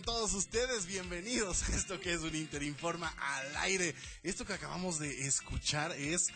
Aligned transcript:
Todos 0.00 0.32
ustedes 0.32 0.86
bienvenidos 0.86 1.68
a 1.68 1.76
esto 1.76 2.00
que 2.00 2.14
es 2.14 2.20
un 2.20 2.34
Interinforma 2.34 3.12
al 3.18 3.56
aire. 3.56 3.94
Esto 4.22 4.46
que 4.46 4.54
acabamos 4.54 4.98
de 4.98 5.26
escuchar 5.26 5.92
es 5.92 6.28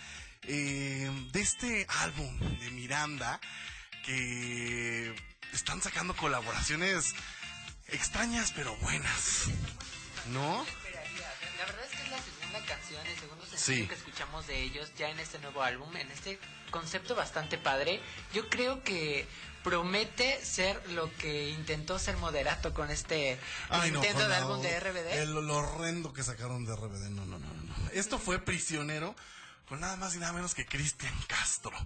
eh, 0.42 1.10
de 1.32 1.40
este 1.40 1.86
álbum 1.88 2.38
de 2.60 2.70
Miranda 2.72 3.40
que 4.04 5.14
están 5.54 5.80
sacando 5.80 6.14
colaboraciones 6.14 7.14
extrañas 7.88 8.52
pero 8.54 8.76
buenas, 8.76 9.44
¿no? 10.34 10.66
El 12.90 13.18
segundo 13.18 13.46
sencillo 13.46 13.88
que 13.88 13.94
escuchamos 13.94 14.46
de 14.46 14.62
ellos 14.62 14.92
ya 14.96 15.10
en 15.10 15.18
este 15.18 15.38
nuevo 15.38 15.62
álbum, 15.62 15.94
en 15.96 16.10
este 16.10 16.38
concepto 16.70 17.14
bastante 17.14 17.58
padre. 17.58 18.00
Yo 18.32 18.48
creo 18.48 18.82
que 18.82 19.26
promete 19.62 20.44
ser 20.44 20.80
lo 20.90 21.12
que 21.16 21.50
intentó 21.50 21.98
ser 21.98 22.16
moderato 22.18 22.72
con 22.72 22.90
este 22.90 23.38
intento 23.84 24.28
de 24.28 24.34
álbum 24.34 24.62
de 24.62 24.78
RBD. 24.78 25.12
El, 25.18 25.32
lo 25.32 25.56
horrendo 25.56 26.12
que 26.12 26.22
sacaron 26.22 26.64
de 26.64 26.76
RBD. 26.76 27.10
No, 27.10 27.26
no, 27.26 27.38
no, 27.38 27.48
no. 27.48 27.90
Esto 27.92 28.18
fue 28.18 28.38
prisionero 28.38 29.16
con 29.68 29.80
nada 29.80 29.96
más 29.96 30.14
y 30.14 30.18
nada 30.18 30.32
menos 30.32 30.54
que 30.54 30.66
Cristian 30.66 31.14
Castro. 31.26 31.76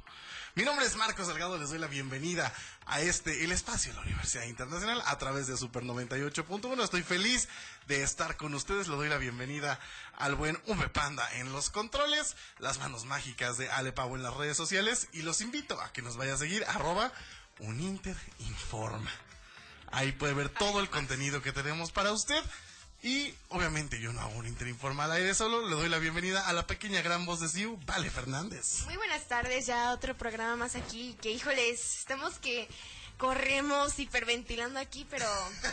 Mi 0.57 0.65
nombre 0.65 0.85
es 0.85 0.97
Marcos 0.97 1.29
Delgado, 1.29 1.57
les 1.59 1.71
doy 1.71 1.79
la 1.79 1.87
bienvenida 1.87 2.53
a 2.87 3.01
este, 3.01 3.45
el 3.45 3.53
espacio 3.53 3.93
de 3.93 3.99
la 3.99 4.03
Universidad 4.03 4.45
Internacional 4.45 5.01
a 5.07 5.17
través 5.17 5.47
de 5.47 5.57
Super 5.57 5.85
98.1. 5.85 6.83
Estoy 6.83 7.05
feliz 7.05 7.49
de 7.87 8.03
estar 8.03 8.37
con 8.37 8.53
ustedes, 8.55 8.89
le 8.89 8.97
doy 8.97 9.09
la 9.09 9.19
bienvenida 9.19 9.79
al 10.17 10.35
buen 10.35 10.61
Ume 10.67 10.89
Panda 10.89 11.25
en 11.37 11.53
los 11.53 11.71
controles, 11.71 12.35
las 12.59 12.81
manos 12.81 13.05
mágicas 13.05 13.59
de 13.59 13.71
Ale 13.71 13.93
Pau 13.93 14.17
en 14.17 14.25
las 14.25 14.35
redes 14.35 14.57
sociales 14.57 15.07
y 15.13 15.23
los 15.23 15.41
invito 15.41 15.81
a 15.81 15.93
que 15.93 16.03
nos 16.03 16.17
vaya 16.17 16.35
a 16.35 16.39
seguir 16.39 16.65
arroba 16.65 17.13
uninterinforma. 17.61 19.11
Ahí 19.93 20.11
puede 20.11 20.35
ver 20.35 20.49
todo 20.49 20.81
el 20.81 20.91
contenido 20.91 21.43
que 21.43 21.53
tenemos 21.53 21.93
para 21.93 22.11
usted. 22.11 22.43
Y 23.03 23.35
obviamente 23.49 23.99
yo 23.99 24.13
no 24.13 24.21
hago 24.21 24.37
un 24.37 24.47
interinforma 24.47 25.05
al 25.05 25.13
aire 25.13 25.35
solo, 25.35 25.67
le 25.67 25.75
doy 25.75 25.89
la 25.89 25.99
bienvenida 25.99 26.47
a 26.47 26.53
la 26.53 26.67
pequeña 26.67 27.01
gran 27.01 27.25
voz 27.25 27.41
de 27.41 27.49
Siu, 27.49 27.79
Vale 27.87 28.11
Fernández. 28.11 28.83
Muy 28.85 28.97
buenas 28.97 29.27
tardes, 29.27 29.65
ya 29.67 29.93
otro 29.93 30.15
programa 30.19 30.57
más 30.57 30.77
aquí, 30.77 31.17
que 31.23 31.31
híjoles, 31.31 32.01
estamos 32.01 32.35
que 32.39 32.69
corremos 33.17 33.99
hiperventilando 33.99 34.79
aquí, 34.79 35.07
pero, 35.09 35.27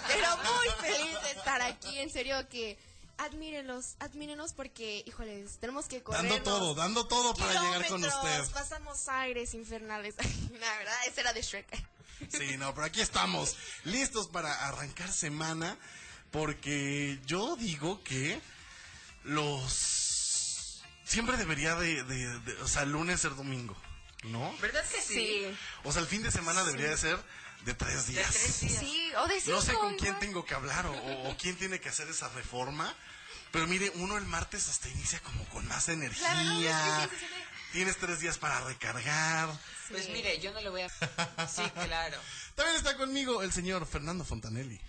pero 0.07 0.37
muy 0.37 0.89
feliz 0.89 1.21
de 1.23 1.31
estar 1.31 1.61
aquí, 1.61 1.99
en 1.99 2.09
serio 2.09 2.47
que 2.47 2.77
admírenlos, 3.17 3.95
admírenos 3.99 4.53
porque, 4.53 5.03
híjoles, 5.05 5.57
tenemos 5.59 5.87
que 5.87 6.01
correr. 6.01 6.21
Dando 6.21 6.43
todo, 6.43 6.75
dando 6.75 7.07
todo 7.07 7.33
para 7.33 7.61
llegar 7.61 7.87
con 7.87 8.05
usted. 8.05 8.51
Pasamos 8.51 9.09
aires 9.09 9.53
infernales, 9.53 10.15
la 10.61 10.77
verdad, 10.77 10.95
esa 11.05 11.21
era 11.21 11.33
de 11.33 11.41
Shrek. 11.41 11.87
Sí, 12.31 12.57
no, 12.57 12.73
pero 12.73 12.87
aquí 12.87 13.01
estamos, 13.01 13.57
listos 13.83 14.27
para 14.27 14.67
arrancar 14.69 15.11
semana 15.11 15.77
porque 16.31 17.19
yo 17.25 17.55
digo 17.55 18.03
que 18.03 18.41
los... 19.23 20.81
Siempre 21.03 21.37
debería 21.37 21.75
de, 21.75 22.03
de, 22.03 22.53
o 22.61 22.67
sea, 22.67 22.83
lunes 22.83 23.21
ser 23.21 23.35
domingo, 23.35 23.77
¿no? 24.23 24.53
¿Verdad 24.61 24.83
que 24.89 25.01
sí? 25.01 25.45
O 25.83 25.91
sea, 25.93 26.01
el 26.01 26.07
fin 26.07 26.21
de 26.21 26.31
semana 26.31 26.65
debería 26.65 26.89
de 26.89 26.97
ser 26.97 27.17
de 27.63 27.73
tres 27.73 28.07
días. 28.07 28.33
De 28.33 28.39
tres 28.39 28.59
días. 28.59 28.79
Sí, 28.79 29.11
o 29.17 29.27
de 29.27 29.39
cinco, 29.39 29.55
No 29.55 29.61
sé 29.61 29.73
con 29.73 29.95
quién 29.95 30.19
tengo 30.19 30.45
que 30.45 30.53
hablar 30.53 30.85
o, 30.85 31.29
o, 31.29 31.37
quién 31.37 31.55
tiene 31.55 31.79
que 31.79 31.87
hacer 31.89 32.09
esa 32.09 32.27
reforma. 32.29 32.93
Pero 33.51 33.67
mire, 33.67 33.89
uno 33.95 34.17
el 34.17 34.25
martes 34.25 34.67
hasta 34.67 34.89
inicia 34.89 35.19
como 35.21 35.45
con 35.45 35.65
más 35.67 35.87
energía. 35.87 37.09
Tienes 37.71 37.97
tres 37.97 38.19
días 38.19 38.37
para 38.37 38.59
recargar. 38.61 39.49
Pues 39.89 40.09
mire, 40.09 40.39
yo 40.39 40.51
no 40.51 40.61
le 40.61 40.69
voy 40.69 40.81
a... 40.81 40.89
Sí, 41.47 41.63
claro. 41.85 42.17
También 42.55 42.77
está 42.77 42.97
conmigo 42.97 43.41
el 43.41 43.53
señor 43.53 43.85
Fernando 43.85 44.25
Fontanelli. 44.25 44.79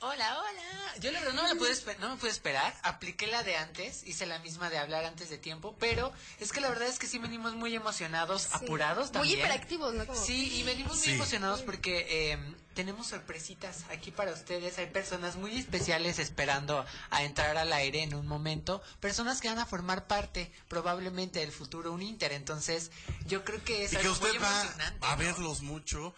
Hola, 0.00 0.38
hola. 0.38 0.94
Yo 1.00 1.10
la 1.10 1.18
verdad 1.18 1.34
no 1.34 1.42
me, 1.42 1.56
pude 1.56 1.74
no 1.98 2.10
me 2.10 2.16
pude 2.16 2.30
esperar. 2.30 2.72
Apliqué 2.82 3.26
la 3.26 3.42
de 3.42 3.56
antes, 3.56 4.04
hice 4.06 4.26
la 4.26 4.38
misma 4.38 4.70
de 4.70 4.78
hablar 4.78 5.04
antes 5.04 5.28
de 5.28 5.38
tiempo, 5.38 5.74
pero 5.80 6.12
es 6.38 6.52
que 6.52 6.60
la 6.60 6.68
verdad 6.68 6.86
es 6.86 7.00
que 7.00 7.08
sí 7.08 7.18
venimos 7.18 7.54
muy 7.54 7.74
emocionados, 7.74 8.42
sí. 8.42 8.48
apurados 8.52 9.10
también. 9.10 9.34
Muy 9.34 9.44
hiperactivos, 9.44 9.94
¿no? 9.94 10.06
Como... 10.06 10.24
Sí, 10.24 10.54
y 10.54 10.62
venimos 10.62 10.98
muy 10.98 11.14
emocionados 11.14 11.62
porque 11.62 12.06
eh, 12.08 12.38
tenemos 12.74 13.08
sorpresitas 13.08 13.86
aquí 13.90 14.12
para 14.12 14.32
ustedes. 14.32 14.78
Hay 14.78 14.86
personas 14.86 15.34
muy 15.34 15.58
especiales 15.58 16.20
esperando 16.20 16.86
a 17.10 17.24
entrar 17.24 17.56
al 17.56 17.72
aire 17.72 18.04
en 18.04 18.14
un 18.14 18.28
momento. 18.28 18.80
Personas 19.00 19.40
que 19.40 19.48
van 19.48 19.58
a 19.58 19.66
formar 19.66 20.06
parte 20.06 20.52
probablemente 20.68 21.40
del 21.40 21.50
futuro 21.50 21.90
un 21.90 22.02
Inter. 22.02 22.30
Entonces, 22.32 22.92
yo 23.26 23.44
creo 23.44 23.64
que 23.64 23.82
es 23.82 23.94
y 23.94 23.96
algo 23.96 24.10
que 24.10 24.12
usted 24.12 24.28
muy 24.28 24.38
va 24.38 24.62
emocionante. 24.62 25.06
a 25.06 25.10
¿no? 25.10 25.16
verlos 25.16 25.62
mucho 25.62 26.14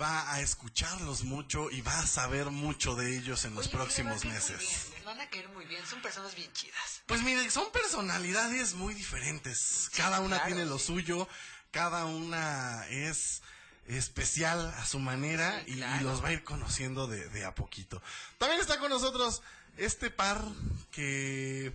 va 0.00 0.32
a 0.32 0.40
escucharlos 0.40 1.24
mucho 1.24 1.70
y 1.70 1.80
va 1.80 1.98
a 2.00 2.06
saber 2.06 2.50
mucho 2.50 2.94
de 2.94 3.16
ellos 3.16 3.44
en 3.44 3.54
los 3.54 3.66
Oye, 3.66 3.76
próximos 3.76 4.24
meses. 4.24 4.58
bien, 4.58 4.70
les 4.94 5.04
van 5.04 5.20
a 5.20 5.28
caer 5.30 5.48
muy 5.50 5.64
bien, 5.66 5.84
son 5.86 6.00
personas 6.02 6.34
bien 6.34 6.52
chidas. 6.52 7.02
Pues 7.06 7.22
mire, 7.22 7.48
son 7.50 7.70
personalidades 7.72 8.74
muy 8.74 8.94
diferentes. 8.94 9.90
Cada 9.96 10.20
una 10.20 10.36
claro, 10.36 10.46
tiene 10.54 10.64
lo 10.66 10.78
sí. 10.78 10.86
suyo, 10.86 11.28
cada 11.70 12.04
una 12.04 12.86
es 12.88 13.42
especial 13.86 14.74
a 14.78 14.84
su 14.84 14.98
manera 14.98 15.62
Sí, 15.64 15.72
y- 15.74 16.02
los 16.02 16.22
va 16.22 16.28
a 16.28 16.32
ir 16.32 16.42
conociendo 16.44 17.06
de, 17.06 17.28
de 17.28 17.44
a 17.44 17.54
poquito. 17.54 18.02
También 18.38 18.60
está 18.60 18.78
con 18.78 18.90
nosotros 18.90 19.42
este 19.76 20.10
par 20.10 20.42
que 20.90 21.72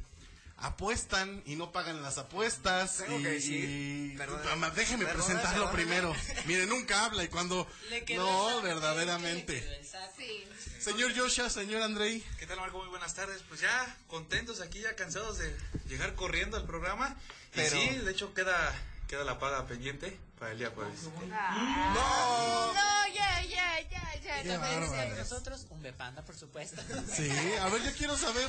apuestan 0.61 1.41
y 1.45 1.55
no 1.55 1.71
pagan 1.71 2.01
las 2.01 2.17
apuestas. 2.17 2.97
Tengo 2.97 3.19
y, 3.19 3.23
que 3.23 3.29
decir, 3.29 3.69
y- 3.69 4.17
perdón, 4.17 4.41
déjeme 4.75 5.05
perdón, 5.05 5.25
presentarlo 5.25 5.71
perdón. 5.71 5.75
primero. 5.75 6.15
Mire, 6.45 6.65
nunca 6.67 7.05
habla 7.05 7.23
y 7.23 7.27
cuando... 7.27 7.67
No, 8.15 8.61
verdaderamente. 8.61 9.81
Sí. 10.17 10.45
Señor 10.79 11.15
Joshua, 11.15 11.49
señor 11.49 11.81
Andrei. 11.83 12.23
¿Qué 12.39 12.47
tal 12.47 12.59
Marco? 12.59 12.79
Muy 12.79 12.87
buenas 12.89 13.13
tardes. 13.13 13.41
Pues 13.47 13.61
ya 13.61 13.97
contentos 14.07 14.61
aquí, 14.61 14.79
ya 14.81 14.95
cansados 14.95 15.37
de 15.37 15.55
llegar 15.87 16.15
corriendo 16.15 16.57
al 16.57 16.65
programa. 16.65 17.15
Pero- 17.53 17.75
Y 17.77 17.87
sí, 17.89 17.95
de 17.97 18.11
hecho 18.11 18.33
queda, 18.33 18.73
queda 19.07 19.23
la 19.23 19.37
paga 19.39 19.67
pendiente 19.67 20.17
para 20.39 20.51
el 20.53 20.57
día 20.59 20.71
jueves. 20.73 21.01
No, 21.03 22.73
ya, 23.13 23.43
ya, 23.43 23.79
ya, 23.89 24.15
ya. 24.21 24.43
Ya. 24.43 25.15
Nosotros, 25.17 25.67
un 25.69 25.81
bepanda, 25.81 26.23
por 26.23 26.35
supuesto. 26.35 26.81
Sí, 27.15 27.29
a 27.59 27.67
ver, 27.69 27.83
yo 27.83 27.91
quiero 27.97 28.17
saber. 28.17 28.47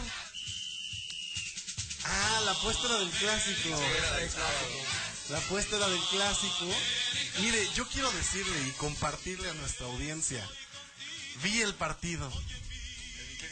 Ah, 2.05 2.41
la 2.45 2.51
apuesta 2.53 2.87
era 2.87 2.99
del 2.99 3.11
clásico. 3.11 3.81
La 5.31 5.39
apuesta 5.39 5.77
era 5.77 5.89
del 5.89 6.01
clásico. 6.11 6.67
Mire, 7.41 7.69
yo 7.75 7.87
quiero 7.89 8.11
decirle 8.13 8.57
y 8.69 8.71
compartirle 8.73 9.49
a 9.51 9.55
nuestra 9.55 9.87
audiencia. 9.87 10.47
Vi 11.43 11.61
el 11.63 11.75
partido. 11.75 12.31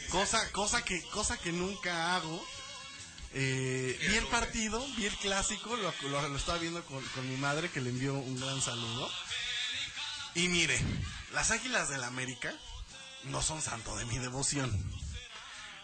Cosa, 0.09 0.51
cosa 0.51 0.83
que, 0.83 1.01
cosa 1.09 1.37
que 1.37 1.51
nunca 1.51 2.15
hago. 2.15 2.45
Eh, 3.33 3.97
vi 4.09 4.15
el 4.17 4.27
partido, 4.27 4.85
vi 4.97 5.05
el 5.05 5.15
clásico, 5.15 5.77
lo, 5.77 5.93
lo- 6.09 6.27
lo 6.29 6.37
estaba 6.37 6.57
viendo 6.57 6.83
con, 6.85 7.01
con 7.15 7.29
mi 7.29 7.37
madre 7.37 7.69
que 7.71 7.79
le 7.79 7.89
envió 7.89 8.13
un 8.13 8.37
gran 8.39 8.61
saludo. 8.61 9.09
Y 10.35 10.49
mire, 10.49 10.77
las 11.33 11.51
Águilas 11.51 11.87
del 11.89 12.03
América 12.03 12.53
no 13.23 13.41
son 13.41 13.61
santo 13.61 13.95
de 13.95 14.03
mi 14.05 14.17
devoción. 14.17 14.69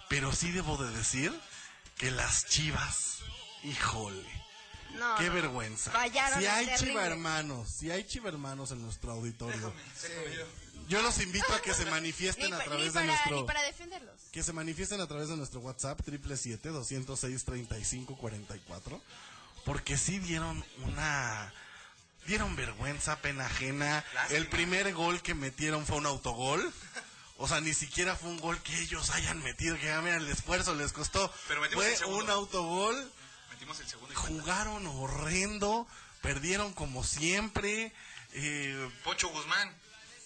Pero 0.09 0.33
sí 0.33 0.51
debo 0.51 0.75
de 0.77 0.91
decir 0.95 1.33
que 1.97 2.11
las 2.11 2.45
chivas, 2.47 3.17
híjole, 3.63 4.23
No, 4.97 5.15
qué 5.17 5.27
no. 5.27 5.33
vergüenza. 5.33 5.91
Fallaron 5.91 6.39
si 6.39 6.45
hay 6.45 6.69
chiva 6.77 7.05
hermanos, 7.05 7.69
si 7.69 7.91
hay 7.91 8.03
chiva 8.03 8.29
hermanos 8.29 8.71
en 8.71 8.81
nuestro 8.81 9.11
auditorio, 9.11 9.73
Déjame 10.01 10.35
yo. 10.35 10.45
yo 10.89 11.01
los 11.01 11.19
invito 11.21 11.51
a 11.53 11.61
que 11.61 11.73
se 11.73 11.85
manifiesten 11.85 12.51
Ni, 12.51 12.55
a 12.55 12.63
través 12.63 12.93
de 12.93 13.03
nuestro 13.03 13.45
para 13.45 13.61
defenderlos. 13.63 14.15
que 14.31 14.43
se 14.43 14.53
manifiesten 14.53 15.01
a 15.01 15.07
través 15.07 15.29
de 15.29 15.37
nuestro 15.37 15.59
WhatsApp 15.61 16.01
triple 16.03 16.37
siete 16.37 16.69
doscientos 16.69 17.19
seis 17.19 17.43
treinta 17.45 17.77
y 17.77 17.83
cinco 17.85 18.15
cuarenta 18.17 18.55
y 18.55 18.59
cuatro 18.59 19.01
porque 19.65 19.97
sí 19.97 20.19
dieron 20.19 20.63
una 20.85 21.51
dieron 22.25 22.55
vergüenza 22.55 23.17
pena 23.21 23.45
ajena 23.47 24.03
Lástima. 24.13 24.37
el 24.37 24.47
primer 24.47 24.93
gol 24.93 25.21
que 25.21 25.33
metieron 25.33 25.85
fue 25.85 25.97
un 25.97 26.05
autogol 26.05 26.73
o 27.37 27.47
sea 27.47 27.61
ni 27.61 27.73
siquiera 27.73 28.15
fue 28.15 28.29
un 28.29 28.39
gol 28.39 28.59
que 28.63 28.77
ellos 28.79 29.09
hayan 29.11 29.41
metido 29.43 29.77
que 29.77 29.91
ah, 29.91 30.01
mira 30.01 30.17
el 30.17 30.27
esfuerzo 30.29 30.73
les 30.75 30.91
costó 30.93 31.31
Pero 31.47 31.61
metimos 31.61 31.83
fue 31.83 31.91
el 31.93 31.97
segundo. 31.97 32.23
un 32.23 32.29
autogol 32.29 33.11
Metimos 33.51 33.79
el 33.79 33.87
segundo 33.87 34.13
y 34.13 34.15
cuenta. 34.15 34.31
jugaron 34.41 34.87
horrendo 34.87 35.87
perdieron 36.21 36.73
como 36.73 37.03
siempre 37.03 37.93
eh, 38.33 38.89
Pocho 39.03 39.29
Guzmán 39.29 39.73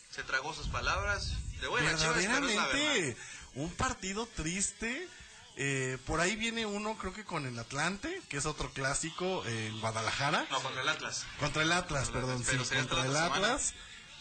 se 0.10 0.24
tragó 0.24 0.54
sus 0.54 0.68
palabras. 0.68 1.32
De 1.62 1.68
buena 1.68 1.96
chivas, 1.96 2.02
pero 2.16 2.20
es 2.20 2.26
la 2.28 2.40
verdaderamente 2.40 3.02
verdad. 3.02 3.18
un 3.56 3.70
partido 3.76 4.26
triste. 4.36 5.08
Eh, 5.56 5.98
por 6.06 6.20
ahí 6.20 6.36
viene 6.36 6.66
uno, 6.66 6.98
creo 6.98 7.14
que 7.14 7.24
con 7.24 7.46
el 7.46 7.58
Atlante, 7.58 8.22
que 8.28 8.36
es 8.38 8.46
otro 8.46 8.72
clásico 8.74 9.44
eh, 9.46 9.68
en 9.68 9.80
Guadalajara. 9.80 10.46
No, 10.50 10.62
contra 10.62 10.82
el 10.82 10.90
Atlas. 10.90 11.24
Contra 11.40 11.62
el 11.64 11.72
Atlas, 11.72 12.10
Contra 12.10 12.20
el 12.22 12.26
perdón, 12.26 12.42
Atlas, 12.42 12.68
sí, 12.68 12.76
contra 12.76 13.06
el 13.06 13.14
semana. 13.14 13.60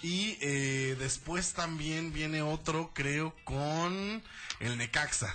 Y 0.02 0.38
eh, 0.40 0.97
después 0.99 1.52
también 1.52 2.12
viene 2.12 2.42
otro, 2.42 2.92
creo, 2.95 3.35
con 3.45 4.23
el 4.61 4.78
Necaxa. 4.78 5.35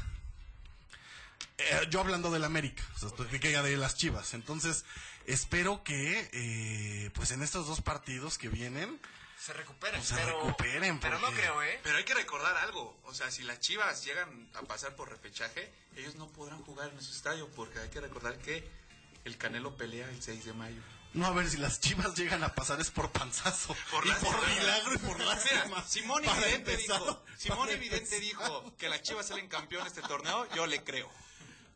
Eh, 1.57 1.88
yo 1.89 2.00
hablando 2.01 2.31
del 2.31 2.43
América, 2.43 2.84
o 2.95 3.00
sea, 3.00 3.10
estoy 3.10 3.39
que 3.39 3.50
de 3.50 3.77
las 3.77 3.95
Chivas. 3.95 4.34
Entonces, 4.34 4.84
espero 5.25 5.84
que, 5.84 6.29
eh, 6.34 7.12
pues 7.13 7.31
en 7.31 7.41
estos 7.41 7.67
dos 7.67 7.81
partidos 7.81 8.38
que 8.38 8.50
vienen, 8.50 9.00
se 9.45 9.53
recuperen. 9.53 10.00
Pues 10.00 10.07
se 10.07 10.15
pero, 10.15 10.41
recuperen, 10.41 11.00
Pero 11.00 11.19
no 11.19 11.31
creo, 11.31 11.62
¿eh? 11.62 11.79
Pero 11.84 11.98
hay 11.98 12.03
que 12.03 12.15
recordar 12.15 12.57
algo. 12.57 12.98
O 13.03 13.13
sea, 13.13 13.29
si 13.29 13.43
las 13.43 13.60
chivas 13.60 14.03
llegan 14.03 14.50
a 14.55 14.63
pasar 14.63 14.95
por 14.95 15.10
repechaje, 15.10 15.72
ellos 15.95 16.15
no 16.15 16.29
podrán 16.29 16.63
jugar 16.63 16.89
en 16.89 17.00
su 17.00 17.12
estadio. 17.12 17.48
Porque 17.50 17.77
hay 17.77 17.89
que 17.89 18.01
recordar 18.01 18.39
que 18.39 18.67
el 19.24 19.38
Canelo 19.38 19.77
pelea 19.77 20.10
el 20.10 20.22
6 20.22 20.45
de 20.45 20.53
mayo. 20.53 20.81
No, 21.15 21.27
a 21.27 21.31
ver, 21.31 21.50
si 21.50 21.57
las 21.57 21.79
chivas 21.79 22.13
llegan 22.15 22.43
a 22.43 22.53
pasar 22.53 22.81
es 22.81 22.91
por 22.91 23.10
panzazo. 23.10 23.74
Por 23.89 24.05
y 24.05 24.12
por 24.12 24.50
milagro 24.50 24.93
y 24.93 24.98
por 24.98 25.17
lástima. 25.19 25.81
Simón 25.88 26.24
Evidente, 26.25 26.75
dijo, 26.75 27.24
Simón 27.38 27.69
Evidente 27.69 28.19
dijo 28.19 28.75
que 28.77 28.89
las 28.89 29.01
chivas 29.01 29.25
salen 29.25 29.48
campeón 29.48 29.84
de 29.84 29.89
este 29.89 30.01
torneo, 30.01 30.45
yo 30.53 30.67
le 30.67 30.84
creo. 30.84 31.10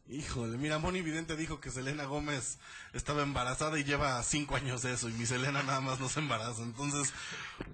Híjole, 0.09 0.57
mira, 0.57 0.77
Moni 0.79 1.01
Vidente 1.03 1.37
dijo 1.37 1.61
que 1.61 1.69
Selena 1.69 2.05
Gómez 2.05 2.57
estaba 2.93 3.21
embarazada 3.21 3.77
y 3.77 3.83
lleva 3.83 4.23
cinco 4.23 4.55
años 4.55 4.81
de 4.81 4.93
eso, 4.93 5.07
y 5.07 5.13
mi 5.13 5.27
Selena 5.27 5.61
nada 5.61 5.81
más 5.81 5.99
no 5.99 6.09
se 6.09 6.19
embaraza. 6.19 6.63
Entonces, 6.63 7.13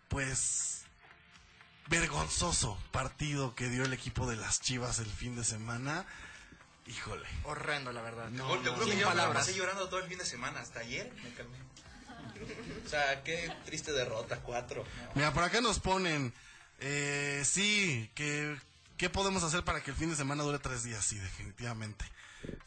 pues, 0.10 0.84
vergonzoso 1.88 2.78
partido 2.92 3.56
que 3.56 3.70
dio 3.70 3.86
el 3.86 3.94
equipo 3.94 4.28
de 4.28 4.36
las 4.36 4.62
Chivas 4.62 5.00
el 5.00 5.06
fin 5.10 5.36
de 5.36 5.44
semana? 5.44 6.06
Híjole. 6.88 7.26
Horrendo, 7.44 7.92
la 7.92 8.02
verdad. 8.02 8.30
No, 8.30 8.48
Te 8.60 8.70
juro 8.70 8.86
no, 8.86 8.92
que 8.92 8.98
yo 8.98 9.08
palabras. 9.08 9.46
pasé 9.46 9.58
llorando 9.58 9.88
todo 9.90 10.02
el 10.02 10.08
fin 10.08 10.18
de 10.20 10.26
semana. 10.26 10.60
Hasta 10.60 10.82
ayer 10.82 11.12
me 11.24 11.34
calmé. 11.34 11.58
O 12.86 12.90
sea, 12.90 13.24
qué 13.24 13.52
triste 13.66 13.92
derrota, 13.92 14.42
cuatro. 14.42 14.84
No. 14.84 15.12
Mira, 15.16 15.34
por 15.34 15.44
acá 15.44 15.62
nos 15.62 15.80
ponen, 15.80 16.34
eh, 16.80 17.42
sí, 17.46 18.12
que, 18.14 18.60
¿qué 18.98 19.10
podemos 19.10 19.42
hacer 19.44 19.64
para 19.64 19.82
que 19.82 19.92
el 19.92 19.98
fin 19.98 20.10
de 20.10 20.16
semana 20.16 20.44
dure 20.44 20.60
tres 20.60 20.84
días? 20.84 21.04
Sí, 21.04 21.18
definitivamente. 21.18 22.06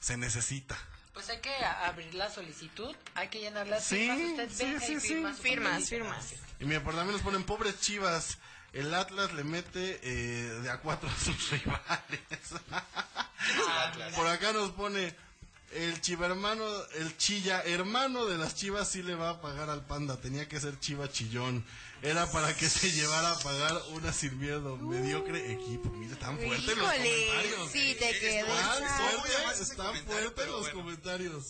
Se 0.00 0.16
necesita. 0.16 0.76
Pues 1.18 1.30
hay 1.30 1.38
que 1.40 1.52
abrir 1.84 2.14
la 2.14 2.30
solicitud, 2.30 2.94
hay 3.16 3.26
que 3.26 3.40
llenar 3.40 3.66
las 3.66 3.82
Sí, 3.82 3.96
firmas. 4.08 4.46
Usted 4.52 4.78
sí, 4.78 4.86
sí, 4.86 5.00
sí. 5.00 5.08
firma 5.08 5.34
su 5.34 5.42
Firmas, 5.42 5.70
papelito. 5.82 5.88
firmas. 5.88 6.26
Y 6.60 6.64
mira, 6.64 6.84
por 6.84 6.94
también 6.94 7.14
nos 7.14 7.22
ponen, 7.22 7.42
pobres 7.42 7.80
chivas, 7.80 8.38
el 8.72 8.94
Atlas 8.94 9.32
le 9.32 9.42
mete 9.42 9.98
eh, 10.04 10.48
de 10.62 10.70
a 10.70 10.76
cuatro 10.78 11.08
a 11.08 11.16
sus 11.24 11.50
rivales. 11.50 12.20
por 14.14 14.28
acá 14.28 14.52
nos 14.52 14.70
pone, 14.70 15.12
el 15.72 16.00
chiva 16.00 16.26
hermano, 16.26 16.64
el 16.96 17.16
chilla 17.16 17.62
hermano 17.62 18.24
de 18.26 18.38
las 18.38 18.54
chivas 18.54 18.88
sí 18.90 19.02
le 19.02 19.14
va 19.14 19.30
a 19.30 19.40
pagar 19.40 19.68
al 19.70 19.84
panda, 19.86 20.16
tenía 20.20 20.48
que 20.48 20.58
ser 20.60 20.78
chiva 20.80 21.10
chillón. 21.10 21.64
Era 22.00 22.30
para 22.30 22.54
que 22.56 22.68
se 22.68 22.92
llevara 22.92 23.32
a 23.32 23.38
pagar 23.40 23.76
una 23.92 24.12
sin 24.12 24.38
miedo, 24.38 24.76
mediocre 24.76 25.52
equipo. 25.52 25.90
Mira, 25.90 26.12
están 26.14 26.38
fuertes 26.38 26.76
los 26.76 26.92
comentarios. 26.92 27.70
sí, 27.72 27.96
te 27.98 28.10
Es- 28.10 28.18
quedé. 28.20 28.40
Están 28.40 29.96
Está 29.96 30.02
fuertes, 30.04 30.46
los 30.46 30.60
bueno. 30.60 30.74
comentarios. 30.80 31.44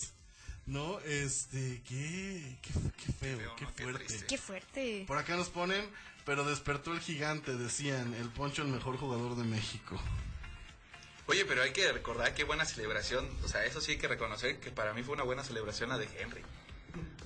No, 0.67 1.01
este, 1.01 1.83
qué, 1.87 2.59
qué, 2.63 2.73
qué 3.05 3.13
feo, 3.13 3.39
Feo, 3.39 3.57
qué 3.57 3.67
fuerte. 3.85 4.25
Qué 4.27 4.39
fuerte. 4.39 5.05
Por 5.07 5.17
acá 5.17 5.35
nos 5.37 5.49
ponen, 5.49 5.89
pero 6.27 6.45
despertó 6.45 6.93
el 6.93 7.01
gigante, 7.01 7.55
decían, 7.57 8.13
el 8.15 8.29
Poncho 8.31 8.63
el 8.63 8.69
mejor 8.69 8.97
jugador 8.99 9.35
de 9.37 9.45
México. 9.45 9.99
Oye, 11.29 11.45
pero 11.45 11.63
hay 11.63 11.73
que 11.73 11.93
recordar 11.93 12.35
qué 12.35 12.43
buena 12.45 12.65
celebración. 12.65 13.29
O 13.45 13.49
sea, 13.49 13.65
eso 13.65 13.81
sí 13.81 13.93
hay 13.93 13.99
que 13.99 14.09
reconocer 14.09 14.59
que 14.61 14.71
para 14.71 14.93
mí 14.95 15.03
fue 15.03 15.15
una 15.15 15.23
buena 15.25 15.45
celebración 15.45 15.89
la 15.91 15.99
de 15.99 16.09
Henry. 16.19 16.43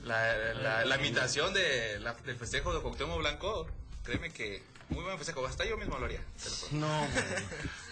La, 0.04 0.36
la, 0.54 0.84
la 0.84 0.96
imitación 0.96 1.54
de, 1.54 1.98
la- 2.00 2.14
del 2.14 2.36
festejo 2.36 2.74
de 2.74 2.80
Cuauhtémoc 2.80 3.18
Blanco, 3.18 3.68
créeme 4.02 4.32
que 4.32 4.62
muy 4.88 5.04
buen 5.04 5.16
festejo. 5.16 5.46
Hasta 5.46 5.64
yo 5.64 5.76
mismo 5.78 5.96
lo 5.98 6.06
haría. 6.06 6.20
No. 6.72 7.06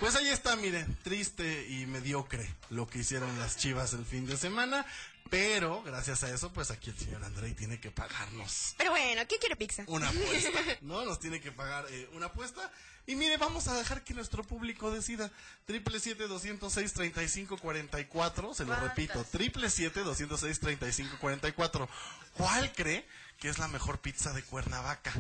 Pues 0.00 0.16
ahí 0.16 0.28
está, 0.28 0.56
miren, 0.56 0.98
triste 1.04 1.66
y 1.68 1.86
mediocre 1.86 2.52
lo 2.70 2.88
que 2.88 2.98
hicieron 2.98 3.38
las 3.38 3.56
chivas 3.56 3.92
el 3.92 4.04
fin 4.04 4.26
de 4.26 4.36
semana. 4.36 4.84
Pero, 5.28 5.82
gracias 5.82 6.24
a 6.24 6.30
eso, 6.34 6.52
pues 6.52 6.70
aquí 6.70 6.90
el 6.90 6.98
señor 6.98 7.22
Andrei 7.24 7.54
tiene 7.54 7.78
que 7.78 7.90
pagarnos 7.92 8.74
Pero 8.76 8.90
bueno, 8.90 9.22
¿quién 9.28 9.38
quiere 9.40 9.54
pizza? 9.56 9.84
una 9.86 10.08
apuesta, 10.08 10.50
¿no? 10.80 11.04
Nos 11.04 11.20
tiene 11.20 11.40
que 11.40 11.52
pagar 11.52 11.86
eh, 11.90 12.08
una 12.14 12.26
apuesta. 12.26 12.70
Y 13.06 13.14
mire, 13.16 13.36
vamos 13.36 13.66
a 13.68 13.74
dejar 13.76 14.02
que 14.04 14.14
nuestro 14.14 14.42
público 14.44 14.90
decida. 14.90 15.30
Triple 15.66 16.00
siete 16.00 16.26
doscientos 16.28 16.72
seis 16.72 16.92
treinta 16.92 17.22
y 17.22 17.28
cinco 17.28 17.58
cuarenta 17.58 17.98
y 18.00 18.04
cuatro, 18.06 18.54
se 18.54 18.64
lo 18.64 18.68
¿Cuántas? 18.70 18.88
repito, 18.90 19.24
triple 19.24 19.70
siete 19.70 20.00
doscientos 20.00 20.40
seis 20.40 20.58
treinta 20.60 20.86
y 20.88 20.92
cinco 20.92 21.16
cuarenta 21.20 21.48
y 21.48 21.52
cuatro. 21.52 21.88
¿Cuál 22.34 22.72
cree 22.72 23.06
que 23.38 23.48
es 23.48 23.58
la 23.58 23.68
mejor 23.68 24.00
pizza 24.00 24.32
de 24.32 24.42
Cuernavaca? 24.42 25.12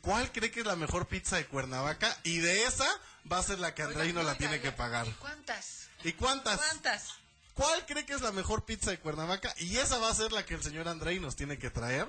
¿Cuál 0.00 0.30
cree 0.32 0.50
que 0.50 0.60
es 0.60 0.66
la 0.66 0.76
mejor 0.76 1.06
pizza 1.06 1.36
de 1.36 1.46
Cuernavaca? 1.46 2.16
Y 2.24 2.38
de 2.38 2.64
esa 2.66 2.86
va 3.30 3.38
a 3.38 3.42
ser 3.42 3.58
la 3.58 3.74
que 3.74 3.82
Andrei 3.82 4.12
no 4.12 4.22
la 4.22 4.36
tiene 4.36 4.60
que 4.60 4.70
pagar. 4.72 5.06
¿Cuántas? 5.18 5.88
¿Y 6.04 6.12
cuántas? 6.12 6.56
¿Cuántas? 6.58 7.14
¿Cuál 7.54 7.86
cree 7.86 8.04
que 8.04 8.14
es 8.14 8.20
la 8.20 8.32
mejor 8.32 8.64
pizza 8.64 8.90
de 8.90 8.98
Cuernavaca? 8.98 9.54
Y 9.58 9.76
esa 9.76 9.98
va 9.98 10.08
a 10.10 10.14
ser 10.14 10.32
la 10.32 10.44
que 10.44 10.54
el 10.54 10.62
señor 10.62 10.88
Andrei 10.88 11.20
nos 11.20 11.36
tiene 11.36 11.58
que 11.58 11.70
traer 11.70 12.06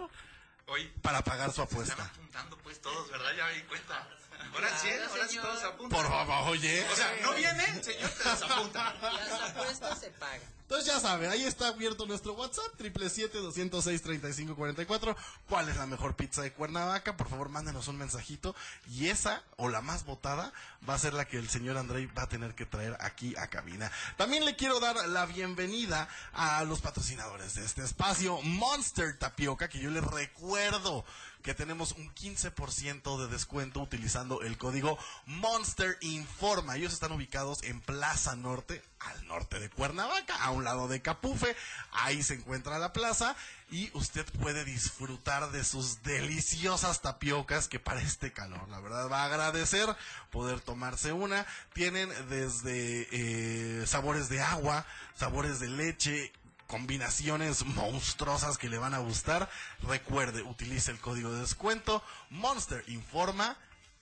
Oye, 0.67 0.91
para 1.01 1.23
pagar 1.23 1.51
su 1.51 1.57
se 1.57 1.61
están 1.63 1.73
apuesta. 1.79 2.03
apuntando 2.05 2.57
pues 2.59 2.81
todos, 2.81 3.09
¿verdad? 3.11 3.31
Ya 3.37 3.45
me 3.45 3.53
di 3.53 3.61
cuenta. 3.63 4.07
Ahora 4.53 4.69
sí, 4.79 4.87
ahora 4.89 5.27
sí 5.27 5.37
todos 5.37 5.59
se 5.59 5.65
apuntan. 5.65 5.99
Por 6.01 6.09
favor, 6.09 6.49
oye. 6.49 6.85
O 6.91 6.95
sea, 6.95 7.13
no 7.21 7.33
viene, 7.33 7.83
señor, 7.83 8.09
te 8.09 8.23
las 8.25 8.41
apunta. 8.41 8.95
Las 9.01 9.41
apuestas 9.51 9.99
se 9.99 10.09
pagan. 10.11 10.55
Entonces 10.65 10.91
ya 10.91 10.99
sabe, 10.99 11.27
ahí 11.27 11.43
está 11.43 11.67
abierto 11.67 12.07
nuestro 12.07 12.33
WhatsApp, 12.33 12.75
triple 12.75 13.07
siete 13.11 13.37
doscientos 13.37 13.83
seis 13.83 14.01
treinta 14.01 14.29
y 14.29 14.33
cinco 14.33 14.55
cuarenta 14.55 14.81
y 14.81 14.87
cuatro. 14.87 15.15
¿Cuál 15.47 15.69
es 15.69 15.77
la 15.77 15.85
mejor 15.85 16.15
pizza 16.15 16.41
de 16.41 16.53
Cuernavaca? 16.53 17.15
Por 17.15 17.29
favor, 17.29 17.49
mándenos 17.49 17.87
un 17.87 17.97
mensajito. 17.97 18.55
Y 18.89 19.09
esa, 19.09 19.43
o 19.57 19.69
la 19.69 19.81
más 19.81 20.05
votada, 20.05 20.51
va 20.89 20.95
a 20.95 20.97
ser 20.97 21.13
la 21.13 21.25
que 21.25 21.37
el 21.37 21.49
señor 21.49 21.77
Andrei 21.77 22.07
va 22.07 22.23
a 22.23 22.29
tener 22.29 22.55
que 22.55 22.65
traer 22.65 22.97
aquí 22.99 23.35
a 23.37 23.47
cabina. 23.47 23.91
También 24.17 24.43
le 24.43 24.55
quiero 24.55 24.79
dar 24.79 25.07
la 25.09 25.27
bienvenida 25.27 26.09
a 26.33 26.63
los 26.63 26.81
patrocinadores 26.81 27.53
de 27.53 27.63
este 27.63 27.83
espacio, 27.83 28.41
Monster 28.41 29.19
Tapioca, 29.19 29.69
que 29.69 29.77
yo 29.77 29.91
les 29.91 30.03
recuerdo 30.03 31.05
que 31.45 31.53
tenemos 31.53 31.91
un 31.91 32.11
15% 32.11 33.19
de 33.19 33.27
descuento 33.27 33.79
utilizando 33.79 34.41
el 34.41 34.57
código 34.57 34.97
Monster 35.27 35.95
Informa. 36.01 36.75
Ellos 36.75 36.91
están 36.91 37.11
ubicados 37.11 37.61
en 37.61 37.81
Plaza 37.81 38.35
Norte, 38.35 38.81
al 38.99 39.27
norte 39.27 39.59
de 39.59 39.69
Cuernavaca, 39.69 40.35
a 40.37 40.49
un 40.49 40.63
lado 40.63 40.87
de 40.87 41.03
Capufe. 41.03 41.55
Ahí 41.91 42.23
se 42.23 42.33
encuentra 42.33 42.79
la 42.79 42.93
plaza 42.93 43.35
y 43.69 43.91
usted 43.93 44.25
puede 44.41 44.65
disfrutar 44.65 45.51
de 45.51 45.63
sus 45.63 46.01
deliciosas 46.01 47.03
tapiocas 47.03 47.67
que 47.67 47.79
para 47.79 48.01
este 48.01 48.33
calor, 48.33 48.67
la 48.69 48.79
verdad, 48.79 49.07
va 49.07 49.21
a 49.21 49.25
agradecer 49.25 49.87
poder 50.31 50.61
tomarse 50.61 51.13
una. 51.13 51.45
Tienen 51.73 52.09
desde 52.27 53.07
eh, 53.11 53.85
sabores 53.85 54.29
de 54.29 54.41
agua, 54.41 54.83
sabores 55.13 55.59
de 55.59 55.67
leche, 55.67 56.33
combinaciones 56.67 57.65
monstruosas 57.65 58.57
que 58.57 58.69
le 58.69 58.77
van 58.77 58.93
a 58.93 58.99
gustar. 58.99 59.49
Recuerde, 59.83 60.41
utilice 60.41 60.91
el 60.91 60.99
código 60.99 61.31
de 61.31 61.41
descuento 61.41 62.03
Monster 62.29 62.83
Informa. 62.87 63.57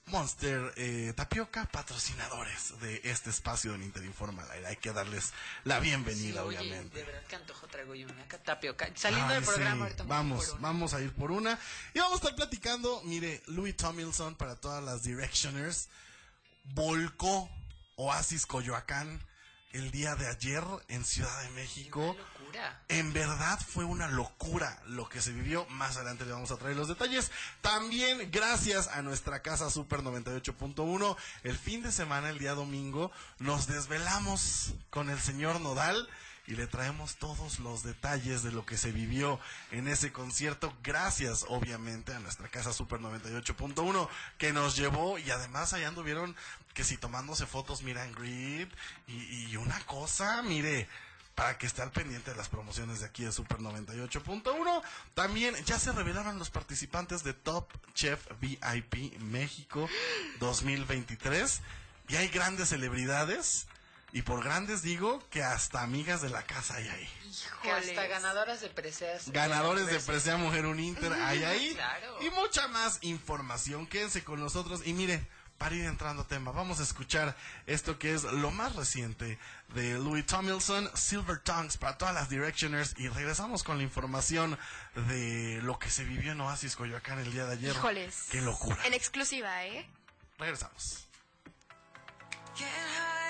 Monster 0.07 0.73
eh, 0.75 1.13
Tapioca, 1.15 1.65
patrocinadores 1.71 2.77
de 2.81 2.99
este 3.05 3.29
espacio 3.29 3.73
al 3.73 3.81
aire. 4.51 4.67
Hay 4.67 4.75
que 4.75 4.91
darles 4.91 5.31
la 5.63 5.79
bienvenida, 5.79 6.41
Sí, 6.41 6.47
oye, 6.47 6.59
obviamente. 6.59 6.97
de 6.97 7.05
verdad 7.05 7.23
que 7.25 7.35
antojo 7.37 7.67
traigo 7.67 7.95
yo 7.95 8.07
una 8.07 8.27
tapioca. 8.27 8.89
Saliendo 8.95 9.29
Ay, 9.29 9.35
del 9.35 9.45
programa 9.45 9.87
sí. 9.89 9.95
Vamos, 10.05 10.59
vamos 10.59 10.93
a 10.93 10.99
ir 10.99 11.13
por 11.13 11.31
una. 11.31 11.57
Y 11.93 11.99
vamos 11.99 12.15
a 12.15 12.17
estar 12.17 12.35
platicando, 12.35 13.01
mire, 13.05 13.41
Louis 13.47 13.77
Tomlinson 13.77 14.35
para 14.35 14.57
todas 14.57 14.83
las 14.83 15.03
Directioners 15.03 15.87
volcó 16.65 17.49
Oasis 17.95 18.45
Coyoacán 18.45 19.21
el 19.73 19.91
día 19.91 20.15
de 20.15 20.27
ayer 20.27 20.63
en 20.87 21.03
Ciudad 21.03 21.41
de 21.43 21.49
México. 21.49 22.15
Locura. 22.17 22.81
En 22.87 23.11
verdad 23.11 23.59
fue 23.59 23.83
una 23.83 24.07
locura 24.07 24.81
lo 24.87 25.09
que 25.09 25.21
se 25.21 25.31
vivió. 25.31 25.65
Más 25.69 25.97
adelante 25.97 26.25
le 26.25 26.31
vamos 26.31 26.51
a 26.51 26.57
traer 26.57 26.75
los 26.75 26.87
detalles. 26.87 27.31
También 27.61 28.29
gracias 28.31 28.87
a 28.87 29.01
nuestra 29.01 29.41
casa 29.41 29.69
Super 29.69 30.01
98.1. 30.01 31.17
El 31.43 31.57
fin 31.57 31.81
de 31.81 31.91
semana, 31.91 32.29
el 32.29 32.39
día 32.39 32.53
domingo, 32.53 33.11
nos 33.39 33.67
desvelamos 33.67 34.73
con 34.89 35.09
el 35.09 35.19
señor 35.19 35.59
Nodal 35.59 36.07
y 36.47 36.55
le 36.55 36.67
traemos 36.67 37.15
todos 37.15 37.59
los 37.59 37.83
detalles 37.83 38.43
de 38.43 38.51
lo 38.51 38.65
que 38.65 38.77
se 38.77 38.91
vivió 38.91 39.39
en 39.71 39.87
ese 39.87 40.11
concierto. 40.11 40.73
Gracias, 40.83 41.45
obviamente, 41.47 42.13
a 42.13 42.19
nuestra 42.19 42.49
casa 42.49 42.73
Super 42.73 42.99
98.1 42.99 44.09
que 44.37 44.53
nos 44.53 44.75
llevó 44.75 45.17
y 45.17 45.31
además 45.31 45.73
allá 45.73 45.87
anduvieron 45.87 46.35
que 46.73 46.83
si 46.83 46.97
tomándose 46.97 47.45
fotos, 47.45 47.83
miran 47.83 48.11
grid 48.13 48.67
y, 49.07 49.51
y 49.51 49.57
una 49.57 49.79
cosa, 49.85 50.41
mire 50.41 50.87
para 51.35 51.57
que 51.57 51.65
esté 51.65 51.81
al 51.81 51.91
pendiente 51.91 52.31
de 52.31 52.37
las 52.37 52.49
promociones 52.49 52.99
de 52.99 53.07
aquí 53.07 53.23
de 53.23 53.31
Super 53.31 53.57
98.1. 53.59 54.81
También 55.13 55.55
ya 55.65 55.79
se 55.79 55.91
revelaron 55.91 56.37
los 56.37 56.49
participantes 56.49 57.23
de 57.23 57.33
Top 57.33 57.71
Chef 57.93 58.19
VIP 58.39 59.19
México 59.19 59.89
2023 60.39 61.61
y 62.09 62.15
hay 62.17 62.27
grandes 62.27 62.69
celebridades 62.69 63.67
y 64.13 64.21
por 64.21 64.43
grandes 64.43 64.81
digo 64.81 65.21
que 65.29 65.43
hasta 65.43 65.81
amigas 65.81 66.21
de 66.21 66.29
la 66.29 66.43
casa 66.43 66.75
hay 66.75 66.87
ahí. 66.87 67.09
Que 67.63 67.71
hasta 67.71 67.91
Híjoles. 67.91 68.09
ganadoras 68.09 68.61
de 68.61 68.69
preseas. 68.69 69.29
Ganadores 69.31 69.87
de 69.87 69.99
Presea 69.99 70.37
Mujer 70.37 70.65
Un 70.67 70.79
Inter 70.79 71.11
hay 71.13 71.43
ahí 71.43 71.73
Claro. 71.73 72.17
y 72.21 72.29
mucha 72.29 72.67
más 72.67 72.99
información. 73.01 73.87
Quédense 73.87 74.23
con 74.23 74.39
nosotros 74.39 74.81
y 74.85 74.93
miren, 74.93 75.27
para 75.57 75.75
ir 75.75 75.85
entrando 75.85 76.23
a 76.23 76.27
tema, 76.27 76.51
vamos 76.51 76.79
a 76.79 76.83
escuchar 76.83 77.35
esto 77.67 77.97
que 77.97 78.13
es 78.13 78.23
lo 78.23 78.51
más 78.51 78.75
reciente 78.75 79.39
de 79.73 79.93
Louis 79.97 80.25
Tomlinson, 80.25 80.89
Silver 80.93 81.39
Tongues 81.39 81.77
para 81.77 81.97
todas 81.97 82.13
las 82.13 82.29
Directioners 82.29 82.93
y 82.97 83.07
regresamos 83.07 83.63
con 83.63 83.77
la 83.77 83.83
información 83.83 84.57
de 85.07 85.59
lo 85.63 85.79
que 85.79 85.89
se 85.89 86.03
vivió 86.03 86.33
en 86.33 86.41
Oasis 86.41 86.75
Coyoacán 86.75 87.17
el 87.19 87.31
día 87.31 87.45
de 87.45 87.53
ayer. 87.53 87.71
Híjoles. 87.71 88.25
Qué 88.29 88.41
locura. 88.41 88.77
En 88.85 88.93
exclusiva, 88.93 89.65
¿eh? 89.65 89.87
Regresamos. 90.37 91.07
Getting 92.55 93.22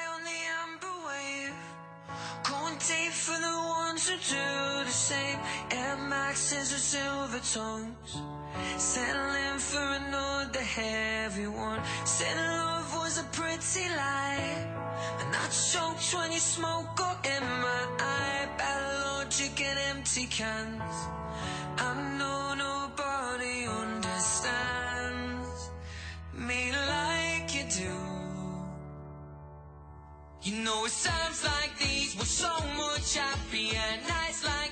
going 2.43 2.77
day 2.77 3.07
for 3.11 3.37
the 3.39 3.57
ones 3.81 4.09
who 4.09 4.15
do 4.17 4.85
the 4.85 4.91
same. 4.91 5.39
Air 5.71 5.97
Maxes 5.97 6.71
with 6.71 6.81
silver 6.81 7.41
tongues. 7.53 8.21
Settling 8.77 9.59
for 9.59 9.87
another 10.01 10.61
heavy 10.61 11.47
one. 11.47 11.81
Said 12.05 12.37
love 12.37 12.93
was 12.95 13.17
a 13.19 13.23
pretty 13.37 13.87
lie. 13.89 14.65
And 15.19 15.35
I 15.35 15.47
choked 15.71 16.13
when 16.15 16.31
you 16.31 16.39
smoke 16.39 16.95
got 16.95 17.25
in 17.25 17.43
my 17.43 17.83
eye. 17.99 18.47
Bad 18.57 18.81
logic 19.05 19.61
and 19.61 19.79
empty 19.91 20.25
cans. 20.27 20.95
I 21.77 22.17
know 22.17 22.52
You 30.43 30.55
know 30.55 30.83
it 30.83 30.91
sounds 30.91 31.45
like 31.45 31.71
these 31.79 32.17
we're 32.17 32.25
so 32.25 32.51
much 32.75 33.15
happier. 33.15 33.79
Nights 34.09 34.43
like 34.43 34.62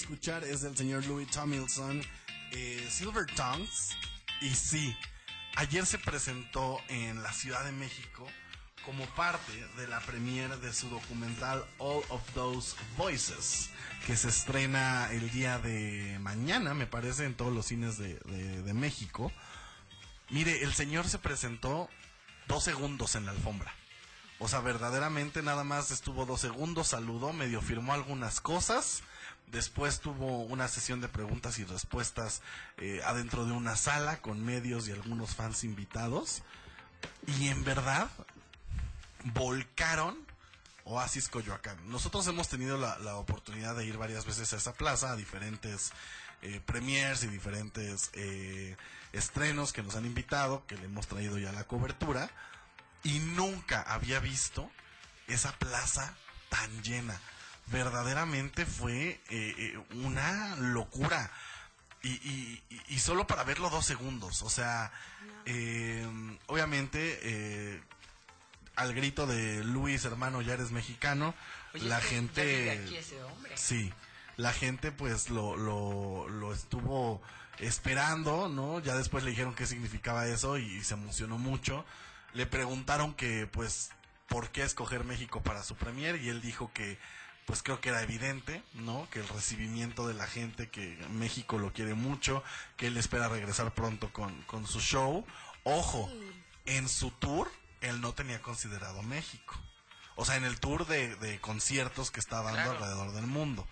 escuchar 0.00 0.44
es 0.44 0.62
del 0.62 0.76
señor 0.76 1.04
Louis 1.06 1.28
Tomlinson, 1.30 2.02
eh, 2.52 2.86
Silver 2.90 3.26
Tongues. 3.34 3.96
Y 4.40 4.50
sí, 4.54 4.96
ayer 5.56 5.84
se 5.86 5.98
presentó 5.98 6.80
en 6.88 7.22
la 7.22 7.32
Ciudad 7.32 7.64
de 7.64 7.72
México 7.72 8.26
como 8.84 9.04
parte 9.14 9.52
de 9.76 9.86
la 9.88 10.00
premiere 10.00 10.56
de 10.58 10.72
su 10.72 10.88
documental 10.88 11.64
All 11.78 12.02
of 12.08 12.22
Those 12.32 12.74
Voices, 12.96 13.68
que 14.06 14.16
se 14.16 14.28
estrena 14.28 15.10
el 15.12 15.30
día 15.30 15.58
de 15.58 16.18
mañana, 16.20 16.72
me 16.74 16.86
parece, 16.86 17.24
en 17.26 17.34
todos 17.34 17.52
los 17.52 17.66
cines 17.66 17.98
de, 17.98 18.14
de- 18.24 18.62
de 18.62 18.74
México. 18.74 19.30
Mire, 20.30 20.62
el 20.62 20.72
señor 20.74 21.08
se 21.08 21.18
presentó 21.18 21.90
dos 22.46 22.64
segundos 22.64 23.14
en 23.14 23.26
la 23.26 23.32
alfombra. 23.32 23.74
O 24.38 24.46
sea, 24.48 24.60
verdaderamente 24.60 25.42
nada 25.42 25.64
más 25.64 25.90
estuvo 25.90 26.24
dos 26.24 26.40
segundos, 26.40 26.88
saludó, 26.88 27.32
medio 27.32 27.60
firmó 27.60 27.92
algunas 27.92 28.40
cosas. 28.40 29.02
Después 29.50 30.00
tuvo 30.00 30.42
una 30.42 30.68
sesión 30.68 31.00
de 31.00 31.08
preguntas 31.08 31.58
y 31.58 31.64
respuestas 31.64 32.42
eh, 32.76 33.00
adentro 33.04 33.46
de 33.46 33.52
una 33.52 33.76
sala 33.76 34.20
con 34.20 34.44
medios 34.44 34.88
y 34.88 34.92
algunos 34.92 35.34
fans 35.34 35.64
invitados. 35.64 36.42
Y 37.26 37.48
en 37.48 37.64
verdad, 37.64 38.08
volcaron 39.24 40.18
Oasis 40.84 41.28
Coyoacán. 41.28 41.76
Nosotros 41.90 42.26
hemos 42.26 42.48
tenido 42.48 42.76
la, 42.76 42.98
la 42.98 43.16
oportunidad 43.16 43.76
de 43.76 43.86
ir 43.86 43.96
varias 43.96 44.24
veces 44.24 44.52
a 44.52 44.56
esa 44.56 44.72
plaza, 44.74 45.12
a 45.12 45.16
diferentes 45.16 45.92
eh, 46.40 46.60
premiers 46.64 47.24
y 47.24 47.26
diferentes 47.26 48.10
eh, 48.12 48.76
estrenos 49.12 49.72
que 49.72 49.82
nos 49.82 49.96
han 49.96 50.06
invitado, 50.06 50.64
que 50.66 50.76
le 50.76 50.84
hemos 50.84 51.08
traído 51.08 51.36
ya 51.36 51.50
la 51.50 51.64
cobertura 51.64 52.30
y 53.02 53.18
nunca 53.18 53.82
había 53.82 54.20
visto 54.20 54.70
esa 55.26 55.52
plaza 55.58 56.14
tan 56.48 56.82
llena. 56.82 57.20
Verdaderamente 57.70 58.64
fue 58.66 59.20
eh, 59.28 59.54
eh, 59.58 59.78
una 59.94 60.56
locura. 60.56 61.30
Y, 62.02 62.10
y- 62.10 62.62
y- 62.70 62.94
y 62.94 62.98
solo 63.00 63.26
para 63.26 63.44
verlo 63.44 63.70
dos 63.70 63.84
segundos. 63.84 64.42
O 64.42 64.50
sea, 64.50 64.92
eh, 65.46 66.06
obviamente, 66.46 67.18
eh, 67.22 67.82
al 68.76 68.94
grito 68.94 69.26
de 69.26 69.64
Luis, 69.64 70.04
hermano, 70.04 70.40
ya 70.40 70.54
eres 70.54 70.70
mexicano, 70.70 71.34
Oye, 71.74 71.84
la 71.88 72.00
gente... 72.00 72.70
aquí 72.70 72.96
ese 72.96 73.20
hombre. 73.24 73.56
Sí, 73.56 73.92
la 74.36 74.52
gente 74.52 74.92
pues 74.92 75.30
lo, 75.30 75.56
lo, 75.56 76.28
lo 76.28 76.54
estuvo 76.54 77.20
esperando, 77.58 78.48
¿no? 78.48 78.78
Ya 78.80 78.94
después 78.94 79.24
le 79.24 79.30
dijeron 79.30 79.54
qué 79.54 79.66
significaba 79.66 80.26
eso 80.28 80.58
y, 80.58 80.82
se 80.84 80.94
emocionó 80.94 81.38
mucho. 81.38 81.84
Le 82.34 82.46
preguntaron 82.46 83.14
que 83.14 83.48
pues 83.48 83.90
por 84.28 84.50
qué 84.50 84.62
escoger 84.62 85.02
México 85.04 85.42
para 85.42 85.64
su 85.64 85.74
premier 85.74 86.14
y 86.22 86.28
él 86.28 86.40
dijo 86.40 86.70
que 86.72 86.98
pues 87.48 87.62
creo 87.62 87.80
que 87.80 87.88
era 87.88 88.02
evidente, 88.02 88.62
¿no? 88.74 89.08
Que 89.10 89.20
el 89.20 89.28
recibimiento 89.28 90.06
de 90.06 90.12
la 90.12 90.26
gente, 90.26 90.68
que 90.68 90.96
México 91.12 91.58
lo 91.58 91.72
quiere 91.72 91.94
mucho, 91.94 92.44
que 92.76 92.88
él 92.88 92.96
espera 92.98 93.26
regresar 93.28 93.72
pronto 93.72 94.12
con, 94.12 94.42
con 94.42 94.66
su 94.66 94.80
show. 94.80 95.26
Ojo, 95.64 96.12
en 96.66 96.88
su 96.90 97.10
tour 97.10 97.50
él 97.80 98.02
no 98.02 98.12
tenía 98.12 98.42
considerado 98.42 99.02
México. 99.02 99.58
O 100.14 100.26
sea, 100.26 100.36
en 100.36 100.44
el 100.44 100.60
tour 100.60 100.86
de, 100.86 101.16
de 101.16 101.40
conciertos 101.40 102.10
que 102.10 102.20
está 102.20 102.42
dando 102.42 102.52
Claro. 102.60 102.72
alrededor 102.72 103.12
del 103.12 103.26
mundo. 103.26 103.66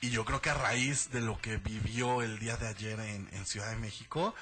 Y 0.00 0.08
yo 0.08 0.24
creo 0.24 0.40
que 0.40 0.48
a 0.50 0.54
raíz 0.54 1.10
de 1.10 1.20
lo 1.20 1.38
que 1.38 1.58
vivió 1.58 2.22
el 2.22 2.38
día 2.38 2.56
de 2.56 2.68
ayer 2.68 2.98
en, 3.00 3.28
en 3.32 3.44
Ciudad 3.44 3.68
de 3.70 3.76
México, 3.76 4.34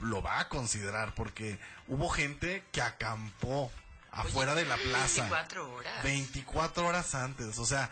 lo 0.00 0.20
va 0.20 0.40
a 0.40 0.48
considerar 0.50 1.14
porque 1.14 1.58
hubo 1.88 2.10
gente 2.10 2.64
que 2.72 2.82
acampó 2.82 3.72
afuera 4.12 4.54
de 4.54 4.64
la 4.64 4.76
plaza. 4.76 5.22
24 5.22 5.72
horas. 5.74 6.02
24 6.04 6.86
horas 6.86 7.14
antes, 7.14 7.58
o 7.58 7.66
sea, 7.66 7.90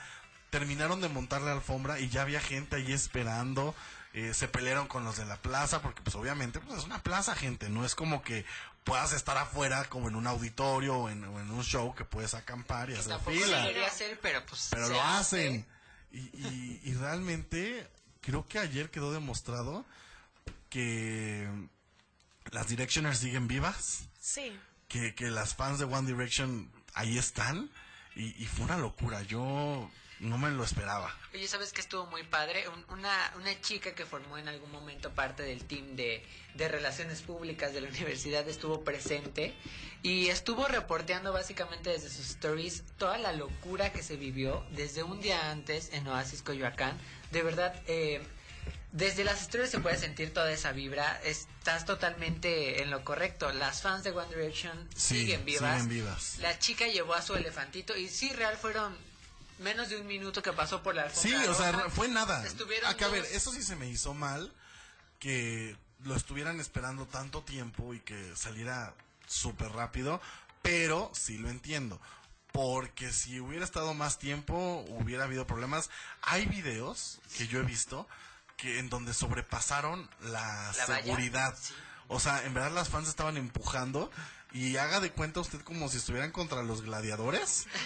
terminaron 0.51 1.01
de 1.01 1.09
montar 1.09 1.41
la 1.43 1.53
alfombra 1.53 1.99
y 2.01 2.09
ya 2.09 2.23
había 2.23 2.41
gente 2.41 2.77
ahí 2.77 2.93
esperando. 2.93 3.75
eh, 4.13 4.35
se 4.35 4.49
pelearon 4.49 4.89
con 4.89 5.05
los 5.05 5.17
de 5.19 5.25
la 5.25 5.37
plaza 5.37 5.83
porque 5.83 6.03
pues 6.03 6.17
obviamente 6.17 6.59
pues 6.59 6.79
es 6.81 6.85
una 6.85 7.01
plaza 7.01 7.37
gente 7.37 7.69
no 7.69 7.85
es 7.85 7.95
como 7.95 8.23
que 8.23 8.45
puedas 8.83 9.13
estar 9.13 9.39
afuera 9.39 9.85
como 9.85 10.09
en 10.09 10.17
un 10.17 10.27
auditorio 10.27 10.97
o 10.97 11.09
en, 11.09 11.23
o 11.27 11.39
en 11.39 11.49
un 11.53 11.63
show 11.63 11.95
que 11.95 12.05
puedes 12.05 12.35
acampar 12.35 12.91
y 12.91 12.95
hacer 12.95 13.21
fila 13.21 13.63
hacer, 13.87 14.19
pero 14.21 14.45
pues. 14.47 14.67
pero 14.73 14.89
lo 14.89 15.01
hace. 15.01 15.47
hacen. 15.47 15.67
Y, 16.11 16.19
y- 16.19 16.81
y 16.87 16.95
realmente 16.95 17.89
creo 18.21 18.45
que 18.49 18.59
ayer 18.59 18.91
quedó 18.91 19.13
demostrado 19.13 19.87
que 20.69 21.49
las 22.51 22.67
Directioners 22.67 23.19
siguen 23.19 23.47
vivas, 23.49 24.09
Sí. 24.21 24.59
Que, 24.91 25.15
que 25.15 25.31
las 25.31 25.55
fans 25.55 25.79
de 25.79 25.87
One 25.87 26.07
Direction 26.07 26.71
ahí 26.93 27.17
están 27.17 27.71
y, 28.15 28.35
y 28.43 28.47
fue 28.47 28.67
una 28.67 28.77
locura. 28.77 29.23
Yo 29.23 29.91
no 30.19 30.37
me 30.37 30.51
lo 30.51 30.63
esperaba. 30.65 31.17
Oye, 31.33 31.49
¿sabes 31.49 31.73
que 31.73 31.81
estuvo 31.81 32.05
muy 32.07 32.25
padre? 32.25 32.69
Un- 32.69 32.85
una, 32.99 33.33
una 33.37 33.59
chica 33.63 33.95
que 33.95 34.05
formó 34.05 34.37
en 34.37 34.49
algún 34.49 34.71
momento 34.71 35.11
parte 35.15 35.43
del 35.45 35.65
team 35.65 35.97
de, 35.97 36.23
de 36.57 36.69
Relaciones 36.69 37.23
Públicas 37.23 37.73
de 37.73 37.81
la 37.81 37.89
universidad 37.97 38.47
estuvo 38.47 38.85
presente 38.85 39.55
y 40.03 40.29
estuvo 40.29 40.67
reporteando 40.69 41.33
básicamente 41.33 41.89
desde 41.91 42.11
sus 42.11 42.29
stories 42.31 42.83
toda 42.99 43.17
la 43.17 43.33
locura 43.33 43.93
que 43.93 44.03
se 44.03 44.17
vivió 44.17 44.63
desde 44.73 45.03
un 45.03 45.21
día 45.23 45.51
antes 45.51 45.91
en 45.95 46.07
Oasis 46.09 46.43
Coyoacán. 46.43 46.99
De 47.31 47.43
verdad, 47.43 47.75
eh, 47.87 48.21
desde 48.93 49.23
las 49.25 49.43
stories 49.43 49.71
se 49.71 49.79
puede 49.79 49.97
sentir 49.99 50.33
toda 50.35 50.51
esa 50.51 50.73
vibra. 50.73 51.21
Estás 51.25 51.85
totalmente 51.85 52.83
en 52.83 52.91
lo 52.91 53.05
correcto. 53.05 53.53
Las 53.53 53.83
fans 53.83 54.03
de 54.05 54.11
One 54.11 54.29
Direction 54.35 54.89
Sí, 54.97 55.21
siguen 55.21 55.45
vivas. 55.45 55.75
siguen 55.83 55.89
vivas. 55.89 56.39
La 56.39 56.59
chica 56.59 56.87
llevó 56.87 57.15
a 57.15 57.23
su 57.23 57.35
elefantito 57.35 57.97
y 57.97 58.09
sí, 58.09 58.33
real 58.33 58.57
fueron 58.57 58.97
menos 59.59 59.89
de 59.91 60.01
un 60.01 60.07
minuto 60.07 60.43
que 60.43 60.53
pasó 60.53 60.83
por 60.83 60.95
la 60.95 61.09
Sí, 61.11 61.33
alfombra 61.35 61.51
o 61.51 61.55
sea, 61.55 61.91
fue 61.91 62.09
nada. 62.09 62.45
Estuvieron 62.47 62.91
Acá, 62.91 63.07
a 63.07 63.09
ver, 63.11 63.23
dos- 63.23 63.33
eso 63.33 63.53
sí 63.53 63.63
se 63.63 63.77
me 63.77 63.89
hizo 63.89 64.15
mal 64.15 64.53
que 65.19 65.77
lo 66.05 66.17
estuvieran 66.17 66.61
esperando 66.61 67.07
tanto 67.07 67.43
tiempo 67.43 67.93
y 67.95 68.01
que 68.01 68.35
saliera 68.35 68.95
súper 69.27 69.69
rápido, 69.73 70.21
pero 70.63 71.11
sí 71.15 71.39
lo 71.39 71.51
entiendo. 71.51 72.01
Porque 72.53 73.13
si 73.13 73.39
hubiera 73.39 73.65
estado 73.65 73.95
más 73.95 74.19
tiempo, 74.19 74.85
hubiera 74.89 75.25
habido 75.25 75.47
problemas. 75.47 75.91
Hay 76.23 76.47
videos 76.47 77.21
que 77.37 77.47
yo 77.47 77.61
he 77.61 77.63
visto 77.63 78.09
que 78.61 78.79
en 78.79 78.89
donde 78.91 79.15
sobrepasaron 79.15 80.09
la, 80.23 80.73
seguridad. 80.73 81.57
Sí. 81.61 81.75
O 82.09 82.21
sea, 82.21 82.45
en 82.45 82.55
verdad 82.55 82.73
las 82.73 82.89
fans 82.89 83.09
estaban 83.09 83.37
empujando 83.37 84.11
y 84.53 84.77
haga 84.79 84.99
de 85.01 85.13
cuenta 85.13 85.41
usted 85.41 85.61
como 85.63 85.89
si 85.89 85.99
estuvieran 85.99 86.33
contra 86.33 86.63
los 86.63 86.83
gladiadores. 86.83 87.67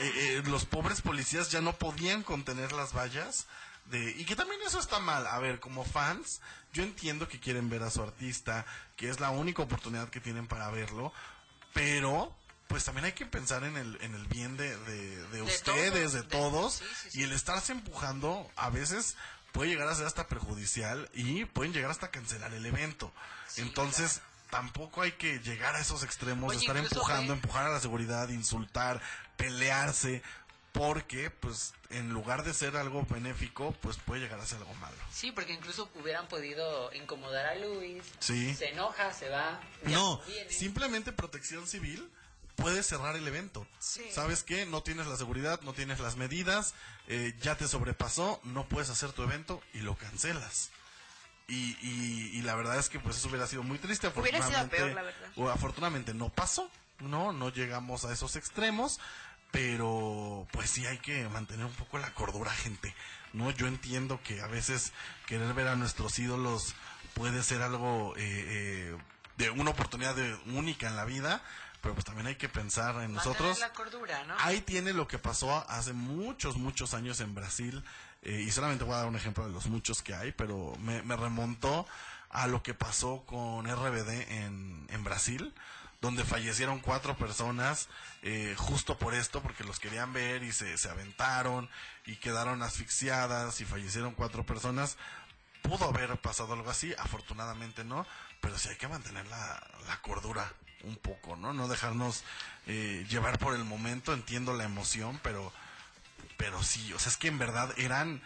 Eh, 0.00 0.38
eh, 0.38 0.42
los 0.46 0.64
pobres 0.64 1.02
policías 1.02 1.50
ya 1.50 1.60
no 1.60 1.76
podían 1.76 2.22
contener 2.22 2.72
las 2.72 2.94
vallas. 2.96 3.46
De, 3.90 4.10
y 4.12 4.24
que 4.24 4.34
también 4.34 4.60
eso 4.66 4.78
está 4.78 4.98
mal. 4.98 5.26
A 5.26 5.38
ver, 5.40 5.60
como 5.60 5.84
fans, 5.84 6.40
yo 6.72 6.82
entiendo 6.82 7.28
que 7.28 7.38
quieren 7.38 7.68
ver 7.68 7.82
a 7.82 7.90
su 7.90 8.02
artista, 8.02 8.64
que 8.96 9.10
es 9.10 9.20
la 9.20 9.28
única 9.30 9.62
oportunidad 9.62 10.08
que 10.08 10.20
tienen 10.20 10.46
para 10.46 10.70
verlo, 10.70 11.12
pero 11.74 12.34
pues 12.68 12.84
también 12.84 13.04
hay 13.06 13.12
que 13.12 13.26
pensar 13.26 13.64
en 13.64 13.76
el, 13.76 13.98
en 14.00 14.14
el 14.14 14.26
bien 14.28 14.56
de, 14.56 14.76
de- 14.76 15.26
de 15.28 15.42
ustedes, 15.42 15.92
todos, 15.92 16.12
de 16.12 16.22
de- 16.22 16.28
todos, 16.28 16.72
sí, 16.74 16.84
sí, 17.02 17.10
sí. 17.10 17.20
y 17.20 17.22
el 17.24 17.32
estarse 17.32 17.72
empujando 17.72 18.48
a 18.56 18.70
veces 18.70 19.16
puede 19.52 19.70
llegar 19.70 19.88
a 19.88 19.94
ser 19.94 20.06
hasta 20.06 20.26
perjudicial 20.26 21.08
y 21.14 21.44
pueden 21.44 21.72
llegar 21.72 21.90
hasta 21.90 22.10
cancelar 22.10 22.52
el 22.54 22.64
evento. 22.66 23.12
Sí, 23.48 23.62
Entonces, 23.62 24.20
tampoco 24.50 25.02
hay 25.02 25.12
que 25.12 25.38
llegar 25.40 25.74
a 25.76 25.80
esos 25.80 26.02
extremos 26.02 26.50
de 26.52 26.56
Oye, 26.58 26.66
estar 26.66 26.76
empujando, 26.76 27.26
fue- 27.26 27.34
empujar 27.36 27.66
a 27.66 27.70
la 27.70 27.80
seguridad, 27.80 28.28
insultar, 28.28 29.00
pelearse, 29.36 30.22
porque 30.72 31.30
pues 31.30 31.72
en 31.90 32.10
lugar 32.12 32.44
de 32.44 32.54
ser 32.54 32.76
algo 32.76 33.04
benéfico, 33.10 33.72
pues 33.80 33.96
puede 33.96 34.20
llegar 34.22 34.38
a 34.38 34.46
ser 34.46 34.58
algo 34.58 34.72
malo. 34.74 34.96
Sí, 35.12 35.32
porque 35.32 35.52
incluso 35.52 35.90
hubieran 36.00 36.28
podido 36.28 36.92
incomodar 36.94 37.46
a 37.46 37.54
Luis. 37.56 38.04
Sí. 38.20 38.54
Se 38.54 38.68
enoja, 38.68 39.12
se 39.12 39.28
va. 39.28 39.60
No, 39.84 40.20
viene. 40.26 40.50
simplemente 40.52 41.12
protección 41.12 41.66
civil 41.66 42.08
puede 42.60 42.82
cerrar 42.82 43.16
el 43.16 43.26
evento. 43.26 43.66
Sí. 43.78 44.02
¿Sabes 44.12 44.42
qué? 44.44 44.66
No 44.66 44.82
tienes 44.82 45.06
la 45.06 45.16
seguridad, 45.16 45.60
no 45.62 45.72
tienes 45.72 45.98
las 46.00 46.16
medidas, 46.16 46.74
eh, 47.08 47.34
ya 47.42 47.56
te 47.56 47.66
sobrepasó, 47.68 48.40
no 48.44 48.66
puedes 48.68 48.90
hacer 48.90 49.12
tu 49.12 49.22
evento 49.22 49.62
y 49.74 49.78
lo 49.80 49.96
cancelas. 49.96 50.70
Y, 51.48 51.76
y, 51.82 52.30
y 52.34 52.42
la 52.42 52.54
verdad 52.54 52.78
es 52.78 52.88
que 52.88 53.00
pues 53.00 53.16
eso 53.16 53.28
hubiera 53.28 53.46
sido 53.46 53.62
muy 53.64 53.78
triste. 53.78 54.06
Hubiera 54.08 54.38
sido 54.38 54.58
Afortunadamente, 54.60 54.76
peor, 54.76 54.94
la 54.94 55.02
verdad. 55.02 55.28
o 55.36 55.48
afortunadamente 55.50 56.14
no 56.14 56.28
pasó, 56.28 56.70
no, 57.00 57.32
no 57.32 57.50
llegamos 57.52 58.04
a 58.04 58.12
esos 58.12 58.36
extremos, 58.36 59.00
pero 59.50 60.46
pues 60.52 60.70
sí 60.70 60.86
hay 60.86 60.98
que 60.98 61.28
mantener 61.28 61.66
un 61.66 61.72
poco 61.74 61.98
la 61.98 62.14
cordura, 62.14 62.50
gente. 62.52 62.94
No, 63.32 63.50
yo 63.50 63.66
entiendo 63.66 64.20
que 64.22 64.40
a 64.40 64.46
veces 64.46 64.92
querer 65.26 65.52
ver 65.54 65.68
a 65.68 65.76
nuestros 65.76 66.18
ídolos 66.18 66.74
puede 67.14 67.42
ser 67.42 67.62
algo 67.62 68.14
eh, 68.16 68.20
eh, 68.22 68.96
de 69.36 69.50
una 69.50 69.70
oportunidad 69.70 70.14
de- 70.14 70.34
única 70.54 70.86
en 70.88 70.96
la 70.96 71.04
vida, 71.04 71.42
pero 71.80 71.94
pues 71.94 72.04
también 72.04 72.26
hay 72.26 72.36
que 72.36 72.48
pensar 72.48 72.90
en 73.02 73.12
Mantener 73.12 73.24
nosotros. 73.24 73.58
la 73.60 73.72
cordura, 73.72 74.24
¿no? 74.24 74.34
Ahí 74.38 74.60
tiene 74.60 74.92
lo 74.92 75.06
que 75.08 75.18
pasó 75.18 75.64
hace 75.68 75.92
muchos, 75.92 76.56
muchos 76.56 76.94
años 76.94 77.20
en 77.20 77.34
Brasil. 77.34 77.82
eh, 78.22 78.44
y 78.46 78.50
solamente 78.50 78.84
voy 78.84 78.94
a 78.94 78.98
dar 78.98 79.06
un 79.08 79.16
ejemplo 79.16 79.44
de 79.46 79.52
los 79.52 79.66
muchos 79.66 80.02
que 80.02 80.14
hay, 80.14 80.32
pero 80.32 80.74
me, 80.80 81.02
me 81.02 81.16
remontó 81.16 81.86
a 82.28 82.46
lo 82.46 82.62
que 82.62 82.74
pasó 82.74 83.24
con 83.26 83.66
RBD 83.66 84.10
en, 84.30 84.86
en 84.90 85.04
Brasil, 85.04 85.52
donde 86.00 86.24
fallecieron 86.24 86.80
cuatro 86.80 87.16
personas 87.16 87.88
eh, 88.22 88.54
justo 88.56 88.96
por 88.98 89.14
esto, 89.14 89.42
porque 89.42 89.64
los 89.64 89.80
querían 89.80 90.12
ver 90.12 90.42
y 90.42 90.52
se, 90.52 90.78
se 90.78 90.88
aventaron 90.88 91.68
y 92.06 92.16
quedaron 92.16 92.62
asfixiadas 92.62 93.60
y 93.60 93.64
fallecieron 93.64 94.14
cuatro 94.14 94.44
personas. 94.44 94.96
Pudo 95.62 95.86
haber 95.86 96.16
pasado 96.18 96.54
algo 96.54 96.70
así, 96.70 96.94
afortunadamente 96.98 97.84
no, 97.84 98.06
pero 98.40 98.56
sí 98.58 98.68
hay 98.70 98.76
que 98.76 98.88
mantener 98.88 99.26
la, 99.28 99.62
la 99.86 100.00
cordura 100.00 100.50
un 100.84 100.96
poco, 100.96 101.36
¿no? 101.36 101.52
No 101.52 101.68
dejarnos 101.68 102.24
eh, 102.66 103.06
llevar 103.08 103.38
por 103.38 103.54
el 103.54 103.64
momento, 103.64 104.12
entiendo 104.12 104.54
la 104.54 104.64
emoción, 104.64 105.20
pero, 105.22 105.52
pero 106.36 106.62
sí, 106.62 106.92
o 106.92 106.98
sea, 106.98 107.10
es 107.10 107.16
que 107.16 107.28
en 107.28 107.38
verdad 107.38 107.72
eran 107.78 108.22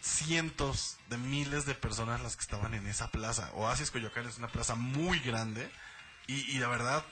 cientos 0.00 0.98
de 1.08 1.16
miles 1.16 1.64
de 1.64 1.74
personas 1.74 2.20
las 2.20 2.36
que 2.36 2.42
estaban 2.42 2.74
en 2.74 2.86
esa 2.86 3.10
plaza. 3.10 3.50
Oasis 3.54 3.90
Coyoacán 3.90 4.26
es 4.26 4.38
una 4.38 4.48
plaza 4.48 4.74
muy 4.74 5.18
grande 5.20 5.70
y, 6.26 6.34
y 6.50 6.58
la 6.58 6.68
verdad 6.68 7.04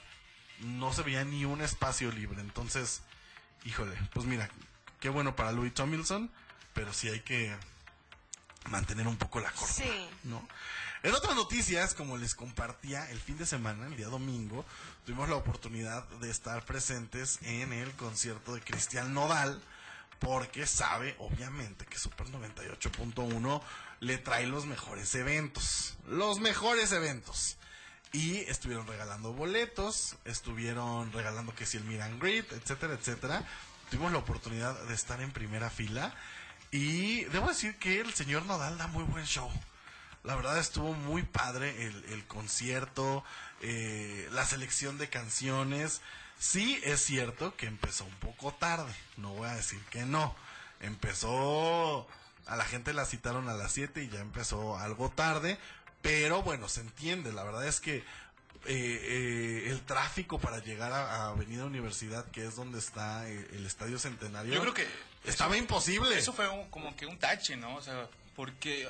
no 0.60 0.92
se 0.92 1.02
veía 1.02 1.24
ni 1.24 1.44
un 1.44 1.62
espacio 1.62 2.12
libre. 2.12 2.40
Entonces, 2.40 3.02
híjole, 3.64 3.96
pues 4.12 4.26
mira, 4.26 4.48
qué 5.00 5.08
bueno 5.08 5.34
para 5.34 5.52
Louis 5.52 5.72
Tomlinson, 5.72 6.30
pero 6.74 6.92
sí 6.92 7.08
hay 7.08 7.20
que 7.20 7.56
mantener 8.70 9.06
un 9.06 9.16
poco 9.16 9.40
la 9.40 9.52
Sí. 9.52 10.08
¿no? 10.24 10.46
En 11.04 11.12
otras 11.14 11.34
noticias, 11.34 11.94
como 11.94 12.16
les 12.16 12.36
compartía 12.36 13.10
el 13.10 13.18
fin 13.18 13.36
de 13.36 13.44
semana, 13.44 13.88
el 13.88 13.96
día 13.96 14.06
domingo, 14.06 14.64
tuvimos 15.04 15.28
la 15.28 15.34
oportunidad 15.34 16.06
de 16.20 16.30
estar 16.30 16.64
presentes 16.64 17.40
en 17.42 17.72
el 17.72 17.90
concierto 17.94 18.54
de 18.54 18.60
Cristian 18.60 19.12
Nodal, 19.12 19.60
porque 20.20 20.64
sabe, 20.64 21.16
obviamente, 21.18 21.86
que 21.86 21.98
Super 21.98 22.28
98.1 22.28 23.62
le 23.98 24.18
trae 24.18 24.46
los 24.46 24.64
mejores 24.64 25.12
eventos. 25.16 25.96
Los 26.06 26.38
mejores 26.38 26.92
eventos. 26.92 27.56
Y 28.12 28.36
estuvieron 28.42 28.86
regalando 28.86 29.32
boletos, 29.32 30.14
estuvieron 30.24 31.10
regalando 31.10 31.52
que 31.52 31.66
si 31.66 31.78
el 31.78 31.84
Miran 31.84 32.20
Greet, 32.20 32.52
etcétera, 32.52 32.94
etcétera. 32.94 33.44
Tuvimos 33.90 34.12
la 34.12 34.18
oportunidad 34.18 34.80
de 34.84 34.94
estar 34.94 35.20
en 35.20 35.32
primera 35.32 35.68
fila. 35.68 36.14
Y 36.70 37.24
debo 37.24 37.48
decir 37.48 37.76
que 37.80 38.00
el 38.00 38.14
señor 38.14 38.46
Nodal 38.46 38.78
da 38.78 38.86
muy 38.86 39.02
buen 39.02 39.24
show. 39.24 39.50
La 40.24 40.36
verdad 40.36 40.58
estuvo 40.58 40.92
muy 40.92 41.22
padre 41.22 41.84
el, 41.86 42.04
el 42.10 42.24
concierto, 42.26 43.24
eh, 43.60 44.28
la 44.32 44.44
selección 44.44 44.98
de 44.98 45.08
canciones. 45.08 46.00
Sí 46.38 46.80
es 46.84 47.00
cierto 47.04 47.56
que 47.56 47.66
empezó 47.66 48.04
un 48.04 48.14
poco 48.16 48.52
tarde, 48.52 48.92
no 49.16 49.32
voy 49.34 49.48
a 49.48 49.54
decir 49.54 49.80
que 49.90 50.04
no. 50.04 50.34
Empezó, 50.80 52.06
a 52.46 52.56
la 52.56 52.64
gente 52.64 52.92
la 52.92 53.04
citaron 53.04 53.48
a 53.48 53.54
las 53.54 53.72
7 53.72 54.02
y 54.04 54.08
ya 54.08 54.20
empezó 54.20 54.78
algo 54.78 55.10
tarde, 55.10 55.58
pero 56.00 56.42
bueno, 56.42 56.68
se 56.68 56.80
entiende. 56.80 57.32
La 57.32 57.42
verdad 57.44 57.66
es 57.66 57.80
que 57.80 57.96
eh, 57.96 58.04
eh, 58.66 59.64
el 59.70 59.80
tráfico 59.82 60.38
para 60.38 60.58
llegar 60.60 60.92
a, 60.92 61.10
a 61.26 61.28
Avenida 61.30 61.64
Universidad, 61.64 62.24
que 62.30 62.46
es 62.46 62.54
donde 62.56 62.78
está 62.78 63.28
eh, 63.28 63.48
el 63.52 63.66
Estadio 63.66 63.98
Centenario, 63.98 64.54
Yo 64.54 64.60
creo 64.60 64.74
que 64.74 64.86
estaba 65.24 65.56
imposible. 65.56 66.16
Eso 66.16 66.32
fue 66.32 66.48
un- 66.48 66.70
como 66.70 66.94
que 66.96 67.06
un 67.06 67.18
tache, 67.18 67.56
¿no? 67.56 67.74
O 67.76 67.82
sea, 67.82 68.08
porque 68.36 68.88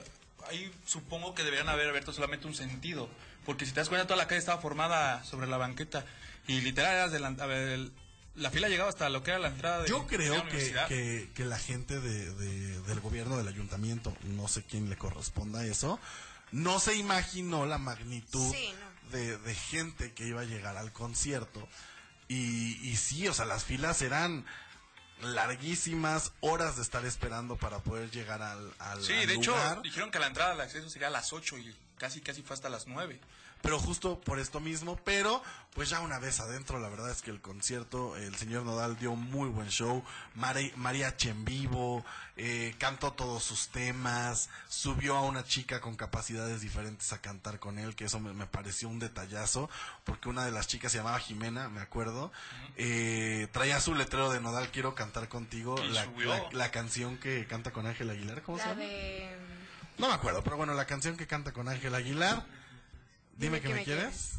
ahí 0.49 0.73
supongo 0.87 1.35
que 1.35 1.43
deberían 1.45 1.69
haber 1.69 1.89
abierto 1.89 2.13
solamente 2.13 2.47
un 2.47 2.55
sentido. 2.55 3.09
Porque 3.45 3.67
si 3.67 3.73
te 3.73 3.81
das 3.81 3.89
cuenta, 3.89 4.07
toda 4.07 4.17
la 4.19 4.29
calle 4.29 4.39
estaba 4.39 4.61
formada 4.61 5.25
sobre 5.25 5.47
la 5.47 5.57
banqueta. 5.57 6.05
Y 6.47 6.61
literal, 6.61 6.95
eras 6.95 7.13
delan- 7.13 7.41
a 7.41 7.47
ver, 7.47 7.91
la 8.35 8.51
fila 8.51 8.69
llegaba 8.69 8.89
hasta 8.89 9.09
lo 9.09 9.23
que 9.23 9.31
era 9.31 9.41
la 9.41 9.49
entrada 9.49 9.83
de 9.83 9.89
Yo 9.89 10.01
de 10.01 10.07
creo 10.17 10.37
la 10.37 10.49
que, 10.49 10.75
que, 10.89 11.31
que 11.35 11.45
la 11.45 11.59
gente 11.59 12.01
de, 12.01 12.35
de- 12.35 12.81
del 12.83 13.01
gobierno 13.01 13.37
del 13.37 13.49
ayuntamiento, 13.49 14.17
no 14.25 14.49
sé 14.49 14.63
quién 14.63 14.89
le 14.91 14.97
corresponda 14.97 15.65
eso, 15.67 15.99
no 16.53 16.79
se 16.81 16.95
imaginó 16.97 17.67
la 17.67 17.79
magnitud 17.79 18.53
Sí, 18.55 18.73
no. 19.11 19.17
de, 19.19 19.39
de 19.39 19.55
gente 19.55 20.13
que 20.13 20.27
iba 20.27 20.43
a 20.43 20.45
llegar 20.45 20.77
al 20.77 20.93
concierto. 20.93 21.69
Y, 22.29 22.79
y 22.89 22.97
sí, 22.97 23.27
o 23.29 23.35
sea, 23.35 23.45
las 23.45 23.65
filas 23.65 24.01
eran 24.03 24.47
larguísimas, 25.23 26.33
horas 26.41 26.77
de 26.77 26.83
estar 26.83 27.05
esperando 27.05 27.57
para 27.57 27.79
poder 27.79 28.11
llegar 28.11 28.43
al, 28.43 28.73
al, 28.79 29.03
Sí, 29.03 29.15
de 29.27 29.35
hecho, 29.35 29.55
dijeron 29.83 30.11
que 30.11 30.19
la 30.19 30.27
entrada 30.27 30.53
al 30.53 30.61
acceso 30.61 30.89
sería 30.91 31.09
a 31.09 31.11
las 31.11 31.33
8 31.33 31.59
y 31.59 31.75
casi 31.99 32.21
casi 32.21 32.43
fue 32.43 32.55
hasta 32.55 32.69
las 32.69 32.87
9. 32.87 33.19
Pero 33.63 33.79
justo 33.79 34.21
por 34.21 34.39
esto 34.39 34.61
mismo, 34.61 34.97
pero 35.05 35.43
pues 35.75 35.89
ya 35.89 36.01
una 36.01 36.19
vez 36.19 36.39
adentro, 36.41 36.79
la 36.81 36.89
verdad 36.91 37.11
es 37.11 37.23
que 37.23 37.31
el 37.31 37.41
concierto, 37.41 38.17
el 38.17 38.35
señor 38.37 38.65
Nodal 38.65 38.99
dio 38.99 39.15
muy 39.17 39.49
buen 39.49 39.69
show, 39.71 40.05
Mari- 40.35 40.73
mariachi 40.77 41.31
en 41.31 41.45
vivo, 41.47 42.05
eh, 42.37 42.75
cantó 42.79 43.13
todos 43.13 43.43
sus 43.43 43.69
temas, 43.69 44.51
subió 44.69 45.17
a 45.17 45.23
una 45.23 45.45
chica 45.45 45.81
con 45.81 45.97
capacidades 45.97 46.61
diferentes 46.61 47.13
a 47.15 47.21
cantar 47.23 47.59
con 47.59 47.79
él, 47.79 47.95
que 47.95 48.05
eso 48.05 48.21
me, 48.21 48.35
me 48.35 48.47
pareció 48.47 48.89
un 48.91 48.99
detallazo, 48.99 49.71
porque 50.05 50.29
una 50.29 50.45
de 50.45 50.51
las 50.51 50.67
chicas 50.67 50.93
se 50.93 50.99
llamaba 50.99 51.19
Jimena, 51.21 51.69
me 51.71 51.81
acuerdo, 51.81 52.33
eh, 52.77 53.49
traía 53.53 53.81
su 53.81 53.95
letrero 53.95 54.31
de 54.31 54.41
Nodal, 54.41 54.71
quiero 54.71 54.95
cantar 54.95 55.29
contigo, 55.29 55.77
la, 55.85 56.05
subió. 56.05 56.29
la- 56.29 56.49
la 56.53 56.71
canción 56.71 57.17
que 57.17 57.47
canta 57.47 57.71
con 57.71 57.87
Ángel 57.87 58.11
Aguilar, 58.11 58.43
¿cómo 58.43 58.59
se 58.59 58.65
La 58.65 58.71
llama? 58.73 58.83
de... 58.83 59.37
No 59.99 60.09
me 60.09 60.15
acuerdo, 60.15 60.43
pero 60.43 60.57
bueno, 60.57 60.75
la 60.75 60.87
canción 60.87 61.17
que 61.17 61.27
canta 61.27 61.53
con 61.53 61.69
Ángel 61.69 61.95
Aguilar. 61.95 62.45
Dime, 63.37 63.61
que, 63.61 63.69
me, 63.69 63.85
quieres. 63.85 64.33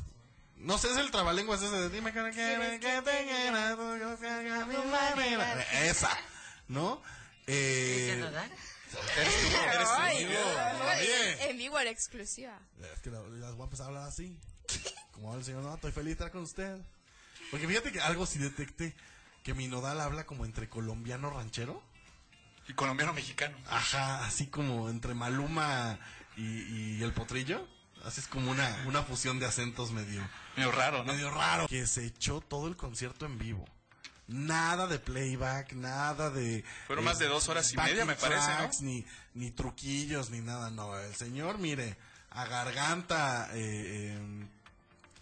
No 0.58 0.78
sé, 0.78 0.92
es 0.92 0.98
el 0.98 1.12
trabalenguas 1.12 1.62
ese 1.62 1.76
de 1.76 1.90
dime 1.90 2.14
que 2.14 2.22
me 2.22 2.32
quieres, 2.32 2.80
que 2.80 3.02
te 3.02 3.26
quiera. 3.26 3.76
Esa, 5.84 6.18
¿no? 6.68 7.02
Eh, 7.48 8.24
en 11.50 11.58
vivo 11.58 11.80
la 11.82 11.90
exclusiva. 11.90 12.60
Es 12.94 13.00
que 13.02 13.10
la- 13.10 13.22
las 13.22 13.54
voy 13.54 13.62
a 13.62 13.66
empezar 13.66 13.86
a 13.86 13.90
hablar 13.90 14.08
así. 14.08 14.38
Como 15.12 15.36
el 15.36 15.44
señor, 15.44 15.64
no, 15.64 15.76
estoy 15.76 15.92
feliz 15.92 16.06
de 16.08 16.12
estar 16.14 16.32
con 16.32 16.44
usted. 16.44 16.78
Porque 17.52 17.68
fíjate 17.68 17.92
que 17.92 18.00
algo 18.02 18.26
sí 18.26 18.40
detecté, 18.40 18.96
que 19.44 19.54
mi 19.54 19.68
nodal 19.68 20.00
habla 20.00 20.26
como 20.26 20.46
entre 20.46 20.70
colombiano 20.70 21.30
ranchero. 21.30 21.84
Y 22.68 22.74
colombiano 22.74 23.14
mexicano. 23.14 23.58
Ajá, 23.68 24.26
así 24.26 24.48
como 24.48 24.90
entre 24.90 25.14
Maluma 25.14 26.00
y, 26.38 26.98
y 26.98 27.04
el 27.04 27.12
potrillo. 27.14 27.68
Así 28.04 28.20
es 28.22 28.28
como 28.28 28.52
una, 28.52 28.84
una 28.86 29.02
fusión 29.04 29.40
de 29.40 29.46
acentos 29.46 29.92
medio, 29.92 30.22
Medio 30.58 30.72
raro, 30.72 31.00
¿no? 31.04 31.14
medio 31.14 31.32
raro. 31.32 31.68
Que 31.68 31.88
se 31.88 32.06
echó 32.06 32.42
todo 32.42 32.68
el 32.68 32.76
concierto 32.76 33.26
en 33.26 33.38
vivo. 33.38 33.66
Nada 34.28 34.88
de 34.88 35.00
playback, 35.00 35.74
nada 35.74 36.30
de... 36.30 36.58
eh, 36.60 36.64
Fueron 36.88 37.06
más 37.06 37.20
de 37.20 37.28
dos 37.28 37.48
horas 37.50 37.72
y 37.74 37.78
media, 37.78 38.06
me 38.06 38.16
parece, 38.16 38.48
¿no? 38.52 38.58
tracks, 38.58 38.82
Ni, 38.82 39.06
ni 39.34 39.52
truquillos, 39.52 40.30
ni 40.32 40.40
nada. 40.42 40.70
No, 40.70 40.98
el 40.98 41.14
señor, 41.16 41.58
mire, 41.60 41.98
a 42.32 42.46
garganta 42.46 43.50
eh, 43.54 44.18
eh, 44.18 44.48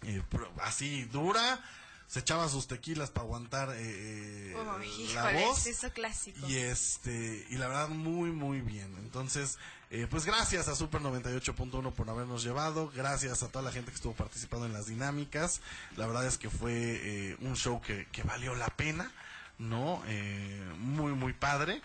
eh, 0.02 0.22
pro- 0.28 0.52
así 0.62 1.04
dura, 1.04 1.60
se 2.06 2.20
echaba 2.20 2.48
sus 2.48 2.66
tequilas 2.68 3.10
para 3.10 3.24
aguantar 3.26 3.70
eh, 3.70 3.76
eh, 3.80 4.54
Oh, 4.56 4.78
la 4.78 4.84
híjole, 4.84 5.46
voz. 5.46 5.66
es 5.66 5.78
eso 5.78 5.92
clásico. 5.92 6.46
Y 6.48 6.56
este, 6.58 7.46
y 7.50 7.56
la 7.56 7.68
verdad, 7.68 7.88
muy, 7.88 8.30
muy 8.30 8.60
bien. 8.60 8.94
Entonces, 8.98 9.58
eh, 9.94 10.06
pues 10.08 10.24
gracias 10.24 10.68
a 10.68 10.74
Super 10.74 11.02
98.1 11.02 11.92
por 11.92 12.08
habernos 12.08 12.42
llevado. 12.42 12.90
Gracias 12.96 13.42
a 13.42 13.48
toda 13.48 13.62
la 13.62 13.70
gente 13.70 13.90
que 13.90 13.96
estuvo 13.96 14.14
participando 14.14 14.64
en 14.64 14.72
las 14.72 14.86
dinámicas. 14.86 15.60
La 15.96 16.06
verdad 16.06 16.26
es 16.26 16.38
que 16.38 16.48
fue 16.48 16.72
eh, 16.72 17.36
un 17.40 17.56
show 17.56 17.80
que, 17.82 18.06
valió 18.24 18.54
la 18.54 18.68
pena, 18.68 19.12
¿no? 19.58 20.02
Eh, 20.06 20.64
muy, 20.78 21.12
muy 21.12 21.34
padre. 21.34 21.82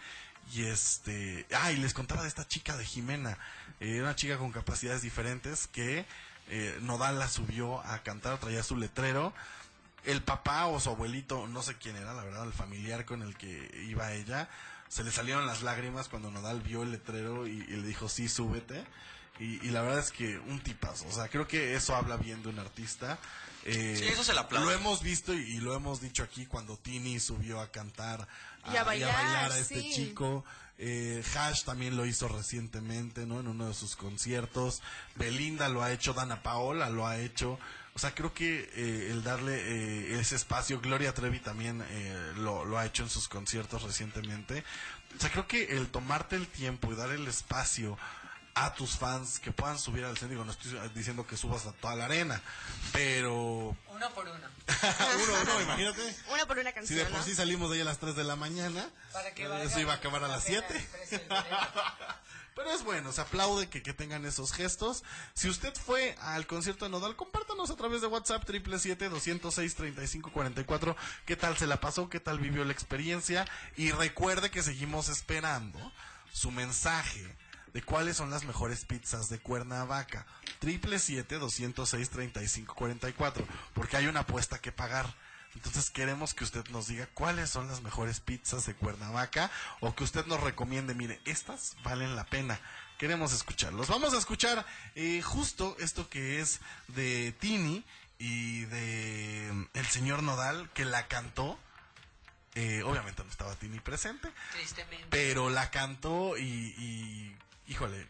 Y 0.54 0.64
este, 0.64 1.46
ah, 1.54 1.74
y 1.74 1.76
les 1.76 1.94
contaba 1.94 2.22
de 2.22 2.30
esta 2.30 2.48
chica 2.48 2.78
de 2.78 2.86
Jimena. 2.86 3.38
Eh, 3.82 4.02
una 4.02 4.16
chica 4.16 4.38
con 4.38 4.54
capacidades 4.54 5.02
diferentes 5.02 5.68
que 5.68 6.06
eh, 6.50 6.80
Nodal 6.82 7.20
la 7.20 7.28
subió 7.28 7.82
a 7.82 8.02
cantar, 8.04 8.38
traía 8.40 8.64
su 8.64 8.78
letrero 8.78 9.34
el 10.08 10.24
papá 10.24 10.68
o 10.68 10.80
su 10.80 10.90
abuelito, 10.90 11.48
no 11.48 11.62
sé 11.62 11.76
quién 11.76 11.98
era, 11.98 12.14
la 12.14 12.24
verdad, 12.24 12.46
el 12.46 12.54
familiar 12.54 13.04
con 13.04 13.22
el 13.22 13.36
que 13.36 13.86
iba 13.90 14.14
ella, 14.14 14.48
se 14.90 15.04
le 15.04 15.12
salieron 15.12 15.46
las 15.46 15.62
lágrimas 15.64 16.08
cuando 16.10 16.32
Nodal 16.32 16.62
vio 16.62 16.84
el 16.84 16.92
letrero 16.92 17.48
y, 17.48 17.52
y 17.52 17.76
le 17.76 17.84
dijo, 17.88 18.10
sí, 18.10 18.28
súbete. 18.30 18.84
Y, 19.40 19.66
y 19.66 19.70
la 19.70 19.82
verdad 19.82 20.00
es 20.00 20.12
que 20.12 20.40
un 20.40 20.60
tipazo, 20.62 21.06
o 21.08 21.12
sea, 21.12 21.28
creo 21.28 21.48
que 21.48 21.76
eso 21.76 21.96
habla 21.96 22.18
bien 22.18 22.42
de 22.42 22.50
un 22.50 22.60
artista. 22.60 23.20
Eh, 23.66 23.96
Sí, 24.00 24.06
eso 24.06 24.24
se 24.24 24.34
le 24.34 24.40
aplaude. 24.40 24.66
Lo 24.66 24.72
hemos 24.72 25.02
visto 25.04 25.34
y, 25.34 25.42
y 25.42 25.60
lo 25.60 25.76
hemos 25.76 26.02
dicho 26.02 26.24
aquí 26.24 26.46
cuando 26.46 26.78
Tini 26.78 27.20
subió 27.20 27.60
a 27.62 27.70
cantar 27.72 28.28
Y 28.72 28.76
a 28.78 28.84
bailar, 28.84 29.52
a 29.52 29.58
este 29.60 29.82
sí. 29.82 29.92
chico. 29.94 30.44
Eh, 30.80 31.24
Hash 31.36 31.64
también 31.64 31.98
lo 31.98 32.06
hizo 32.06 32.28
recientemente, 32.28 33.26
¿no? 33.26 33.40
En 33.40 33.48
uno 33.48 33.68
de 33.68 33.74
sus 33.74 33.96
conciertos. 33.96 34.82
Belinda 35.16 35.70
lo 35.70 35.84
ha 35.84 35.92
hecho, 35.92 36.14
Dana 36.14 36.42
Paola 36.44 36.90
lo 36.90 37.06
ha 37.08 37.18
hecho. 37.20 37.60
O 37.98 38.00
sea, 38.00 38.14
creo 38.14 38.32
que 38.32 38.70
eh, 38.76 39.08
el 39.10 39.24
darle 39.24 39.56
eh, 39.56 40.20
ese 40.20 40.36
espacio, 40.36 40.80
Gloria 40.80 41.16
Trevi 41.16 41.40
también 41.40 41.84
eh, 41.90 42.34
lo, 42.36 42.64
lo 42.64 42.78
ha 42.78 42.86
hecho 42.86 43.02
en 43.02 43.10
sus 43.10 43.28
conciertos 43.28 43.82
recientemente. 43.82 44.64
O 45.18 45.20
sea, 45.20 45.32
creo 45.32 45.48
que 45.48 45.76
el 45.76 45.88
tomarte 45.88 46.36
el 46.36 46.46
tiempo 46.46 46.94
y 46.94 46.96
dar 46.96 47.10
el 47.10 47.28
espacio 47.28 47.98
a 48.54 48.76
tus 48.76 48.98
fans 48.98 49.40
que 49.40 49.52
puedan 49.52 49.80
subir 49.80 50.06
al 50.06 50.14
escenario, 50.14 50.44
digo, 50.44 50.46
no 50.46 50.52
estoy 50.52 50.78
diciendo 50.94 51.26
que 51.26 51.38
subas 51.38 51.66
a 51.66 51.72
toda 51.72 51.96
la 51.96 52.06
arena, 52.06 52.40
pero 52.94 53.76
Uno 53.90 54.10
por 54.14 54.28
uno. 54.28 54.48
uno, 55.24 55.34
uno, 55.42 55.62
imagínate. 55.62 56.16
Una 56.32 56.46
por 56.46 56.60
una 56.60 56.70
Si 56.70 56.76
canción, 56.76 57.00
de 57.00 57.06
por 57.06 57.18
¿no? 57.18 57.24
sí 57.24 57.34
salimos 57.34 57.72
de 57.72 57.78
ahí 57.78 57.82
a 57.82 57.86
las 57.86 57.98
3 57.98 58.16
de 58.16 58.24
la 58.26 58.36
mañana, 58.36 58.92
Para 59.12 59.34
que 59.34 59.44
eso 59.64 59.80
iba 59.80 59.94
a 59.94 59.96
acabar 59.96 60.24
a 60.24 60.28
la 60.28 60.36
las 60.36 60.46
pena 60.46 60.64
7. 60.70 60.88
Pero 62.58 62.72
es 62.72 62.84
bueno, 62.84 63.14
se 63.14 63.22
aplaude 63.22 63.70
que, 63.70 63.84
que 63.84 63.94
tengan 63.94 64.26
esos 64.26 64.52
gestos. 64.52 65.04
Si 65.36 65.48
usted 65.48 65.76
fue 65.76 66.16
al 66.20 66.48
concierto 66.48 66.86
de 66.86 66.92
Nodal, 66.92 67.16
compártanos 67.16 67.70
a 67.70 67.76
través 67.76 68.02
de 68.02 68.08
WhatsApp 68.08 68.50
777-206-3544. 68.50 70.96
¿Qué 71.28 71.36
tal 71.36 71.56
se 71.56 71.68
la 71.68 71.80
pasó? 71.80 72.10
¿Qué 72.10 72.20
tal 72.20 72.40
vivió 72.40 72.66
la 72.66 72.74
experiencia? 72.74 73.46
Y 73.76 73.92
recuerde 73.92 74.50
que 74.50 74.64
seguimos 74.64 75.08
esperando 75.08 75.80
su 76.34 76.50
mensaje 76.50 77.38
de 77.74 77.84
cuáles 77.84 78.18
son 78.18 78.32
las 78.32 78.44
mejores 78.44 78.86
pizzas 78.86 79.30
de 79.30 79.38
Cuernavaca. 79.38 80.26
777-206-3544. 80.62 83.46
Porque 83.76 83.98
hay 83.98 84.08
una 84.08 84.22
apuesta 84.22 84.58
que 84.58 84.72
pagar. 84.72 85.14
Entonces 85.58 85.90
queremos 85.90 86.36
que 86.36 86.44
usted 86.44 86.64
nos 86.70 86.88
diga 86.88 87.08
cuáles 87.16 87.50
son 87.50 87.68
las 87.68 87.82
mejores 87.82 88.20
pizzas 88.20 88.66
de 88.68 88.76
Cuernavaca 88.76 89.50
o 89.80 89.96
que 89.96 90.04
usted 90.04 90.26
nos 90.28 90.40
recomiende, 90.40 90.94
mire, 90.94 91.20
estas 91.26 91.76
valen 91.84 92.16
la 92.16 92.26
pena. 92.26 92.60
Queremos 93.00 93.34
escucharlos. 93.34 93.88
Vamos 93.88 94.14
a 94.14 94.20
escuchar 94.20 94.66
eh, 94.96 95.22
justo 95.24 95.76
esto 95.80 96.10
que 96.10 96.40
es 96.42 96.60
de 96.90 97.32
Tini 97.40 97.84
y 98.20 98.66
de 98.66 99.50
mm, 99.52 99.64
el 99.74 99.86
señor 99.88 100.22
Nodal 100.22 100.70
que 100.76 100.86
la 100.86 101.08
cantó. 101.08 101.58
Eh, 102.54 102.84
obviamente 102.84 103.24
no 103.24 103.30
estaba 103.32 103.56
Tini 103.56 103.80
presente, 103.80 104.30
Tristemente. 104.54 105.08
pero 105.10 105.50
la 105.50 105.70
cantó 105.72 106.38
y, 106.38 106.44
y, 106.44 107.36
híjole, 107.68 108.08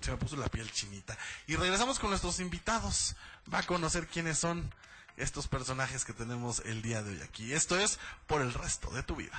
se 0.00 0.10
me 0.10 0.16
puso 0.16 0.36
la 0.36 0.48
piel 0.48 0.70
chinita. 0.72 1.16
Y 1.46 1.56
regresamos 1.56 1.98
con 1.98 2.08
nuestros 2.10 2.40
invitados. 2.40 3.14
Va 3.52 3.58
a 3.58 3.62
conocer 3.62 4.06
quiénes 4.06 4.38
son 4.38 4.72
estos 5.18 5.48
personajes 5.48 6.04
que 6.04 6.12
tenemos 6.12 6.62
el 6.64 6.82
día 6.82 7.02
de 7.02 7.12
hoy 7.12 7.22
aquí. 7.22 7.52
Esto 7.52 7.78
es 7.78 7.98
por 8.26 8.40
el 8.40 8.52
resto 8.52 8.90
de 8.90 9.02
tu 9.02 9.16
vida. 9.16 9.38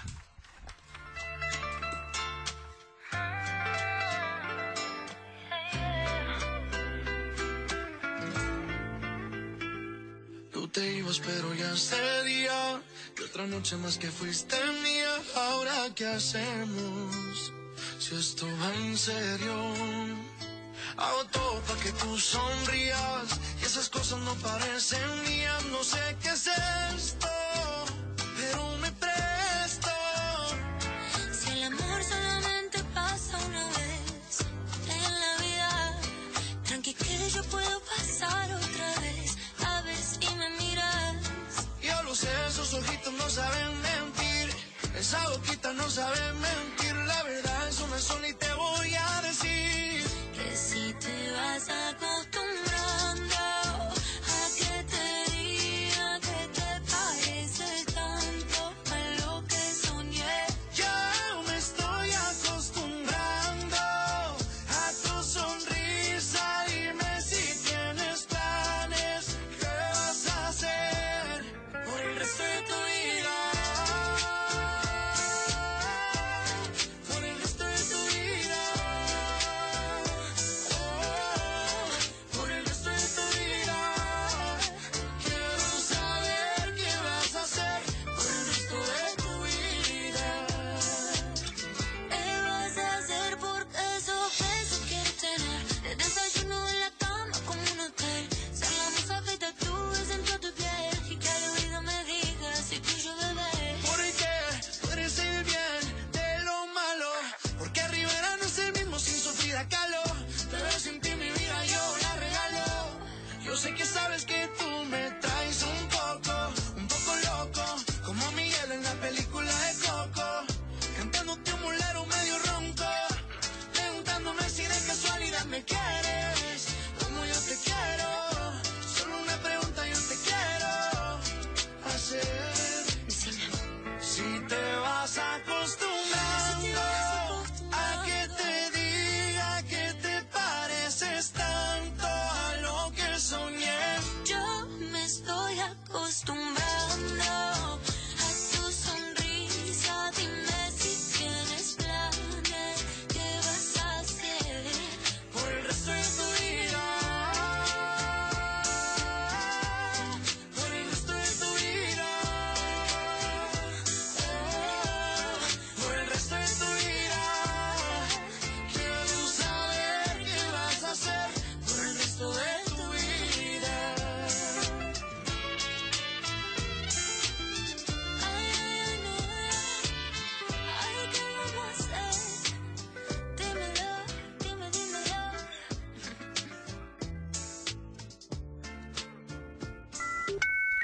Tú 10.51 10.67
te 10.67 10.91
ibas, 10.93 11.19
pero 11.19 11.53
ya 11.53 11.75
sería 11.75 12.81
que 13.15 13.23
otra 13.23 13.47
noche 13.47 13.77
más 13.77 13.97
que 13.97 14.11
fuiste 14.11 14.57
mía. 14.83 15.15
Ahora, 15.35 15.95
¿qué 15.95 16.07
hacemos? 16.07 17.53
Si 17.99 18.15
esto 18.15 18.45
va 18.61 18.73
en 18.75 18.97
serio. 18.97 20.48
Hago 20.99 21.23
todo 21.31 21.61
para 21.61 21.79
que 21.79 21.93
tú 21.93 22.19
sonrías 22.19 23.27
y 23.61 23.65
esas 23.65 23.87
cosas 23.89 24.19
no 24.19 24.33
parecen 24.35 25.23
mías. 25.23 25.63
No 25.71 25.81
sé 25.81 26.17
qué 26.21 26.29
es 26.29 26.45
esto, 26.93 27.29
pero 28.35 28.77
me 28.81 28.91
presto. 28.91 29.89
Si 31.31 31.51
el 31.51 31.63
amor 31.63 32.03
solamente 32.03 32.83
pasa 32.93 33.37
una 33.47 33.65
vez 33.67 34.33
en 34.97 35.19
la 35.23 35.33
vida, 35.45 36.01
tranqui 36.65 36.93
que 36.93 37.29
yo 37.29 37.43
puedo 37.45 37.79
pasar 37.95 38.51
otra 38.51 38.99
vez, 38.99 39.37
a 39.65 39.81
ver 39.83 40.03
si 40.11 40.27
me 40.35 40.49
miras. 40.61 41.15
Yo 41.81 42.03
lo 42.03 42.13
sé, 42.13 42.27
esos 42.49 42.73
ojitos 42.73 43.13
no 43.13 43.29
saben 43.29 43.81
mentir. 43.81 44.47
Esa 44.99 45.29
boquita 45.29 45.71
no 45.71 45.89
sabe 45.89 46.33
mentir. 46.33 46.93
La 46.93 47.23
verdad 47.23 47.69
es 47.69 47.79
una 47.79 47.99
sola 47.99 48.27
y 48.27 48.33
te 48.33 48.53
voy 48.53 48.95
a 48.95 49.21
decir. 49.21 49.48
Que 51.49 51.59
si 51.59 51.65
te 51.65 51.73
vas 51.73 51.93
acostumbrando 51.95 52.38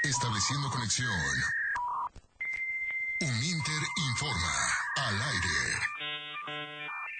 Estableciendo 0.08 0.70
conexión. 0.70 1.10
Uninter 3.22 3.82
informa 4.08 4.52
al 4.98 5.20
aire. 5.20 5.48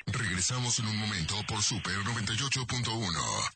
Regresamos 0.07 0.79
en 0.79 0.87
un 0.87 0.96
momento 0.96 1.35
por 1.49 1.61
Super 1.64 1.96
98.1. 1.96 3.56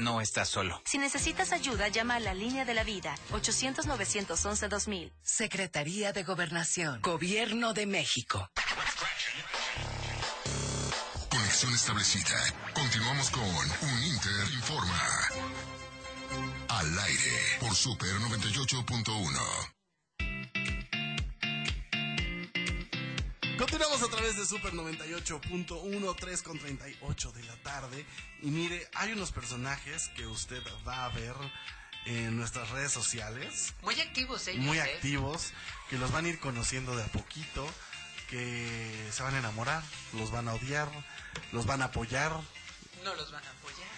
No 0.00 0.20
estás 0.20 0.48
solo. 0.48 0.80
Si 0.84 0.96
necesitas 0.96 1.52
ayuda, 1.52 1.88
llama 1.88 2.14
a 2.14 2.20
la 2.20 2.32
línea 2.32 2.64
de 2.64 2.72
la 2.72 2.84
vida 2.84 3.16
800-911-2000. 3.32 5.12
Secretaría 5.22 6.12
de 6.12 6.22
Gobernación. 6.22 7.00
Gobierno 7.02 7.74
de 7.74 7.86
México. 7.86 8.48
Conexión 11.28 11.74
establecida. 11.74 12.36
Continuamos 12.74 13.30
con 13.30 13.42
Un 13.42 14.04
Inter 14.04 14.52
Informa. 14.54 15.02
Al 16.68 16.98
aire 17.00 17.58
por 17.60 17.74
Super 17.74 18.10
98.1. 18.10 19.77
Continuamos 23.78 24.08
a 24.08 24.10
través 24.10 24.36
de 24.36 24.44
Super 24.44 24.72
98.1, 24.72 26.16
3 26.18 26.42
con 26.42 26.58
38 26.58 27.30
de 27.30 27.44
la 27.44 27.54
tarde. 27.58 28.04
Y 28.42 28.50
mire, 28.50 28.90
hay 28.94 29.12
unos 29.12 29.30
personajes 29.30 30.08
que 30.16 30.26
usted 30.26 30.60
va 30.84 31.04
a 31.04 31.10
ver 31.10 31.32
en 32.04 32.36
nuestras 32.36 32.70
redes 32.70 32.90
sociales. 32.90 33.74
Muy 33.82 34.00
activos 34.00 34.48
ellos. 34.48 34.64
Muy 34.64 34.78
¿eh? 34.78 34.82
activos, 34.82 35.52
que 35.88 35.96
los 35.96 36.10
van 36.10 36.24
a 36.24 36.28
ir 36.28 36.40
conociendo 36.40 36.96
de 36.96 37.04
a 37.04 37.06
poquito, 37.06 37.64
que 38.28 39.08
se 39.12 39.22
van 39.22 39.36
a 39.36 39.38
enamorar, 39.38 39.84
los 40.14 40.32
van 40.32 40.48
a 40.48 40.54
odiar, 40.54 40.88
los 41.52 41.64
van 41.64 41.80
a 41.80 41.84
apoyar. 41.84 42.32
No 43.04 43.14
los 43.14 43.30
van 43.30 43.44
a 43.44 43.50
apoyar. 43.50 43.88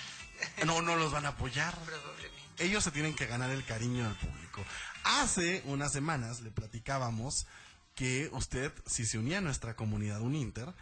No, 0.67 0.83
no 0.83 0.97
los 0.97 1.11
van 1.11 1.25
a 1.25 1.31
apoyar. 1.31 1.75
Probablemente. 1.87 2.65
Ellos 2.65 2.85
se 2.85 2.91
tienen 2.91 3.15
que 3.15 3.25
ganar 3.25 3.49
el 3.49 3.65
cariño 3.65 4.05
del 4.05 4.17
público. 4.17 4.63
Hace 5.05 5.63
unas 5.65 5.91
semanas 5.91 6.43
le 6.43 6.51
platicábamos 6.51 7.47
que 7.95 8.31
usted, 8.33 8.73
si 8.87 9.05
se 9.05 9.19
unía 9.19 9.39
a 9.39 9.43
nuestra 9.43 9.75
comunidad 9.75 10.21
Uninter, 10.21 10.73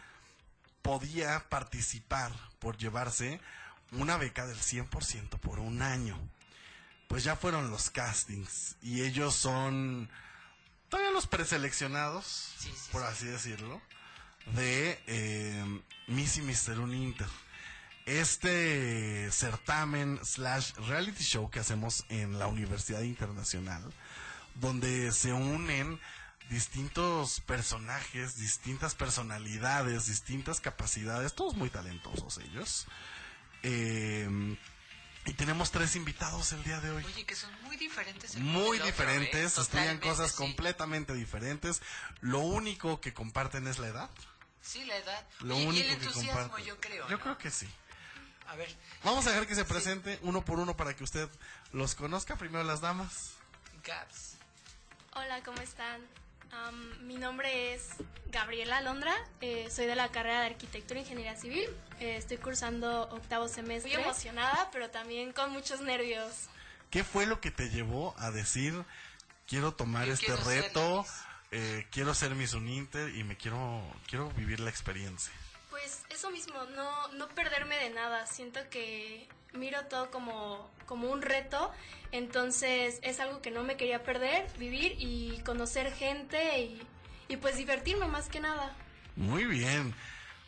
podía 0.81 1.47
participar 1.49 2.31
por 2.59 2.77
llevarse 2.77 3.39
una 3.91 4.17
beca 4.17 4.45
del 4.47 4.57
100% 4.57 5.39
por 5.39 5.59
un 5.59 5.81
año. 5.81 6.17
Pues 7.07 7.23
ya 7.23 7.35
fueron 7.35 7.71
los 7.71 7.89
castings 7.89 8.75
y 8.81 9.01
ellos 9.01 9.33
son 9.35 10.09
todavía 10.89 11.11
los 11.11 11.27
preseleccionados, 11.27 12.53
por 12.91 13.03
así 13.03 13.25
decirlo, 13.25 13.81
de 14.55 14.99
eh, 15.07 15.81
Miss 16.07 16.37
y 16.37 16.41
Mr. 16.41 16.79
Uninter. 16.79 17.27
Este 18.05 19.29
certamen 19.31 20.19
slash 20.23 20.73
reality 20.87 21.23
show 21.23 21.49
que 21.49 21.59
hacemos 21.59 22.05
en 22.09 22.39
la 22.39 22.47
Universidad 22.47 23.01
Internacional, 23.01 23.83
donde 24.55 25.11
se 25.11 25.31
unen 25.31 25.99
distintos 26.49 27.41
personajes, 27.41 28.37
distintas 28.37 28.95
personalidades, 28.95 30.07
distintas 30.07 30.59
capacidades, 30.59 31.33
todos 31.33 31.55
muy 31.55 31.69
talentosos 31.69 32.37
ellos. 32.39 32.87
Eh, 33.63 34.57
y 35.25 35.33
tenemos 35.33 35.69
tres 35.69 35.95
invitados 35.95 36.51
el 36.53 36.63
día 36.63 36.79
de 36.79 36.91
hoy. 36.91 37.03
Oye, 37.05 37.25
que 37.25 37.35
son 37.35 37.51
muy 37.63 37.77
diferentes. 37.77 38.35
Muy 38.37 38.77
otro, 38.77 38.85
diferentes, 38.87 39.57
¿eh? 39.57 39.61
estudian 39.61 39.99
cosas 39.99 40.31
sí. 40.31 40.37
completamente 40.37 41.13
diferentes. 41.13 41.81
Lo 42.21 42.39
único 42.39 42.99
que 42.99 43.13
comparten 43.13 43.67
es 43.67 43.77
la 43.79 43.87
edad. 43.89 44.09
Sí, 44.61 44.83
la 44.85 44.97
edad. 44.97 45.27
Lo 45.41 45.55
Oye, 45.55 45.63
y 45.63 45.67
único 45.67 45.87
el 45.87 45.99
que 45.99 46.05
entusiasmo, 46.05 46.41
comparten. 46.41 46.65
yo 46.65 46.79
creo. 46.79 47.09
Yo 47.09 47.17
¿no? 47.17 47.23
creo 47.23 47.37
que 47.37 47.51
sí. 47.51 47.69
A 48.47 48.55
ver, 48.55 48.75
Vamos 49.03 49.27
a 49.27 49.29
dejar 49.29 49.45
que 49.45 49.53
se 49.53 49.65
presente 49.65 50.17
uno 50.23 50.43
por 50.43 50.57
uno 50.59 50.75
para 50.75 50.95
que 50.95 51.03
usted 51.03 51.29
los 51.71 51.93
conozca. 51.93 52.35
Primero 52.35 52.63
las 52.63 52.81
damas. 52.81 53.33
Gaps. 53.83 54.33
Hola, 55.13 55.43
¿cómo 55.43 55.61
están? 55.61 56.01
Am, 56.51 57.07
mi 57.07 57.15
nombre 57.15 57.73
es 57.73 57.89
Gabriela 58.31 58.81
Londra, 58.81 59.13
eh, 59.41 59.67
soy 59.71 59.85
de 59.85 59.95
la 59.95 60.09
carrera 60.09 60.41
de 60.41 60.47
Arquitectura 60.47 60.99
e 60.99 61.03
Ingeniería 61.03 61.35
Civil, 61.35 61.69
eh, 61.99 62.17
estoy 62.17 62.37
cursando 62.37 63.03
octavo 63.11 63.47
semestre. 63.47 63.93
Muy 63.93 64.03
emocionada, 64.03 64.69
pero 64.71 64.89
también 64.89 65.31
con 65.31 65.51
muchos 65.51 65.81
nervios. 65.81 66.47
¿Qué 66.89 67.03
fue 67.03 67.25
lo 67.25 67.39
que 67.39 67.51
te 67.51 67.69
llevó 67.69 68.15
a 68.17 68.31
decir, 68.31 68.83
quiero 69.47 69.73
tomar 69.73 70.07
Yo 70.07 70.13
este 70.13 70.25
quiero 70.25 70.43
ser 70.43 70.63
reto, 70.63 71.05
eh, 71.51 71.87
quiero 71.91 72.13
ser 72.13 72.35
Miss 72.35 72.53
Uninter 72.53 73.15
y 73.15 73.23
me 73.23 73.37
quiero, 73.37 73.81
quiero 74.07 74.29
vivir 74.31 74.59
la 74.59 74.69
experiencia? 74.69 75.33
Pues 75.69 76.03
eso 76.09 76.31
mismo, 76.31 76.63
no, 76.75 77.07
no 77.09 77.27
perderme 77.29 77.77
de 77.77 77.91
nada, 77.91 78.25
siento 78.25 78.59
que 78.69 79.27
miro 79.53 79.85
todo 79.85 80.09
como, 80.11 80.69
como 80.85 81.09
un 81.09 81.21
reto, 81.21 81.71
entonces 82.11 82.99
es 83.01 83.19
algo 83.19 83.41
que 83.41 83.51
no 83.51 83.63
me 83.63 83.77
quería 83.77 84.03
perder, 84.03 84.49
vivir 84.57 84.95
y 84.97 85.41
conocer 85.43 85.93
gente 85.93 86.59
y, 86.59 86.81
y 87.27 87.37
pues 87.37 87.57
divertirme 87.57 88.07
más 88.07 88.29
que 88.29 88.39
nada. 88.39 88.75
Muy 89.15 89.45
bien. 89.45 89.93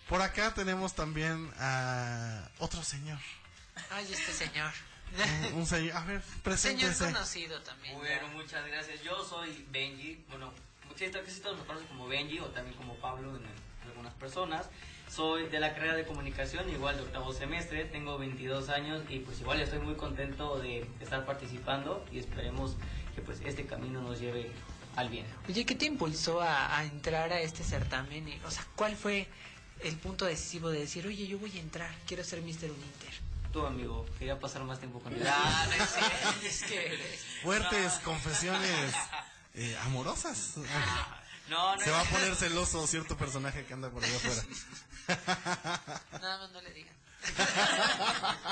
Por 0.09 0.21
acá 0.21 0.53
tenemos 0.53 0.93
también 0.93 1.51
a 1.57 2.49
otro 2.59 2.83
señor. 2.83 3.19
Ay, 3.91 4.07
este 4.11 4.33
señor. 4.33 4.71
Un, 5.51 5.59
un 5.59 5.65
señor. 5.65 5.95
A 5.97 6.05
ver, 6.05 6.21
Señor 6.21 6.41
preséntese. 6.43 7.05
conocido 7.05 7.61
también. 7.61 7.97
Bueno, 7.97 8.27
muchas 8.29 8.65
gracias. 8.65 9.01
Yo 9.03 9.23
soy 9.23 9.65
Benji. 9.69 10.23
Bueno, 10.29 10.53
sí 10.95 11.09
todos 11.41 11.57
me 11.57 11.65
conocen 11.65 11.87
como 11.87 12.07
Benji 12.07 12.39
o 12.39 12.45
también 12.47 12.75
como 12.75 12.95
Pablo 12.95 13.35
en, 13.35 13.43
en 13.45 13.87
algunas 13.89 14.13
personas. 14.15 14.69
Soy 15.13 15.47
de 15.49 15.59
la 15.59 15.73
carrera 15.73 15.95
de 15.95 16.05
comunicación, 16.05 16.69
igual 16.69 16.95
de 16.95 17.01
octavo 17.03 17.33
semestre. 17.33 17.83
Tengo 17.83 18.17
22 18.17 18.69
años 18.69 19.03
y 19.09 19.19
pues 19.19 19.41
igual 19.41 19.59
estoy 19.59 19.79
muy 19.79 19.95
contento 19.95 20.57
de 20.59 20.87
estar 21.01 21.25
participando 21.25 22.05
y 22.13 22.19
esperemos 22.19 22.77
que 23.13 23.21
pues 23.21 23.41
este 23.43 23.65
camino 23.65 24.01
nos 24.01 24.21
lleve 24.21 24.49
al 24.95 25.09
bien. 25.09 25.25
Oye, 25.49 25.65
¿qué 25.65 25.75
te 25.75 25.85
impulsó 25.85 26.41
a, 26.41 26.77
a 26.77 26.85
entrar 26.85 27.33
a 27.33 27.41
este 27.41 27.61
certamen? 27.63 28.39
O 28.45 28.51
sea, 28.51 28.65
¿cuál 28.77 28.95
fue 28.95 29.27
el 29.83 29.97
punto 29.97 30.23
decisivo 30.25 30.69
de 30.69 30.79
decir, 30.79 31.05
oye, 31.05 31.27
yo 31.27 31.37
voy 31.39 31.57
a 31.57 31.59
entrar, 31.59 31.93
quiero 32.07 32.23
ser 32.23 32.39
Mr. 32.41 32.71
Uninter? 32.71 33.13
Tú, 33.51 33.65
amigo, 33.65 34.05
quería 34.17 34.39
pasar 34.39 34.63
más 34.63 34.79
tiempo 34.79 35.01
con 35.01 35.13
él. 35.13 35.23
Ah, 35.27 35.67
no 35.67 36.47
es 36.47 36.63
que 36.63 36.97
Fuertes 37.43 37.93
confesiones 38.05 38.93
eh, 39.55 39.75
amorosas. 39.83 40.55
No, 41.51 41.75
no 41.75 41.81
Se 41.81 41.91
va 41.91 41.99
a 41.99 42.03
es- 42.03 42.09
poner 42.09 42.35
celoso 42.35 42.87
cierto 42.87 43.17
personaje 43.17 43.65
que 43.65 43.73
anda 43.73 43.89
por 43.89 44.01
allá 44.03 44.15
afuera. 44.15 44.41
Nada 46.13 46.37
más 46.39 46.51
no 46.51 46.61
le 46.61 46.71
digan. 46.73 46.95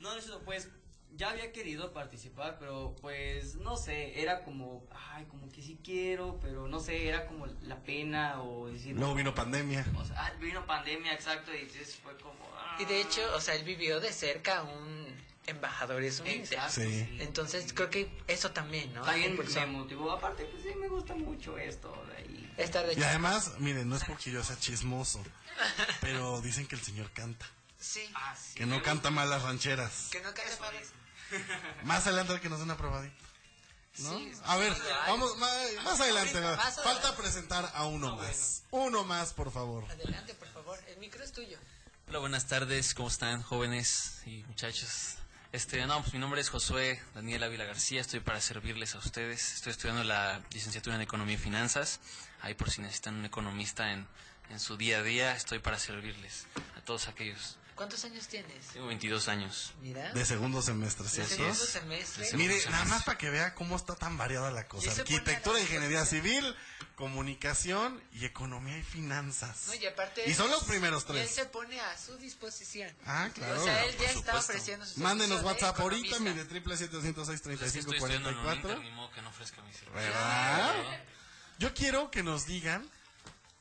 No, 0.00 0.12
no, 0.12 0.18
eso, 0.18 0.40
pues 0.44 0.68
ya 1.16 1.30
había 1.30 1.52
querido 1.52 1.92
participar, 1.92 2.58
pero 2.60 2.94
pues 3.00 3.54
no 3.56 3.76
sé, 3.76 4.20
era 4.20 4.44
como, 4.44 4.84
ay, 5.12 5.24
como 5.24 5.50
que 5.50 5.62
sí 5.62 5.78
quiero, 5.82 6.38
pero 6.40 6.68
no 6.68 6.78
sé, 6.78 7.08
era 7.08 7.26
como 7.26 7.46
la 7.62 7.76
pena 7.82 8.40
o 8.42 8.68
decir... 8.68 8.94
Luego 8.94 9.14
vino 9.14 9.34
pandemia. 9.34 9.84
O 9.96 10.04
sea, 10.04 10.26
ah, 10.26 10.32
vino 10.38 10.64
pandemia, 10.66 11.12
exacto, 11.12 11.52
y 11.54 11.58
entonces 11.62 11.96
fue 11.96 12.16
como... 12.18 12.38
ah. 12.56 12.76
Y 12.78 12.84
de 12.84 13.00
hecho, 13.00 13.20
o 13.34 13.40
sea, 13.40 13.54
él 13.54 13.64
vivió 13.64 13.98
de 13.98 14.12
cerca 14.12 14.62
un 14.62 15.06
embajador 15.46 16.02
es 16.02 16.20
un 16.20 16.26
Inter. 16.26 16.54
Exacto, 16.54 16.80
Sí. 16.80 17.16
Entonces 17.20 17.72
creo 17.72 17.90
que 17.90 18.10
eso 18.26 18.50
también, 18.50 18.92
¿no? 18.94 19.02
También 19.02 19.36
me 19.36 19.66
motivó, 19.66 20.12
aparte, 20.12 20.44
pues 20.46 20.62
sí, 20.62 20.70
me 20.76 20.88
gusta 20.88 21.14
mucho 21.14 21.56
esto 21.58 21.92
de 22.10 22.16
ahí. 22.16 22.54
Estar 22.56 22.86
de 22.86 22.94
Y 22.94 23.02
además, 23.02 23.52
miren, 23.58 23.88
no 23.88 23.96
es 23.96 24.04
porque 24.04 24.30
yo 24.30 24.42
sea 24.42 24.58
chismoso, 24.58 25.22
pero 26.00 26.40
dicen 26.40 26.66
que 26.66 26.74
el 26.74 26.82
señor 26.82 27.10
canta. 27.12 27.46
Sí. 27.78 28.08
Ah, 28.14 28.34
sí. 28.36 28.54
Que 28.54 28.66
no 28.66 28.82
canta 28.82 29.10
mal 29.10 29.28
las 29.28 29.42
rancheras. 29.42 30.08
Que 30.10 30.20
no 30.20 30.32
caiga 30.32 30.56
mal. 30.60 30.74
Más 31.84 32.06
adelante 32.06 32.40
que 32.40 32.48
nos 32.48 32.58
den 32.58 32.66
una 32.66 32.76
probadita. 32.76 33.14
¿no? 33.98 34.18
Sí, 34.18 34.32
a 34.44 34.56
ver, 34.58 34.72
vamos 35.06 35.36
más, 35.38 35.50
más 35.82 36.00
adelante. 36.00 36.40
Más 36.40 36.74
Falta 36.76 36.90
adelante. 36.90 37.22
presentar 37.22 37.72
a 37.74 37.86
uno 37.86 38.16
más. 38.16 38.62
Uno 38.70 39.04
más, 39.04 39.32
por 39.32 39.50
favor. 39.50 39.84
Adelante, 39.90 40.34
por 40.34 40.48
favor. 40.48 40.78
El 40.88 40.98
micro 40.98 41.24
es 41.24 41.32
tuyo. 41.32 41.58
Hola, 42.08 42.18
buenas 42.18 42.46
tardes, 42.46 42.94
¿cómo 42.94 43.08
están 43.08 43.42
jóvenes 43.42 44.20
y 44.26 44.44
muchachos? 44.44 45.14
Este, 45.52 45.86
no, 45.86 46.00
pues 46.00 46.12
mi 46.12 46.18
nombre 46.18 46.40
es 46.40 46.50
Josué 46.50 47.00
Daniel 47.14 47.44
Ávila 47.44 47.64
García, 47.64 48.00
estoy 48.00 48.20
para 48.20 48.40
servirles 48.40 48.94
a 48.94 48.98
ustedes. 48.98 49.54
Estoy 49.54 49.70
estudiando 49.70 50.02
la 50.02 50.42
licenciatura 50.52 50.96
en 50.96 51.02
Economía 51.02 51.36
y 51.36 51.38
Finanzas. 51.38 52.00
Ahí 52.42 52.54
por 52.54 52.68
si 52.70 52.82
necesitan 52.82 53.14
un 53.14 53.24
economista 53.24 53.92
en, 53.92 54.06
en 54.50 54.58
su 54.58 54.76
día 54.76 54.98
a 54.98 55.02
día, 55.02 55.34
estoy 55.34 55.60
para 55.60 55.78
servirles 55.78 56.46
a 56.76 56.80
todos 56.80 57.08
aquellos. 57.08 57.58
¿Cuántos 57.76 58.04
años 58.06 58.26
tienes? 58.26 58.68
Tengo 58.72 58.86
22 58.86 59.28
años. 59.28 59.74
Mira. 59.82 60.10
De 60.14 60.24
segundo 60.24 60.62
semestre, 60.62 61.04
De 61.04 61.10
¿cierto? 61.10 61.34
segundo 61.36 61.54
semestre. 61.54 62.30
De 62.30 62.36
Mire, 62.38 62.58
nada 62.70 62.86
más 62.86 63.04
para 63.04 63.18
que 63.18 63.28
vea 63.28 63.54
cómo 63.54 63.76
está 63.76 63.94
tan 63.94 64.16
variada 64.16 64.50
la 64.50 64.66
cosa. 64.66 64.90
Arquitectura, 64.90 65.60
ingeniería 65.60 66.06
civil, 66.06 66.56
comunicación 66.94 68.02
y 68.12 68.24
economía 68.24 68.78
y 68.78 68.82
finanzas. 68.82 69.66
No, 69.66 69.74
y 69.74 69.84
aparte. 69.86 70.28
Y 70.28 70.32
son 70.34 70.50
los 70.50 70.64
primeros 70.64 71.04
y 71.08 71.12
Él 71.12 71.16
tres. 71.18 71.30
se 71.34 71.44
pone 71.44 71.78
a 71.78 71.98
su 71.98 72.16
disposición. 72.16 72.90
Ah, 73.04 73.28
claro. 73.34 73.60
O 73.60 73.64
sea, 73.64 73.84
él 73.84 73.94
ya 73.98 74.10
está 74.10 74.38
ofreciendo 74.38 74.86
su 74.86 74.98
Mándenos 75.00 75.38
servicio 75.38 75.48
de 75.48 75.54
WhatsApp 75.62 75.80
ahorita, 75.80 76.18
mire, 76.20 76.44
triple 76.46 76.76
siete 76.78 77.00
ciento 77.02 77.24
seis 77.26 77.42
treinta 77.42 77.66
ni 78.78 78.90
modo 78.92 79.10
que 79.12 79.20
no 79.22 79.28
ofrezca 79.28 79.60
mi 79.62 79.72
servicio. 79.72 79.92
¿Verdad? 79.94 81.04
Yo 81.58 81.74
quiero 81.74 82.10
que 82.10 82.22
nos 82.22 82.46
digan 82.46 82.90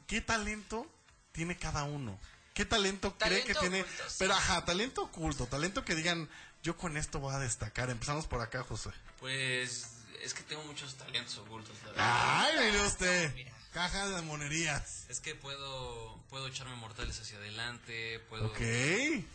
qué 0.07 0.21
talento 0.21 0.89
tiene 1.33 1.57
cada 1.57 1.83
uno. 1.83 2.17
¿Qué 2.55 2.65
talento, 2.65 3.15
cree 3.17 3.43
que 3.43 3.53
tiene? 3.53 3.81
oculto, 3.81 4.03
sí. 4.07 4.15
Pero 4.17 4.33
ajá, 4.33 4.63
talento 4.63 5.03
oculto, 5.03 5.45
talento 5.45 5.83
que 5.83 5.93
digan, 5.93 6.29
yo 6.63 6.77
con 6.77 6.95
esto 6.95 7.19
voy 7.19 7.35
a 7.35 7.39
destacar. 7.39 7.89
Empezamos 7.89 8.27
por 8.27 8.39
acá, 8.41 8.63
José. 8.63 8.91
Pues 9.19 9.89
es 10.23 10.33
que 10.33 10.41
tengo 10.43 10.63
muchos 10.63 10.95
talentos 10.95 11.37
ocultos. 11.37 11.75
la 11.83 11.89
verdad. 11.89 12.45
Ay, 12.45 12.65
mire 12.65 12.85
usted. 12.85 13.47
Caja 13.73 14.07
de 14.07 14.21
monerías. 14.21 15.05
Es 15.09 15.19
que 15.19 15.35
puedo, 15.35 16.17
puedo 16.29 16.47
echarme 16.47 16.75
mortales 16.77 17.19
hacia 17.19 17.37
adelante, 17.37 18.21
puedo... 18.29 18.47
Ok. 18.47 18.61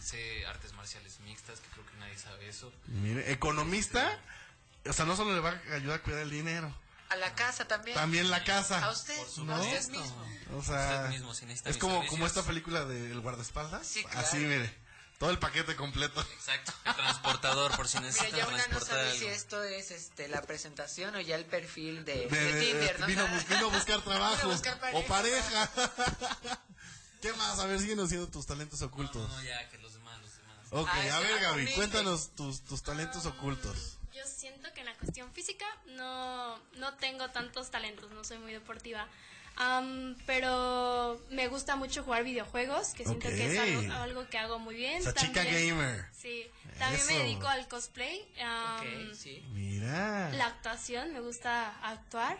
Sé 0.00 0.46
artes 0.46 0.72
marciales 0.72 1.20
mixtas, 1.20 1.60
que 1.60 1.68
creo 1.68 1.84
que 1.84 1.96
nadie 1.98 2.16
sabe 2.16 2.48
eso. 2.48 2.72
Mire, 2.86 3.30
economista, 3.32 4.18
o 4.86 4.94
sea, 4.94 5.04
no 5.04 5.14
solo 5.14 5.34
le 5.34 5.40
va 5.40 5.60
a 5.70 5.74
ayudar 5.74 5.98
a 5.98 6.02
cuidar 6.02 6.22
el 6.22 6.30
dinero, 6.30 6.74
A 7.10 7.16
la 7.16 7.34
casa 7.34 7.66
también. 7.66 7.96
también 7.96 8.30
la 8.30 8.42
casa. 8.44 8.84
A 8.84 8.90
usted, 8.90 9.16
¿no? 9.38 9.54
a 9.56 9.60
usted 9.60 9.88
mismo. 9.90 10.26
O 10.56 10.62
sea, 10.62 10.96
Usted 11.02 11.08
mismo, 11.10 11.34
si 11.34 11.44
necesita 11.46 11.70
es 11.70 11.76
como, 11.76 12.06
como 12.06 12.26
esta 12.26 12.42
película 12.42 12.84
de 12.84 13.10
El 13.10 13.20
guardaespaldas. 13.20 13.86
Sí, 13.86 14.02
claro. 14.04 14.20
Así, 14.20 14.36
mire, 14.38 14.72
todo 15.18 15.30
el 15.30 15.38
paquete 15.38 15.74
completo. 15.76 16.20
Exacto. 16.34 16.72
El 16.84 16.94
transportador, 16.94 17.76
por 17.76 17.86
si 17.88 17.98
Mira, 17.98 18.08
necesitan 18.10 18.38
ya 18.38 18.46
una 18.46 18.66
no 18.68 18.80
sabe 18.80 19.00
algo. 19.10 19.18
si 19.18 19.26
esto 19.26 19.62
es 19.64 19.90
este 19.90 20.28
la 20.28 20.40
presentación 20.42 21.14
o 21.16 21.20
ya 21.20 21.36
el 21.36 21.44
perfil 21.46 22.04
de, 22.04 22.14
De- 22.14 22.28
de 22.28 22.52
de- 22.54 22.60
Tinder, 22.66 23.00
¿no? 23.00 23.06
vino, 23.06 23.26
vino 23.48 23.66
a 23.66 23.70
buscar 23.70 24.00
trabajo 24.02 24.36
Vino 24.36 24.48
a 24.50 24.52
buscar 24.54 24.80
o 24.94 25.06
pareja. 25.06 25.70
¿Qué 27.20 27.32
más? 27.34 27.58
A 27.58 27.66
ver, 27.66 27.78
síguenos 27.80 28.08
siendo 28.08 28.28
tus 28.28 28.46
talentos 28.46 28.80
ocultos. 28.82 29.28
No, 29.28 29.42
ya, 29.42 29.68
que 29.68 29.78
los 29.78 29.92
demás, 29.92 30.18
los 30.20 30.32
demás. 30.36 30.56
Ok, 30.70 30.88
Ah, 30.90 31.16
a 31.16 31.20
ver, 31.20 31.40
Gaby, 31.40 31.74
cuéntanos 31.74 32.34
tus, 32.34 32.62
tus 32.64 32.82
talentos 32.82 33.26
ocultos. 33.26 33.98
Yo 34.20 34.26
siento 34.26 34.70
que 34.74 34.80
en 34.80 34.86
la 34.86 34.94
cuestión 34.94 35.32
física 35.32 35.64
no, 35.96 36.58
no 36.76 36.94
tengo 36.98 37.30
tantos 37.30 37.70
talentos, 37.70 38.10
no 38.10 38.22
soy 38.22 38.36
muy 38.38 38.52
deportiva. 38.52 39.08
Am, 39.56 40.14
pero 40.26 41.18
me 41.30 41.48
gusta 41.48 41.74
mucho 41.76 42.02
jugar 42.02 42.24
videojuegos, 42.24 42.92
que 42.92 43.04
siento 43.04 43.28
que 43.28 43.46
es 43.46 43.58
algo, 43.58 43.92
algo 43.94 44.28
que 44.28 44.36
hago 44.36 44.58
muy 44.58 44.74
bien. 44.74 44.98
Esa 44.98 45.14
chica 45.14 45.42
gamer. 45.42 46.04
Sí, 46.12 46.46
también 46.78 47.06
me 47.06 47.12
Eso. 47.14 47.22
dedico 47.22 47.46
al 47.48 47.66
cosplay. 47.68 48.26
am, 48.44 48.80
Ok, 48.80 49.14
sí. 49.14 49.42
Mira. 49.52 50.30
La 50.32 50.46
actuación, 50.46 51.14
me 51.14 51.20
gusta 51.20 51.70
actuar. 51.82 52.38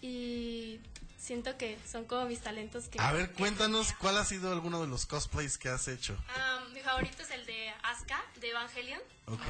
Y 0.00 0.78
siento 1.20 1.56
que 1.58 1.78
son 1.90 2.04
como 2.06 2.24
mis 2.26 2.40
talentos 2.40 2.88
que... 2.88 2.98
A 3.00 3.12
ver, 3.12 3.32
cuéntanos 3.32 3.86
tenía. 3.88 3.98
cuál 4.00 4.18
ha 4.18 4.24
sido 4.24 4.50
alguno 4.52 4.80
de 4.80 4.86
los 4.88 5.06
cosplays 5.06 5.58
que 5.58 5.68
has 5.68 5.86
hecho. 5.88 6.16
Am, 6.36 6.72
mi 6.72 6.80
favorito 6.80 7.22
es 7.22 7.30
el 7.30 7.44
de 7.46 7.70
Asuka, 7.82 8.20
de 8.40 8.50
Evangelion. 8.50 9.00
Ok. 9.26 9.42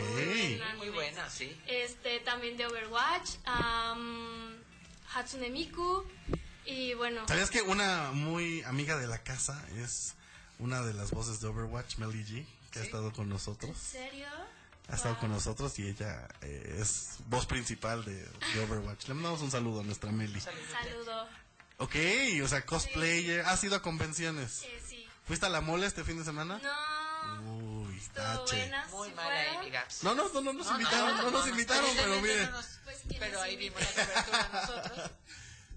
Muy 0.78 0.90
buena, 0.90 1.28
sí. 1.30 1.56
Este, 1.66 2.20
también 2.20 2.56
de 2.56 2.66
Overwatch, 2.66 3.30
am, 3.44 4.56
Hatsune 5.14 5.48
Miku 5.50 6.04
y 6.66 6.94
bueno, 6.94 7.26
¿Sabías 7.26 7.50
que 7.50 7.62
una 7.62 8.10
muy 8.12 8.62
amiga 8.62 8.96
de 8.98 9.06
la 9.06 9.22
casa 9.22 9.64
es 9.78 10.14
una 10.58 10.82
de 10.82 10.92
las 10.92 11.10
voces 11.12 11.40
de 11.40 11.48
Overwatch, 11.48 11.96
Melly 11.96 12.24
G, 12.24 12.46
que 12.70 12.80
ha 12.80 12.82
estado 12.82 13.12
con 13.12 13.24
¿en 13.24 13.30
nosotros? 13.30 13.76
serio? 13.78 14.26
Ha 14.88 14.96
estado 14.96 15.14
Wow. 15.14 15.20
con 15.20 15.30
nosotros 15.30 15.78
y 15.78 15.86
ella 15.88 16.28
eh, 16.42 16.78
es 16.80 17.18
voz 17.26 17.46
principal 17.46 18.04
de, 18.04 18.14
de 18.24 18.60
Overwatch. 18.64 19.06
Le 19.08 19.14
mandamos 19.14 19.40
un 19.40 19.50
saludo 19.50 19.80
a 19.80 19.84
nuestra 19.84 20.10
Meli. 20.10 20.40
Saludo. 20.40 21.28
Ok, 21.80 21.96
o 22.44 22.48
sea, 22.48 22.64
cosplayer. 22.66 23.40
¿Has 23.46 23.64
ido 23.64 23.74
a 23.76 23.82
convenciones? 23.82 24.62
Eh, 24.64 24.82
sí. 24.86 25.06
¿Fuiste 25.24 25.46
a 25.46 25.48
la 25.48 25.60
mole 25.60 25.86
este 25.86 26.04
fin 26.04 26.18
de 26.18 26.24
semana? 26.24 26.60
No, 26.62 27.42
Uy, 27.84 28.00
tache. 28.14 28.56
buena. 28.56 28.86
Muy 28.88 29.08
sí 29.08 29.14
mala. 29.14 29.44
No, 30.02 30.14
no, 30.14 30.28
no, 30.28 30.40
no 30.40 30.52
nos 30.52 30.66
No, 30.66 30.72
no, 30.72 30.78
invitaron, 30.80 31.16
no, 31.16 31.22
no, 31.22 31.30
nos 31.30 31.46
no, 31.46 31.50
invitaron, 31.52 31.90
pero 31.96 32.14
evidentemente 32.14 32.34
mire. 32.34 32.44
no 32.46 32.50
nos- 32.52 32.80
¿quién 33.08 33.20
pero 33.20 33.40
ahí 33.42 33.56
vimos 33.56 33.80
la 33.80 34.04
cobertura 34.06 34.50
nosotros. 34.52 35.10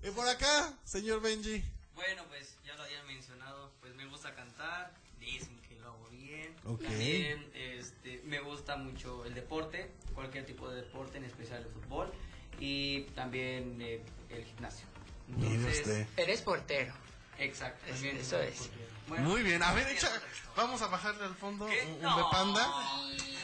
Y 0.04 0.10
por 0.12 0.28
acá, 0.28 0.74
señor 0.84 1.22
Benji. 1.22 1.64
Bueno, 1.96 2.26
pues 2.28 2.58
ya 2.66 2.74
lo 2.76 2.84
habían 2.84 3.08
mencionado, 3.08 3.72
pues 3.80 3.96
me 3.96 4.06
gusta 4.08 4.36
cantar, 4.36 4.92
dicen 5.22 5.58
que 5.62 5.76
lo 5.80 5.88
hago 5.92 6.10
bien. 6.10 6.54
Ok. 6.66 6.82
También 6.82 7.50
este, 7.56 8.22
me 8.26 8.42
gusta 8.42 8.76
mucho 8.76 9.24
el 9.24 9.34
deporte, 9.34 9.90
cualquier 10.14 10.46
tipo 10.46 10.68
de 10.70 10.82
deporte, 10.82 11.18
en 11.20 11.24
especial 11.24 11.62
el 11.64 11.70
fútbol, 11.72 12.12
y 12.60 13.04
también 13.16 13.78
eh, 13.82 14.04
el 14.30 14.44
gimnasio. 14.44 14.86
Entonces. 15.30 16.08
Eres 16.18 16.42
portero. 16.42 16.94
Exacto, 17.40 17.86
Es- 17.92 18.02
eso 18.04 18.40
es. 18.42 18.70
Bueno, 19.08 19.28
Muy 19.30 19.44
bien, 19.44 19.62
a 19.64 19.74
ver, 19.74 19.88
echa, 19.90 20.10
vamos 20.56 20.82
a 20.82 20.88
bajarle 20.88 21.26
al 21.26 21.36
fondo 21.36 21.66
¿Qué? 21.68 21.84
un, 21.86 22.02
No. 22.02 22.16
Bepanda. 22.16 22.66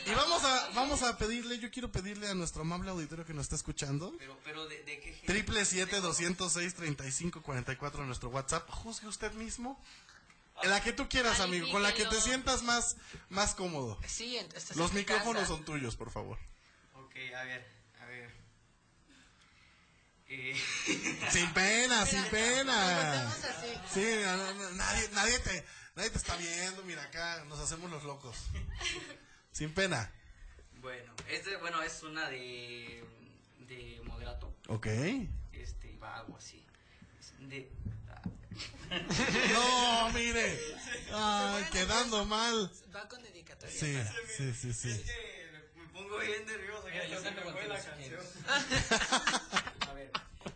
Y 0.06 0.12
vamos 0.16 0.44
a, 0.44 0.70
vamos 0.74 1.04
a 1.04 1.18
pedirle, 1.18 1.60
yo 1.60 1.70
quiero 1.70 1.92
pedirle 1.92 2.30
a 2.30 2.34
nuestro 2.34 2.62
amable 2.62 2.90
auditorio 2.92 3.26
que 3.26 3.34
nos 3.34 3.44
está 3.44 3.56
escuchando. 3.56 4.14
Pero, 4.18 4.38
pero 4.44 4.66
de, 4.68 4.84
de 4.84 5.00
qué? 5.00 5.12
Triple 5.26 5.66
siete 5.66 6.00
doscientos 6.00 6.54
seis 6.54 6.74
treinta 6.76 7.06
y 7.06 7.12
cinco 7.12 7.42
cuarenta 7.42 7.74
y 7.74 7.76
cuatro 7.76 8.06
nuestro 8.06 8.30
WhatsApp. 8.30 8.70
Juzgue 8.70 9.08
usted 9.08 9.34
mismo. 9.34 9.80
La 10.64 10.82
que 10.82 10.94
tú 10.94 11.08
quieras, 11.10 11.40
amigo, 11.40 11.70
con 11.72 11.84
la 11.84 11.94
que 11.94 12.06
te 12.06 12.20
sientas 12.22 12.64
más, 12.64 12.98
más 13.30 13.54
cómodo. 13.56 13.98
Sí, 14.08 14.38
Los 14.76 14.92
en 14.92 14.98
micrófonos 14.98 15.44
casa. 15.44 15.48
son 15.48 15.64
tuyos, 15.66 15.96
por 15.96 16.10
favor. 16.12 16.38
Ok, 16.96 17.16
a 17.38 17.44
ver. 17.44 17.66
Eh, 20.32 20.56
Sin 21.32 21.52
pena, 21.54 22.06
sin 22.06 22.24
pena. 22.26 23.36
Sí, 23.92 24.06
no, 24.24 24.54
no, 24.54 24.70
nadie, 24.72 25.10
nadie 25.14 25.40
te, 25.40 25.66
nadie 25.96 26.12
te 26.12 26.18
está 26.18 26.36
viendo, 26.38 26.84
mira 26.84 27.02
acá, 27.04 27.44
nos 27.46 27.60
hacemos 27.60 27.90
los 27.90 28.04
locos. 28.04 28.38
Sin 29.52 29.74
pena. 29.74 30.12
bueno, 30.82 31.12
este, 31.28 31.58
bueno, 31.58 31.82
es 31.82 32.04
una 32.04 32.30
de, 32.30 33.04
de 33.68 34.02
moderato. 34.04 34.56
Ok. 34.68 34.86
Este, 35.52 35.98
va 35.98 36.18
algo 36.18 36.38
así. 36.38 36.64
De, 37.40 37.72
No, 39.52 40.10
mire. 40.14 40.60
Ay, 41.12 41.64
quedando 41.72 42.26
mal. 42.26 42.72
Va 42.96 43.08
con 43.08 43.24
dedicatoria. 43.24 43.76
Sí, 43.76 43.98
sí, 44.38 44.54
sí, 44.54 44.74
sí. 44.74 45.04
me 45.76 45.88
pongo 45.88 46.20
bien 46.20 46.46
nervioso. 46.46 46.88
Mira, 46.88 47.08
yo 47.08 47.20
se 47.20 47.32
me 47.32 47.68
la 47.68 47.82
canción. 47.82 48.22
ver. 50.00 50.12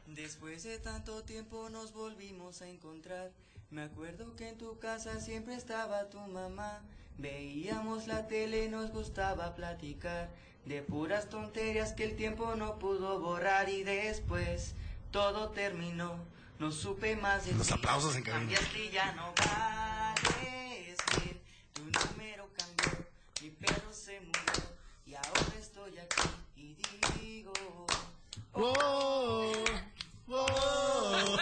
Después 0.07 0.63
de 0.63 0.79
tanto 0.79 1.23
tiempo 1.23 1.69
nos 1.69 1.93
volvimos 1.93 2.61
a 2.61 2.67
encontrar. 2.67 3.31
Me 3.69 3.83
acuerdo 3.83 4.35
que 4.35 4.49
en 4.49 4.57
tu 4.57 4.79
casa 4.79 5.19
siempre 5.19 5.55
estaba 5.55 6.09
tu 6.09 6.19
mamá. 6.19 6.81
Veíamos 7.17 8.07
la 8.07 8.27
tele 8.27 8.65
y 8.65 8.69
nos 8.69 8.91
gustaba 8.91 9.55
platicar 9.55 10.29
de 10.65 10.81
puras 10.81 11.29
tonterías 11.29 11.93
que 11.93 12.05
el 12.05 12.15
tiempo 12.15 12.55
no 12.55 12.79
pudo 12.79 13.19
borrar 13.19 13.69
y 13.69 13.83
después 13.83 14.73
todo 15.11 15.49
terminó. 15.49 16.15
No 16.59 16.71
supe 16.71 17.15
más 17.15 17.45
de 17.45 17.53
Los 17.53 17.67
ti. 17.67 17.73
aplausos 17.73 18.15
en 18.15 18.23
cabina. 18.23 18.39
Cambiaste 18.41 18.85
y 18.85 18.91
ya 18.91 19.11
no 19.13 19.33
vales 19.35 20.97
bien. 21.17 21.41
Tu 21.73 21.81
número 21.83 22.47
cambió, 22.55 23.05
mi 23.41 23.49
perro 23.49 23.91
se 23.91 24.19
murió 24.21 24.63
y 25.05 25.15
ahora 25.15 25.53
estoy 25.59 25.97
aquí 25.97 26.29
y 26.55 26.77
digo. 27.19 27.53
¡Wow! 28.53 29.53
¡Wow! 30.27 31.37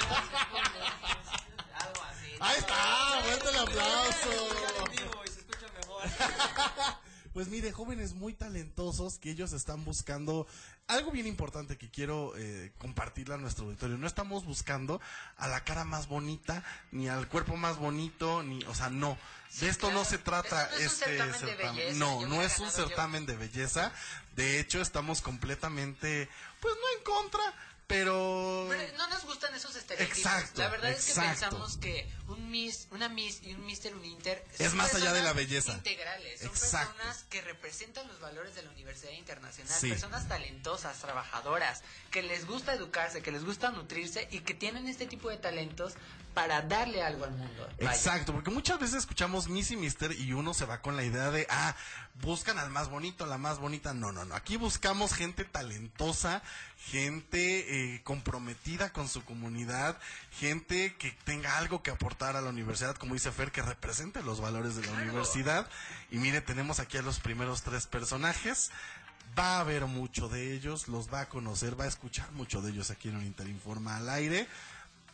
Ahí 2.39 2.57
está, 2.57 3.21
fuerte 3.23 3.49
el 3.49 3.57
aplauso. 3.59 4.29
Pues 7.33 7.47
mire, 7.47 7.71
jóvenes 7.71 8.13
muy 8.13 8.33
talentosos 8.33 9.17
que 9.17 9.31
ellos 9.31 9.53
están 9.53 9.85
buscando 9.85 10.47
algo 10.87 11.11
bien 11.11 11.27
importante 11.27 11.77
que 11.77 11.89
quiero 11.89 12.33
eh, 12.35 12.73
compartirle 12.77 13.35
a 13.35 13.37
nuestro 13.37 13.63
auditorio. 13.67 13.97
No 13.97 14.05
estamos 14.05 14.43
buscando 14.43 14.99
a 15.37 15.47
la 15.47 15.63
cara 15.63 15.85
más 15.85 16.09
bonita, 16.09 16.61
ni 16.91 17.07
al 17.07 17.29
cuerpo 17.29 17.55
más 17.55 17.77
bonito, 17.77 18.43
ni, 18.43 18.61
o 18.65 18.75
sea, 18.75 18.89
no. 18.89 19.17
De 19.61 19.69
esto 19.69 19.91
no 19.93 20.03
se 20.03 20.17
trata 20.17 20.67
no 20.71 20.77
es 20.77 20.83
este 20.91 21.05
certamen 21.05 21.31
de 21.31 21.37
certamen. 21.39 21.75
belleza, 21.77 21.99
No, 21.99 22.27
no 22.27 22.41
es 22.41 22.59
un 22.59 22.65
yo. 22.65 22.71
certamen 22.71 23.25
de 23.25 23.37
belleza. 23.37 23.93
De 24.35 24.59
hecho, 24.59 24.81
estamos 24.81 25.21
completamente, 25.21 26.27
pues 26.61 26.75
no 26.75 26.97
en 26.97 27.03
contra, 27.03 27.41
pero... 27.87 28.67
Pero 28.69 28.97
no 28.97 29.07
nos 29.07 29.25
gustan 29.25 29.53
esos 29.53 29.75
estereotipos. 29.75 30.17
Exacto, 30.19 30.61
la 30.61 30.69
verdad 30.69 30.91
es 30.91 31.05
que 31.05 31.19
pensamos 31.19 31.75
que 31.77 32.09
un 32.27 32.49
Miss, 32.49 32.87
una 32.91 33.09
Miss 33.09 33.41
y 33.43 33.53
un 33.53 33.65
Mister, 33.65 33.93
un 33.93 34.05
Inter 34.05 34.45
Es 34.57 34.69
son 34.69 34.77
más 34.77 34.93
allá 34.95 35.11
de 35.11 35.21
la 35.21 35.33
belleza. 35.33 35.73
Integrales, 35.73 36.39
son 36.39 36.49
Exacto. 36.49 36.93
personas 36.95 37.23
que 37.29 37.41
representan 37.41 38.07
los 38.07 38.19
valores 38.21 38.55
de 38.55 38.61
la 38.63 38.69
Universidad 38.69 39.11
Internacional, 39.11 39.77
Sí. 39.77 39.89
personas 39.89 40.27
talentosas, 40.29 40.97
trabajadoras, 40.99 41.81
que 42.11 42.21
les 42.23 42.45
gusta 42.47 42.73
educarse, 42.73 43.21
que 43.21 43.31
les 43.31 43.43
gusta 43.43 43.71
nutrirse 43.71 44.27
y 44.31 44.39
que 44.39 44.53
tienen 44.53 44.87
este 44.87 45.05
tipo 45.07 45.29
de 45.29 45.37
talentos 45.37 45.93
para 46.33 46.61
darle 46.61 47.03
algo 47.03 47.25
al 47.25 47.31
mundo. 47.31 47.67
Vaya. 47.79 47.91
Exacto, 47.91 48.33
porque 48.33 48.51
muchas 48.51 48.79
veces 48.79 48.97
escuchamos 48.97 49.49
Miss 49.49 49.71
y 49.71 49.77
Mister 49.77 50.11
y 50.11 50.33
uno 50.33 50.53
se 50.53 50.65
va 50.65 50.81
con 50.81 50.95
la 50.95 51.03
idea 51.03 51.31
de, 51.31 51.47
ah, 51.49 51.75
buscan 52.21 52.59
al 52.59 52.69
más 52.69 52.89
bonito, 52.89 53.25
la 53.25 53.37
más 53.37 53.59
bonita. 53.59 53.93
No, 53.93 54.11
no, 54.11 54.25
no. 54.25 54.35
Aquí 54.35 54.57
buscamos 54.57 55.13
gente 55.13 55.45
talentosa, 55.45 56.41
gente 56.77 57.95
eh, 57.95 58.03
comprometida 58.03 58.91
con 58.93 59.07
su 59.07 59.23
comunidad, 59.23 59.97
gente 60.31 60.95
que 60.97 61.11
tenga 61.23 61.57
algo 61.57 61.83
que 61.83 61.91
aportar 61.91 62.35
a 62.35 62.41
la 62.41 62.49
universidad, 62.49 62.95
como 62.95 63.13
dice 63.13 63.31
Fer, 63.31 63.51
que 63.51 63.61
represente 63.61 64.21
los 64.23 64.41
valores 64.41 64.75
de 64.75 64.85
la 64.85 64.93
universidad. 64.93 65.67
Y 66.11 66.17
mire, 66.17 66.41
tenemos 66.41 66.79
aquí 66.79 66.97
a 66.97 67.01
los 67.01 67.19
primeros 67.19 67.61
tres 67.63 67.87
personajes. 67.87 68.71
Va 69.39 69.55
a 69.55 69.59
haber 69.61 69.85
mucho 69.85 70.27
de 70.27 70.53
ellos, 70.53 70.89
los 70.89 71.07
va 71.11 71.21
a 71.21 71.29
conocer, 71.29 71.79
va 71.79 71.85
a 71.85 71.87
escuchar 71.87 72.29
mucho 72.33 72.61
de 72.61 72.71
ellos 72.71 72.91
aquí 72.91 73.07
en 73.07 73.15
un 73.15 73.25
Interinforma 73.25 73.95
al 73.95 74.09
aire. 74.09 74.45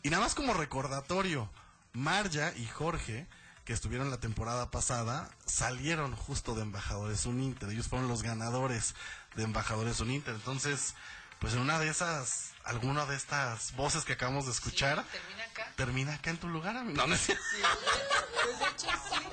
Y 0.08 0.10
nada 0.10 0.24
más 0.24 0.36
como 0.36 0.54
recordatorio, 0.54 1.50
Marja 1.92 2.54
y 2.56 2.66
Jorge, 2.66 3.28
que 3.66 3.74
estuvieron 3.74 4.10
la 4.10 4.22
temporada 4.22 4.72
pasada, 4.72 5.30
salieron 5.46 6.16
justo 6.16 6.56
de 6.56 6.62
Embajadores 6.62 7.26
Uninter. 7.26 7.68
Ellos 7.68 7.90
fueron 7.90 8.08
los 8.08 8.24
ganadores 8.24 8.96
de 9.36 9.44
Embajadores 9.44 10.00
Uninter. 10.00 10.34
Entonces, 10.34 10.96
pues 11.40 11.56
en 11.56 11.60
una 11.60 11.78
de 11.78 11.90
esas, 11.90 12.54
alguna 12.64 13.06
de 13.06 13.18
estas 13.18 13.76
voces 13.76 14.06
que 14.06 14.14
acabamos 14.14 14.46
de 14.46 14.54
escuchar, 14.54 15.04
termina 15.12 15.44
acá. 15.44 15.74
termina 15.76 16.14
acá 16.14 16.30
en 16.30 16.38
tu 16.38 16.48
lugar, 16.48 16.78
amigo. 16.78 16.96
No, 16.96 17.08
no 17.08 17.14
es. 17.14 17.26
Pues 17.26 18.60
de 18.60 18.66
hecho 18.66 18.88
sí. 19.10 19.26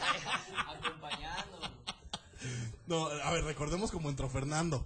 Acompañándonos. 0.59 1.71
No, 2.89 3.07
a 3.07 3.31
ver, 3.31 3.45
recordemos 3.45 3.93
como 3.93 4.09
entró 4.09 4.29
Fernando, 4.29 4.85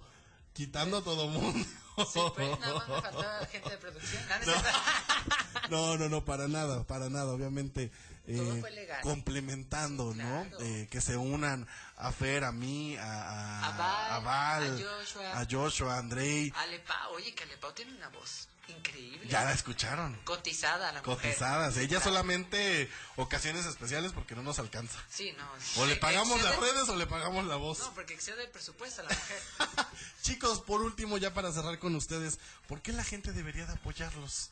quitando 0.53 0.99
a 0.99 1.03
todo 1.03 1.29
mundo. 1.29 1.67
Sí, 2.13 2.19
pues 2.33 2.59
nada 2.59 2.75
más 2.75 2.87
me 2.87 3.01
faltaba 3.01 3.45
gente 3.47 3.69
de 3.71 3.77
producción. 3.77 4.23
No, 4.45 4.55
No. 4.55 4.61
No, 5.69 5.97
no, 5.97 6.09
no, 6.09 6.25
para 6.25 6.47
nada, 6.47 6.83
para 6.85 7.09
nada, 7.09 7.31
obviamente. 7.31 7.91
Todo 8.25 8.55
eh, 8.55 8.61
fue 8.61 8.71
legal. 8.71 9.01
complementando, 9.01 10.13
¿no? 10.13 10.45
Eh, 10.59 10.87
que 10.91 11.01
se 11.01 11.17
unan 11.17 11.67
a 11.97 12.11
Fer, 12.11 12.43
a 12.43 12.51
mí, 12.51 12.95
a, 12.97 13.03
a, 13.03 13.67
A 13.67 13.71
Val, 13.71 14.11
a 14.11 14.19
Val, 14.19 14.63
a 14.63 14.99
Joshua. 14.99 15.39
a 15.39 15.47
Joshua, 15.49 15.95
a 15.95 15.97
Andrei. 15.99 16.53
Alepao, 16.55 17.13
oye, 17.13 17.33
que 17.33 17.43
Alepao 17.43 17.73
tiene 17.73 17.95
una 17.95 18.09
voz 18.09 18.47
increíble. 18.67 19.27
Ya 19.27 19.43
la 19.43 19.53
escucharon. 19.53 20.15
Cotizada 20.23 20.91
la 20.91 21.01
mujer. 21.01 21.15
Cotizadas. 21.15 21.77
Ella 21.77 21.99
solamente 21.99 22.89
ocasiones 23.15 23.65
especiales 23.65 24.11
porque 24.11 24.35
no 24.35 24.43
nos 24.43 24.59
alcanza. 24.59 24.99
Sí, 25.09 25.33
no. 25.37 25.81
O 25.81 25.85
le 25.85 25.95
pagamos 25.95 26.41
las 26.41 26.55
redes 26.57 26.87
o 26.89 26.95
le 26.95 27.07
pagamos 27.07 27.45
la 27.45 27.55
voz. 27.55 27.79
No, 27.79 27.93
porque 27.93 28.13
excede 28.13 28.43
el 28.43 28.49
presupuesto 28.49 29.01
a 29.01 29.05
la 29.05 29.09
mujer. 29.09 29.87
Chicos, 30.21 30.61
por 30.61 30.81
último, 30.81 31.17
ya 31.17 31.33
para 31.33 31.51
cerrar 31.51 31.79
con 31.79 31.95
ustedes, 31.95 32.39
¿por 32.67 32.81
qué 32.81 32.93
la 32.93 33.03
gente 33.03 33.33
debería 33.33 33.65
de 33.65 33.73
apoyarlos? 33.73 34.51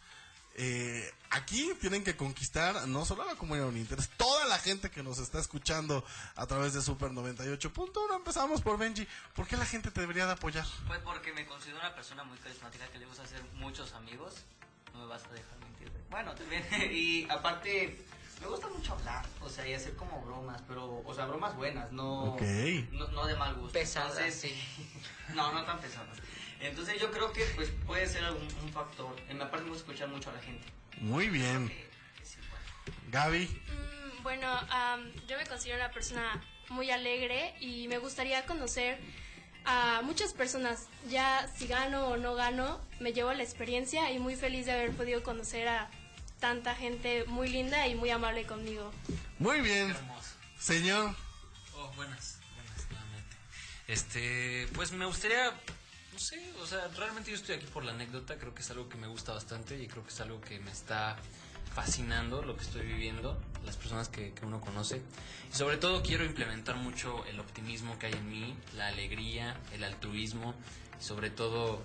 Eh, 0.60 1.14
aquí 1.30 1.72
tienen 1.80 2.04
que 2.04 2.18
conquistar 2.18 2.88
no 2.88 3.06
solo 3.06 3.22
a 3.22 3.26
la 3.26 3.36
comunidad 3.36 3.68
Uninter, 3.68 4.00
es 4.00 4.10
toda 4.10 4.46
la 4.46 4.58
gente 4.58 4.90
que 4.90 5.04
nos 5.04 5.20
está 5.20 5.40
escuchando 5.40 6.04
a 6.36 6.48
través 6.48 6.74
de 6.74 6.82
Super 6.82 7.12
98.1. 7.12 8.16
Empezamos 8.16 8.62
por 8.62 8.80
Benji. 8.80 9.08
¿Por 9.36 9.48
qué 9.48 9.56
la 9.56 9.66
gente 9.66 9.92
te 9.92 10.02
debería 10.02 10.26
de 10.26 10.32
apoyar? 10.32 10.66
Pues 10.88 11.00
porque 11.02 11.32
me 11.34 11.46
considero 11.46 11.80
una 11.80 11.94
persona 11.94 12.24
muy 12.24 12.40
carismática 12.40 12.88
que 12.88 12.98
le 12.98 13.06
gusta 13.06 13.22
hacer 13.22 13.44
muchos 13.54 13.94
amigos. 13.94 14.34
No 14.94 15.02
me 15.02 15.06
vas 15.06 15.24
a 15.26 15.34
dejar 15.34 15.60
mentir. 15.60 15.92
Bueno, 16.10 16.34
también. 16.34 16.66
Y 16.92 17.30
aparte, 17.30 18.04
me 18.42 18.48
gusta 18.48 18.68
mucho 18.68 18.94
hablar. 18.94 19.24
O 19.42 19.50
sea, 19.50 19.68
y 19.68 19.76
hacer 19.76 19.96
como 19.96 20.20
bromas. 20.24 20.60
Pero, 20.68 21.04
o 21.06 21.14
sea, 21.14 21.28
bromas 21.28 21.56
buenas, 21.56 21.92
no. 21.92 22.34
Ok. 22.34 22.42
No, 22.92 23.08
no 23.10 23.28
de 23.28 23.36
mal 23.36 23.54
gusto. 23.54 23.74
Pesadas, 23.74 24.18
Entonces, 24.18 24.42
sí. 24.42 24.94
No, 25.36 25.52
no 25.52 25.64
tan 25.66 25.80
pesadas. 25.80 26.18
Entonces, 26.62 27.00
yo 27.00 27.12
creo 27.12 27.32
que 27.34 27.44
pues 27.56 27.70
puede 27.86 28.08
ser 28.08 28.24
algún, 28.24 28.48
un 28.64 28.70
factor. 28.74 29.16
Me 29.32 29.44
aparte, 29.44 29.64
me 29.66 29.70
gusta 29.72 29.84
escuchar 29.86 30.08
mucho 30.10 30.30
a 30.30 30.34
la 30.34 30.42
gente. 30.42 30.66
Muy 31.00 31.30
bien. 31.30 31.72
Gaby. 33.12 33.46
Mm, 33.46 34.24
Bueno, 34.24 34.50
am, 34.70 35.12
yo 35.28 35.38
me 35.38 35.46
considero 35.46 35.78
una 35.78 35.92
persona 35.92 36.42
muy 36.70 36.92
alegre 36.92 37.54
y 37.60 37.88
me 37.88 37.98
gustaría 37.98 38.46
conocer 38.46 39.00
a 39.66 40.02
muchas 40.04 40.34
personas. 40.34 40.88
Ya 41.10 41.48
si 41.56 41.68
gano 41.68 42.08
o 42.08 42.18
no 42.18 42.36
gano, 42.36 42.82
me 43.00 43.14
llevo 43.14 43.32
la 43.34 43.44
experiencia 43.44 44.12
y 44.12 44.20
muy 44.20 44.36
feliz 44.36 44.66
de 44.66 44.72
haber 44.74 44.92
podido 44.92 45.24
conocer 45.24 45.68
a 45.68 45.90
tanta 46.40 46.76
gente 46.76 47.24
muy 47.26 47.50
linda 47.50 47.88
y 47.88 47.96
muy 47.96 48.10
amable 48.10 48.46
conmigo. 48.46 48.92
Muy 49.40 49.62
bien. 49.62 49.96
Señor. 50.60 51.16
Oh, 51.76 51.88
buenas, 51.96 52.40
buenas 52.56 52.90
nuevamente. 52.92 53.36
Este, 53.88 54.68
pues 54.74 54.92
me 54.92 55.06
gustaría, 55.06 55.54
no 56.18 56.24
sé, 56.24 56.52
o 56.60 56.66
sea, 56.66 56.88
realmente 56.98 57.30
yo 57.30 57.38
estoy 57.38 57.58
aquí 57.58 57.68
por 57.68 57.86
la 57.86 57.92
anécdota, 57.92 58.40
creo 58.40 58.52
que 58.56 58.64
es 58.64 58.72
algo 58.72 58.90
que 58.90 58.98
me 58.98 59.06
gusta 59.06 59.34
bastante 59.34 59.80
y 59.80 59.88
creo 59.88 60.02
que 60.02 60.10
es 60.10 60.20
algo 60.20 60.42
que 60.42 60.60
me 60.60 60.72
está 60.72 61.16
fascinando 61.76 62.42
lo 62.42 62.58
que 62.58 62.64
estoy 62.64 62.88
viviendo, 62.88 63.40
las 63.64 63.76
personas 63.76 64.10
que, 64.10 64.34
que 64.34 64.44
uno 64.44 64.60
conoce. 64.60 65.04
Y 65.54 65.56
sobre 65.56 65.78
todo 65.78 66.02
quiero 66.02 66.26
implementar 66.26 66.76
mucho 66.78 67.24
el 67.26 67.40
optimismo 67.40 68.00
que 68.00 68.08
hay 68.08 68.14
en 68.14 68.30
mí, 68.32 68.58
la 68.76 68.88
alegría, 68.88 69.56
el 69.74 69.84
altruismo 69.84 70.56
y 71.00 71.04
sobre 71.04 71.30
todo 71.30 71.84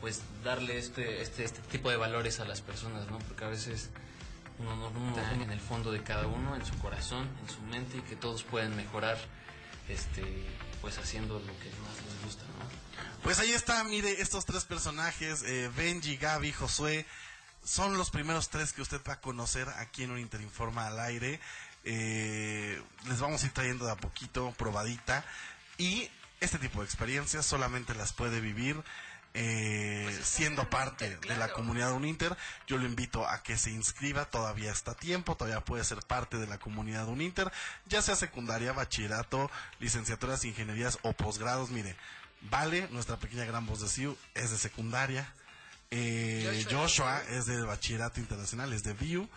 pues 0.00 0.20
darle 0.42 0.76
este, 0.76 1.22
este, 1.22 1.44
este 1.44 1.60
tipo 1.70 1.90
de 1.90 1.96
valores 1.96 2.40
a 2.40 2.46
las 2.46 2.62
personas, 2.62 3.08
¿no? 3.08 3.20
Porque 3.20 3.44
a 3.44 3.48
veces 3.50 3.90
uno 4.58 4.74
no 4.74 4.88
uno 4.88 5.44
en 5.44 5.52
el 5.52 5.60
fondo 5.60 5.92
de 5.92 6.02
cada 6.02 6.26
uno, 6.26 6.56
en 6.56 6.66
su 6.66 6.76
corazón, 6.78 7.28
en 7.40 7.48
su 7.48 7.60
mente 7.62 7.98
y 7.98 8.00
que 8.00 8.16
todos 8.16 8.42
pueden 8.42 8.74
mejorar 8.74 9.16
este 9.88 10.24
pues 10.80 10.98
haciendo 10.98 11.34
lo 11.34 11.52
que 11.60 11.70
más 11.84 12.04
les 12.04 12.24
gusta, 12.24 12.42
¿no? 12.58 12.79
Pues 13.22 13.38
ahí 13.38 13.52
está, 13.52 13.84
mire, 13.84 14.22
estos 14.22 14.46
tres 14.46 14.64
personajes, 14.64 15.42
eh, 15.42 15.70
Benji, 15.76 16.16
Gaby, 16.16 16.52
Josué, 16.52 17.04
son 17.62 17.98
los 17.98 18.10
primeros 18.10 18.48
tres 18.48 18.72
que 18.72 18.80
usted 18.80 19.00
va 19.06 19.14
a 19.14 19.20
conocer 19.20 19.68
aquí 19.76 20.04
en 20.04 20.12
un 20.12 20.18
Interinforma 20.18 20.86
al 20.86 20.98
aire. 20.98 21.38
Eh, 21.84 22.82
les 23.06 23.20
vamos 23.20 23.42
a 23.42 23.46
ir 23.46 23.52
trayendo 23.52 23.84
de 23.84 23.92
a 23.92 23.96
poquito, 23.96 24.52
probadita. 24.56 25.24
Y 25.76 26.10
este 26.40 26.58
tipo 26.58 26.80
de 26.80 26.86
experiencias 26.86 27.44
solamente 27.44 27.94
las 27.94 28.14
puede 28.14 28.40
vivir 28.40 28.82
eh, 29.34 30.20
siendo 30.24 30.68
parte 30.68 31.16
de 31.16 31.36
la 31.36 31.52
comunidad 31.52 31.92
Uninter. 31.92 32.36
Yo 32.66 32.78
lo 32.78 32.86
invito 32.86 33.28
a 33.28 33.42
que 33.42 33.58
se 33.58 33.70
inscriba, 33.70 34.24
todavía 34.24 34.72
está 34.72 34.92
a 34.92 34.96
tiempo, 34.96 35.36
todavía 35.36 35.60
puede 35.60 35.84
ser 35.84 35.98
parte 36.00 36.38
de 36.38 36.46
la 36.46 36.58
comunidad 36.58 37.06
Uninter, 37.06 37.52
ya 37.86 38.02
sea 38.02 38.16
secundaria, 38.16 38.72
bachillerato, 38.72 39.50
licenciaturas, 39.78 40.44
ingenierías 40.44 40.98
o 41.02 41.12
posgrados. 41.12 41.70
Mire, 41.70 41.96
Vale, 42.42 42.88
nuestra 42.90 43.18
pequeña 43.18 43.44
gran 43.44 43.66
voz 43.66 43.80
de 43.80 43.88
CIU, 43.88 44.16
es 44.34 44.50
de 44.50 44.58
secundaria. 44.58 45.32
Eh, 45.90 46.64
Joshua. 46.64 46.80
Joshua 46.80 47.22
es 47.30 47.46
de 47.46 47.60
bachillerato 47.62 48.20
internacional, 48.20 48.72
es 48.72 48.82
de 48.82 48.94
VIU. 48.94 49.28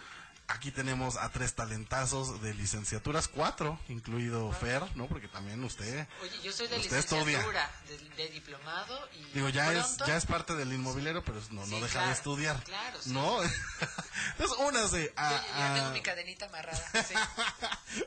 Aquí 0.49 0.71
tenemos 0.71 1.15
a 1.15 1.29
tres 1.29 1.53
talentazos 1.55 2.41
de 2.41 2.53
licenciaturas, 2.53 3.27
cuatro, 3.29 3.79
incluido 3.87 4.51
Fer, 4.51 4.83
¿no? 4.95 5.07
Porque 5.07 5.27
también 5.29 5.63
usted... 5.63 6.05
Oye, 6.21 6.41
yo 6.43 6.51
soy 6.51 6.67
de 6.67 6.77
licenciatura, 6.79 7.71
de, 7.87 7.97
de 8.23 8.29
diplomado 8.29 9.09
y 9.13 9.23
Digo, 9.33 9.47
ya 9.49 9.71
es, 9.71 9.97
ya 10.05 10.17
es 10.17 10.25
parte 10.25 10.53
del 10.55 10.71
inmobiliario, 10.73 11.23
pero 11.23 11.41
no, 11.51 11.65
no 11.65 11.77
deja 11.79 11.87
claro, 11.93 12.07
de 12.07 12.13
estudiar. 12.13 12.63
claro, 12.65 12.99
sí. 13.01 13.11
¿No? 13.11 13.41
Entonces, 14.31 14.57
únase 14.59 15.13
a, 15.15 15.31
Yo 15.31 15.37
ya 15.57 15.73
tengo 15.75 15.87
a- 15.87 15.91
mi 15.91 16.01
cadenita 16.01 16.45
amarrada. 16.47 17.03
sí. 17.07 17.15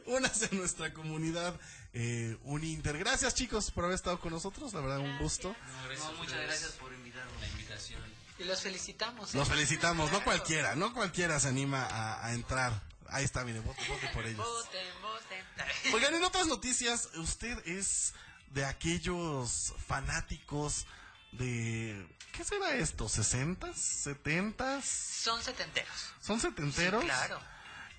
únase 0.04 0.50
a 0.52 0.54
nuestra 0.54 0.92
comunidad 0.92 1.58
eh, 1.94 2.36
Uninter. 2.44 2.98
Gracias, 2.98 3.34
chicos, 3.34 3.70
por 3.70 3.84
haber 3.84 3.94
estado 3.94 4.20
con 4.20 4.30
nosotros. 4.32 4.74
La 4.74 4.80
verdad, 4.80 4.98
un 4.98 5.18
gusto. 5.18 5.56
No, 5.98 6.12
muchas 6.12 6.38
gracias 6.42 6.72
por 6.72 6.92
invitarnos. 6.92 7.40
La 7.40 7.48
invitación. 7.48 8.02
Y 8.38 8.44
los 8.44 8.60
felicitamos. 8.60 9.34
¿eh? 9.34 9.38
Los 9.38 9.48
felicitamos. 9.48 10.12
No 10.12 10.22
cualquiera, 10.22 10.74
no 10.74 10.92
cualquiera 10.92 11.40
se 11.40 11.48
anima 11.48 11.84
a, 11.86 12.26
a 12.26 12.32
entrar. 12.34 12.82
Ahí 13.08 13.24
está, 13.24 13.44
mire, 13.44 13.60
vote, 13.60 13.82
vote 13.88 14.08
por 14.12 14.26
ellos. 14.26 14.44
Voten, 14.44 14.86
voten. 15.02 15.44
Oigan, 15.94 16.14
en 16.14 16.24
otras 16.24 16.46
noticias, 16.46 17.10
usted 17.14 17.56
es 17.66 18.14
de 18.50 18.64
aquellos 18.64 19.74
fanáticos 19.86 20.86
de... 21.32 22.06
¿Qué 22.32 22.44
será 22.44 22.74
esto? 22.74 23.06
¿60s? 23.06 23.74
¿70s? 23.74 24.82
Son 24.82 25.42
setenteros. 25.42 26.12
¿Son 26.20 26.40
setenteros? 26.40 27.02
Sí, 27.02 27.06
claro. 27.06 27.40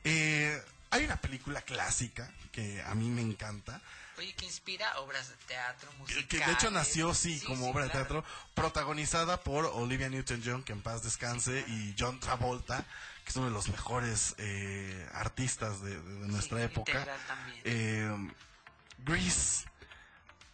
Eh, 0.04 0.64
hay 0.90 1.06
una 1.06 1.20
película 1.20 1.62
clásica 1.62 2.32
que 2.52 2.82
a 2.82 2.94
mí 2.96 3.10
me 3.10 3.22
encanta. 3.22 3.82
Oye, 4.18 4.34
que 4.34 4.46
inspira 4.46 5.00
obras 5.00 5.30
de 5.30 5.36
teatro, 5.48 5.92
musicales. 6.00 6.28
Que 6.28 6.40
de 6.40 6.52
hecho 6.52 6.72
nació, 6.72 7.14
sí, 7.14 7.38
Sí, 7.38 7.46
como 7.46 7.66
sí, 7.66 7.72
obra 7.72 7.84
de 7.84 7.92
teatro, 7.92 8.24
protagonizada 8.56 9.40
por 9.42 9.66
Olivia 9.66 10.10
Newton-John, 10.10 10.64
que 10.64 10.74
en 10.74 10.82
paz 10.82 11.04
descanse, 11.04 11.64
y 11.68 11.96
John 11.98 12.20
Travolta, 12.20 12.84
que 13.24 13.30
es 13.30 13.36
uno 13.36 13.46
de 13.46 13.52
los 13.52 13.70
mejores 13.70 14.34
eh, 14.40 15.08
artistas 15.14 15.82
de, 15.84 15.96
nuestra 16.28 16.64
época. 16.64 17.06
Eh, 17.64 18.10
Grease. 19.00 19.66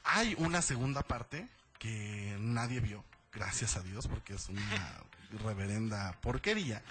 Hay 0.03 0.35
una 0.37 0.61
segunda 0.61 1.01
parte 1.01 1.47
que 1.79 2.35
nadie 2.39 2.81
vio, 2.81 3.05
gracias 3.31 3.77
a 3.77 3.81
Dios, 3.81 4.07
porque 4.07 4.33
es 4.33 4.49
una 4.49 5.03
reverenda 5.43 6.11
porquería. 6.19 6.83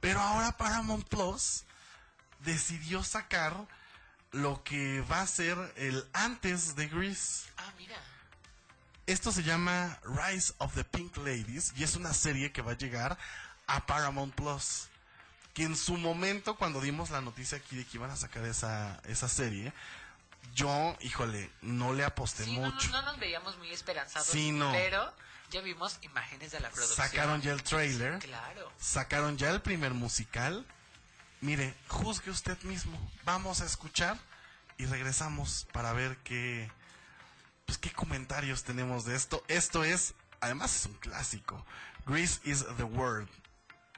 Pero 0.00 0.20
ahora 0.20 0.56
Paramount 0.56 1.08
Plus 1.08 1.64
decidió 2.40 3.02
sacar 3.02 3.66
lo 4.32 4.62
que 4.62 5.00
va 5.02 5.22
a 5.22 5.26
ser 5.26 5.56
el 5.76 6.06
antes 6.12 6.76
de 6.76 6.86
Grease. 6.88 7.48
Ah, 7.56 7.72
mira. 7.78 7.96
Esto 9.06 9.32
se 9.32 9.42
llama 9.42 9.98
Rise 10.04 10.52
of 10.58 10.74
the 10.74 10.84
Pink 10.84 11.16
Ladies 11.16 11.72
y 11.76 11.82
es 11.82 11.96
una 11.96 12.14
serie 12.14 12.52
que 12.52 12.62
va 12.62 12.72
a 12.72 12.76
llegar 12.78 13.18
a 13.66 13.86
Paramount 13.86 14.34
Plus. 14.34 14.88
Que 15.52 15.64
en 15.64 15.76
su 15.76 15.96
momento, 15.96 16.54
cuando 16.56 16.80
dimos 16.80 17.10
la 17.10 17.20
noticia 17.20 17.58
aquí 17.58 17.74
de 17.76 17.84
que 17.84 17.96
iban 17.96 18.10
a 18.10 18.16
sacar 18.16 18.44
esa, 18.44 19.00
esa 19.08 19.28
serie, 19.28 19.72
yo, 20.54 20.96
híjole, 21.00 21.50
no 21.60 21.92
le 21.92 22.04
aposté 22.04 22.44
Sí, 22.44 22.56
no, 22.56 22.68
no, 22.68 22.72
mucho. 22.72 22.88
no 22.90 23.02
nos 23.02 23.18
veíamos 23.18 23.58
muy 23.58 23.70
esperanzados. 23.72 24.28
Sí, 24.28 24.52
no. 24.52 24.70
Pero 24.70 25.12
ya 25.50 25.60
vimos 25.60 25.98
imágenes 26.02 26.52
de 26.52 26.60
la 26.60 26.70
producción. 26.70 26.96
Sacaron 27.08 27.40
ya 27.42 27.52
el 27.52 27.64
trailer. 27.64 28.20
Claro. 28.20 28.70
Sacaron 28.78 29.36
ya 29.36 29.50
el 29.50 29.60
primer 29.60 29.92
musical. 29.92 30.64
Mire, 31.40 31.74
juzgue 31.88 32.30
usted 32.30 32.60
mismo. 32.62 32.98
Vamos 33.24 33.62
a 33.62 33.64
escuchar 33.64 34.18
y 34.76 34.84
regresamos 34.86 35.66
para 35.72 35.92
ver 35.92 36.18
qué, 36.18 36.70
pues 37.64 37.78
qué 37.78 37.90
comentarios 37.90 38.62
tenemos 38.64 39.04
de 39.04 39.16
esto. 39.16 39.42
Esto 39.48 39.84
es, 39.84 40.14
además 40.40 40.76
es 40.76 40.86
un 40.86 40.94
clásico. 40.94 41.64
Grease 42.06 42.40
is 42.44 42.64
the 42.76 42.84
Word 42.84 43.28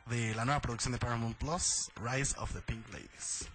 de 0.07 0.35
la 0.35 0.45
nueva 0.45 0.61
producción 0.61 0.93
de 0.93 0.99
Paramount 0.99 1.37
Plus, 1.37 1.91
Rise 1.97 2.35
of 2.39 2.53
the 2.53 2.61
Pink 2.63 2.87
Ladies. 2.93 3.49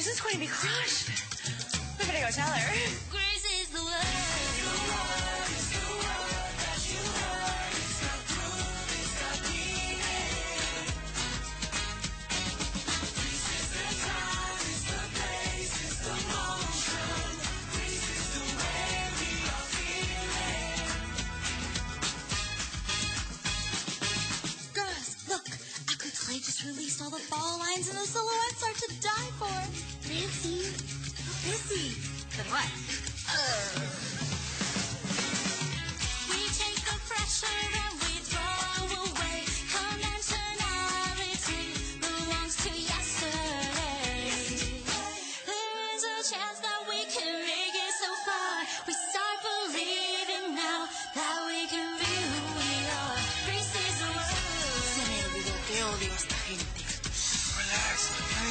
Susan's 0.00 0.20
going 0.22 0.34
to 0.36 0.40
be 0.40 0.46
crushed. 0.46 1.10
We 1.98 2.06
better 2.06 2.24
go 2.24 2.30
tell 2.30 2.48
her. 2.48 3.09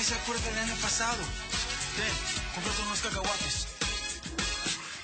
Se 0.09 0.15
acuerda 0.15 0.43
del 0.49 0.57
año 0.57 0.75
pasado. 0.81 1.21
Ten, 1.95 2.13
cómprate 2.55 2.81
unos 2.81 2.99
cacahuates. 2.99 3.67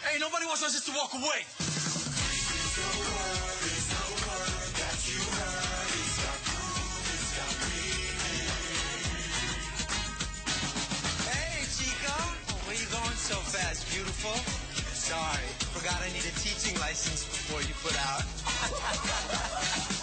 Hey, 0.02 0.18
nobody 0.20 0.48
wants 0.48 0.64
us 0.64 0.84
to 0.84 0.92
walk 0.94 1.14
away. 1.14 1.46
Hey, 11.30 11.66
Chica. 11.78 12.16
Oh, 12.50 12.58
where 12.66 12.74
you 12.74 12.88
going 12.90 13.18
so 13.22 13.38
fast, 13.54 13.86
beautiful? 13.94 14.34
Sorry, 14.92 15.46
forgot 15.70 16.02
I 16.02 16.10
need 16.14 16.26
a 16.26 16.34
teaching 16.42 16.80
license 16.80 17.26
before 17.26 17.62
you 17.62 17.76
put 17.86 17.94
out. 18.10 19.86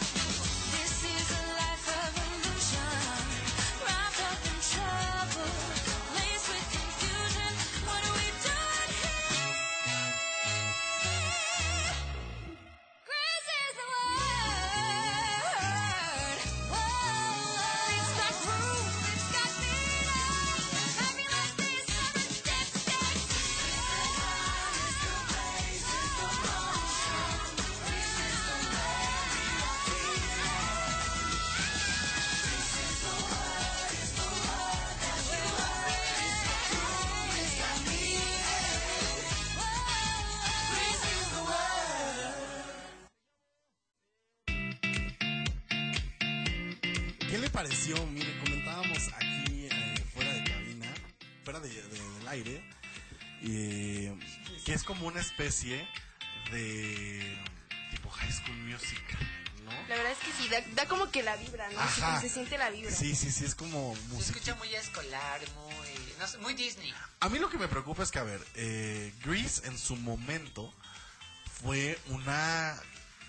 especie 55.62 55.88
de 56.50 57.38
tipo 57.90 58.10
High 58.10 58.32
School 58.32 58.56
Music, 58.58 59.02
¿no? 59.64 59.70
La 59.88 59.96
verdad 59.96 60.12
es 60.12 60.18
que 60.18 60.32
sí, 60.32 60.48
da, 60.48 60.60
da 60.74 60.86
como 60.88 61.10
que 61.10 61.22
la 61.22 61.36
vibra, 61.36 61.70
¿no? 61.70 61.78
Ajá. 61.78 62.20
se 62.20 62.28
siente 62.28 62.58
la 62.58 62.70
vibra. 62.70 62.90
Sí, 62.90 63.14
sí, 63.14 63.30
sí, 63.30 63.44
es 63.44 63.54
como 63.54 63.96
Se 64.16 64.32
escucha 64.32 64.54
muy 64.56 64.74
escolar, 64.74 65.40
muy, 65.54 66.14
no 66.18 66.26
sé, 66.26 66.38
muy 66.38 66.54
Disney. 66.54 66.92
A 67.20 67.28
mí 67.28 67.38
lo 67.38 67.48
que 67.48 67.58
me 67.58 67.68
preocupa 67.68 68.02
es 68.02 68.10
que, 68.10 68.18
a 68.18 68.24
ver, 68.24 68.44
eh, 68.54 69.12
Grease 69.24 69.66
en 69.66 69.78
su 69.78 69.96
momento 69.96 70.72
fue 71.62 71.98
una 72.08 72.76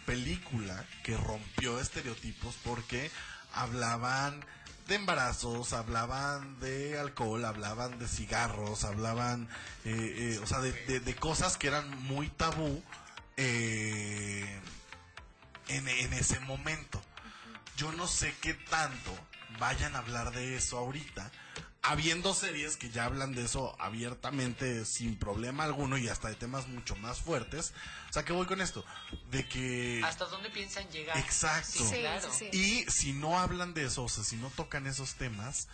película 0.05 0.85
que 1.03 1.15
rompió 1.15 1.79
estereotipos 1.79 2.55
porque 2.63 3.11
hablaban 3.53 4.43
de 4.87 4.95
embarazos, 4.95 5.73
hablaban 5.73 6.59
de 6.59 6.99
alcohol, 6.99 7.45
hablaban 7.45 7.97
de 7.99 8.07
cigarros, 8.07 8.83
hablaban, 8.83 9.47
eh, 9.85 10.35
eh, 10.35 10.39
o 10.43 10.47
sea, 10.47 10.59
de, 10.59 10.73
de- 10.99 11.15
cosas 11.15 11.57
que 11.57 11.67
eran 11.67 11.89
muy 12.03 12.27
tabú 12.29 12.83
eh, 13.37 14.59
en, 15.69 15.87
en 15.87 16.13
ese 16.13 16.39
momento. 16.41 17.01
Yo 17.77 17.91
no 17.93 18.07
sé 18.07 18.35
qué 18.41 18.53
tanto 18.53 19.11
vayan 19.59 19.95
a 19.95 19.99
hablar 19.99 20.31
de 20.33 20.57
eso 20.57 20.77
ahorita, 20.77 21.31
habiendo 21.83 22.33
series 22.33 22.77
que 22.77 22.89
ya 22.89 23.05
hablan 23.05 23.35
de 23.35 23.43
eso 23.43 23.75
abiertamente, 23.77 24.85
sin 24.85 25.17
problema 25.17 25.65
alguno 25.65 25.97
y 25.97 26.07
hasta 26.07 26.29
de 26.29 26.35
temas 26.35 26.67
mucho 26.67 26.95
más 26.95 27.19
fuertes. 27.19 27.73
O 28.09 28.13
sea, 28.13 28.23
¿qué 28.23 28.31
voy 28.31 28.45
con 28.45 28.61
esto? 28.61 28.85
De 29.29 29.45
que... 29.47 30.01
¿Hasta 30.03 30.25
dónde 30.25 30.49
piensan 30.49 30.89
llegar? 30.89 31.17
Exacto. 31.17 31.83
Sí, 31.85 31.99
claro. 31.99 32.29
Y 32.53 32.85
si 32.89 33.11
no 33.11 33.37
hablan 33.37 33.73
de 33.73 33.85
eso, 33.85 34.03
o 34.03 34.09
sea, 34.09 34.23
si 34.23 34.37
no 34.37 34.49
tocan 34.51 34.87
esos 34.87 35.15
temas, 35.15 35.67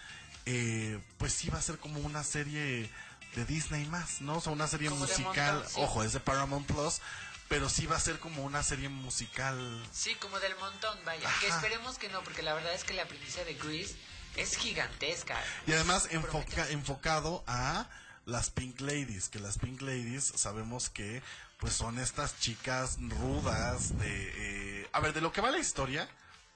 eh, 0.47 0.99
pues 1.20 1.32
sí 1.34 1.49
va 1.49 1.60
a 1.60 1.62
ser 1.62 1.78
como 1.78 1.99
una 1.99 2.24
serie 2.24 2.89
de 3.36 3.45
Disney 3.45 3.86
más, 3.86 4.22
¿no? 4.22 4.38
O 4.38 4.41
sea, 4.41 4.51
una 4.51 4.68
serie 4.68 4.89
Como 4.89 5.01
musical, 5.01 5.55
montón, 5.55 5.72
sí. 5.72 5.82
ojo, 5.82 6.03
es 6.03 6.14
de 6.14 6.20
Paramount 6.20 6.66
Plus, 6.66 7.01
pero 7.47 7.70
sí 7.70 7.86
va 7.86 7.97
a 7.97 7.99
ser 7.99 8.18
como 8.18 8.43
una 8.43 8.64
serie 8.64 8.89
musical. 8.89 9.86
Sí, 9.93 10.16
como 10.16 10.39
del 10.39 10.55
montón, 10.55 10.97
vaya. 11.05 11.30
Que 11.39 11.49
esperemos 11.49 11.99
que 11.99 12.10
no, 12.10 12.24
porque 12.24 12.41
la 12.41 12.55
verdad 12.55 12.74
es 12.74 12.84
que 12.84 12.93
la 12.95 13.07
primicia 13.07 13.45
de 13.45 13.53
Grease 13.53 13.95
es 14.36 14.55
gigantesca. 14.57 15.38
Y 15.67 15.73
además 15.73 16.07
enfoca, 16.11 16.69
enfocado 16.69 17.43
a 17.47 17.88
las 18.25 18.49
Pink 18.49 18.82
Ladies, 18.82 19.30
que 19.30 19.39
las 19.39 19.57
Pink 19.57 19.82
Ladies 19.82 20.32
sabemos 20.36 20.89
que 20.89 21.21
pues 21.57 21.73
son 21.73 21.99
estas 21.99 22.39
chicas 22.39 22.97
rudas 23.19 23.97
de... 23.99 24.82
eh, 24.82 24.89
a 24.93 24.99
ver, 25.01 25.13
de 25.13 25.21
lo 25.21 25.32
que 25.32 25.41
va 25.41 25.51
la 25.51 25.59
historia 25.59 26.07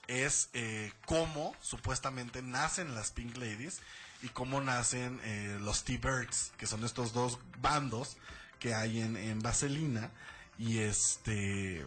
es 0.07 0.49
eh, 0.53 0.91
cómo 1.05 1.55
supuestamente 1.61 2.41
nacen 2.41 2.95
las 2.95 3.11
Pink 3.11 3.37
Ladies 3.37 3.81
y 4.21 4.29
cómo 4.29 4.61
nacen 4.61 5.19
eh, 5.23 5.57
los 5.61 5.83
T-Birds, 5.83 6.53
que 6.57 6.67
son 6.67 6.83
estos 6.85 7.13
dos 7.13 7.39
bandos 7.59 8.17
que 8.59 8.73
hay 8.73 9.01
en, 9.01 9.17
en 9.17 9.39
Vaselina. 9.39 10.11
Y 10.57 10.79
este 10.79 11.85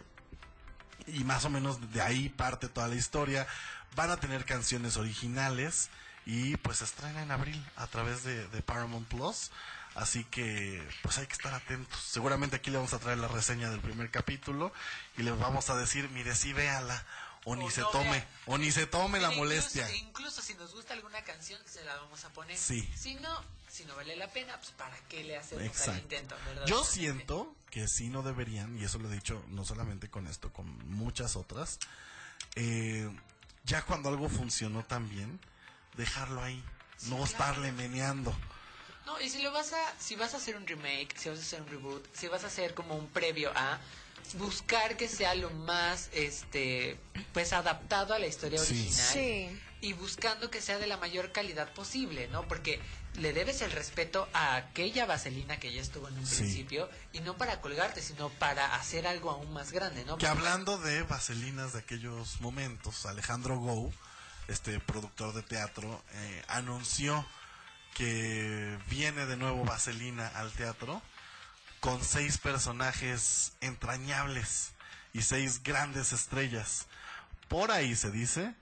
y 1.07 1.23
más 1.23 1.45
o 1.45 1.49
menos 1.49 1.93
de 1.93 2.01
ahí 2.01 2.29
parte 2.29 2.67
toda 2.67 2.87
la 2.87 2.95
historia. 2.95 3.47
Van 3.97 4.11
a 4.11 4.17
tener 4.17 4.45
canciones 4.45 4.95
originales 4.95 5.89
y 6.25 6.55
pues 6.57 6.77
se 6.77 6.85
estrena 6.85 7.21
en 7.21 7.31
abril 7.31 7.61
a 7.75 7.87
través 7.87 8.23
de, 8.23 8.47
de 8.47 8.61
Paramount 8.61 9.07
Plus. 9.07 9.51
Así 9.95 10.23
que 10.25 10.87
pues 11.01 11.17
hay 11.17 11.25
que 11.25 11.33
estar 11.33 11.53
atentos. 11.53 11.99
Seguramente 11.99 12.55
aquí 12.55 12.69
le 12.69 12.77
vamos 12.77 12.93
a 12.93 12.99
traer 12.99 13.17
la 13.17 13.27
reseña 13.27 13.71
del 13.71 13.79
primer 13.81 14.11
capítulo 14.11 14.71
y 15.17 15.23
le 15.23 15.31
vamos 15.31 15.69
a 15.71 15.75
decir, 15.75 16.07
mire, 16.11 16.35
sí 16.35 16.53
véala 16.53 17.03
o 17.45 17.55
ni 17.55 17.71
se 17.71 17.81
tome, 17.91 18.11
vea. 18.11 18.27
o 18.45 18.57
ni 18.57 18.71
se 18.71 18.85
tome 18.85 19.19
la 19.19 19.31
molestia. 19.31 19.83
Incluso, 19.95 20.05
incluso 20.05 20.41
si 20.41 20.53
nos 20.55 20.75
gusta 20.75 20.93
alguna 20.93 21.23
canción, 21.23 21.59
se 21.65 21.83
la 21.83 21.95
vamos 21.95 22.23
a 22.25 22.29
poner. 22.29 22.57
Sí. 22.57 22.87
Si 22.95 23.15
no, 23.15 23.43
si 23.69 23.85
no 23.85 23.95
vale 23.95 24.15
la 24.17 24.31
pena, 24.31 24.57
pues 24.57 24.71
para 24.71 24.95
qué 25.07 25.23
le 25.23 25.37
hacemos 25.37 25.63
el 25.63 25.67
Exacto. 25.69 26.01
intento, 26.01 26.35
¿verdad? 26.45 26.65
Yo 26.67 26.83
siento 26.83 27.55
que 27.71 27.87
sí 27.87 28.09
no 28.09 28.21
deberían, 28.21 28.77
y 28.77 28.83
eso 28.83 28.99
lo 28.99 29.09
he 29.09 29.15
dicho 29.15 29.43
no 29.47 29.65
solamente 29.65 30.09
con 30.09 30.27
esto, 30.27 30.51
con 30.51 30.67
muchas 30.89 31.35
otras, 31.37 31.79
eh, 32.55 33.09
ya 33.67 33.83
cuando 33.83 34.09
algo 34.09 34.27
funcionó 34.29 34.83
tan 34.83 35.07
bien, 35.09 35.39
dejarlo 35.95 36.41
ahí, 36.41 36.63
no 37.03 37.23
estarle 37.23 37.71
meneando. 37.71 38.35
No, 39.05 39.21
y 39.21 39.29
si 39.29 39.41
lo 39.41 39.51
vas 39.51 39.71
a, 39.73 39.93
si 39.99 40.15
vas 40.15 40.33
a 40.33 40.37
hacer 40.37 40.55
un 40.57 40.65
remake, 40.65 41.15
si 41.17 41.29
vas 41.29 41.37
a 41.39 41.41
hacer 41.41 41.61
un 41.61 41.67
reboot, 41.67 42.05
si 42.15 42.27
vas 42.27 42.43
a 42.43 42.47
hacer 42.47 42.73
como 42.73 42.95
un 42.95 43.07
previo 43.07 43.51
a 43.55 43.79
buscar 44.33 44.97
que 44.97 45.07
sea 45.07 45.35
lo 45.35 45.49
más, 45.49 46.09
este, 46.13 46.97
pues 47.33 47.53
adaptado 47.53 48.13
a 48.13 48.19
la 48.19 48.27
historia 48.27 48.59
Sí. 48.59 48.73
original 48.73 49.13
Sí. 49.13 49.59
Y 49.81 49.93
buscando 49.93 50.49
que 50.49 50.61
sea 50.61 50.79
de 50.79 50.87
la 50.87 50.97
mayor 50.97 51.31
calidad 51.31 51.71
posible, 51.73 52.27
¿no? 52.29 52.47
Porque 52.47 52.81
le 53.15 53.33
debes 53.33 53.61
el 53.61 53.71
respeto 53.71 54.27
a 54.33 54.55
aquella 54.55 55.05
vaselina 55.05 55.59
que 55.59 55.71
ya 55.73 55.81
estuvo 55.81 56.07
en 56.07 56.17
un 56.17 56.25
Sí. 56.25 56.37
principio 56.37 56.89
y 57.13 57.19
no 57.19 57.37
para 57.37 57.61
colgarte, 57.61 58.01
sino 58.01 58.29
para 58.29 58.75
hacer 58.75 59.07
algo 59.07 59.29
aún 59.31 59.53
más 59.53 59.71
grande, 59.71 60.03
¿no? 60.05 60.17
Que 60.17 60.27
hablando 60.27 60.77
de 60.79 61.03
vaselinas 61.03 61.73
de 61.73 61.79
aquellos 61.79 62.41
momentos, 62.41 63.05
Alejandro 63.05 63.57
Gou, 63.57 63.93
este 64.47 64.79
productor 64.79 65.33
de 65.33 65.43
teatro, 65.43 66.03
eh, 66.13 66.43
anunció 66.47 67.25
que 67.93 68.77
viene 68.89 69.25
de 69.25 69.37
nuevo 69.37 69.63
Vaselina 69.65 70.27
al 70.27 70.51
teatro 70.51 71.01
con 71.79 72.03
seis 72.03 72.37
personajes 72.37 73.53
entrañables 73.61 74.71
y 75.13 75.21
seis 75.23 75.63
grandes 75.63 76.13
estrellas. 76.13 76.85
Por 77.47 77.71
ahí 77.71 77.95
se 77.95 78.11
dice 78.11 78.53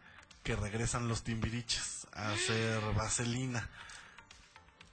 que 0.46 0.56
regresan 0.56 1.08
los 1.08 1.24
Timbiriches 1.24 2.06
a 2.14 2.32
hacer 2.32 2.80
Vaselina. 2.94 3.68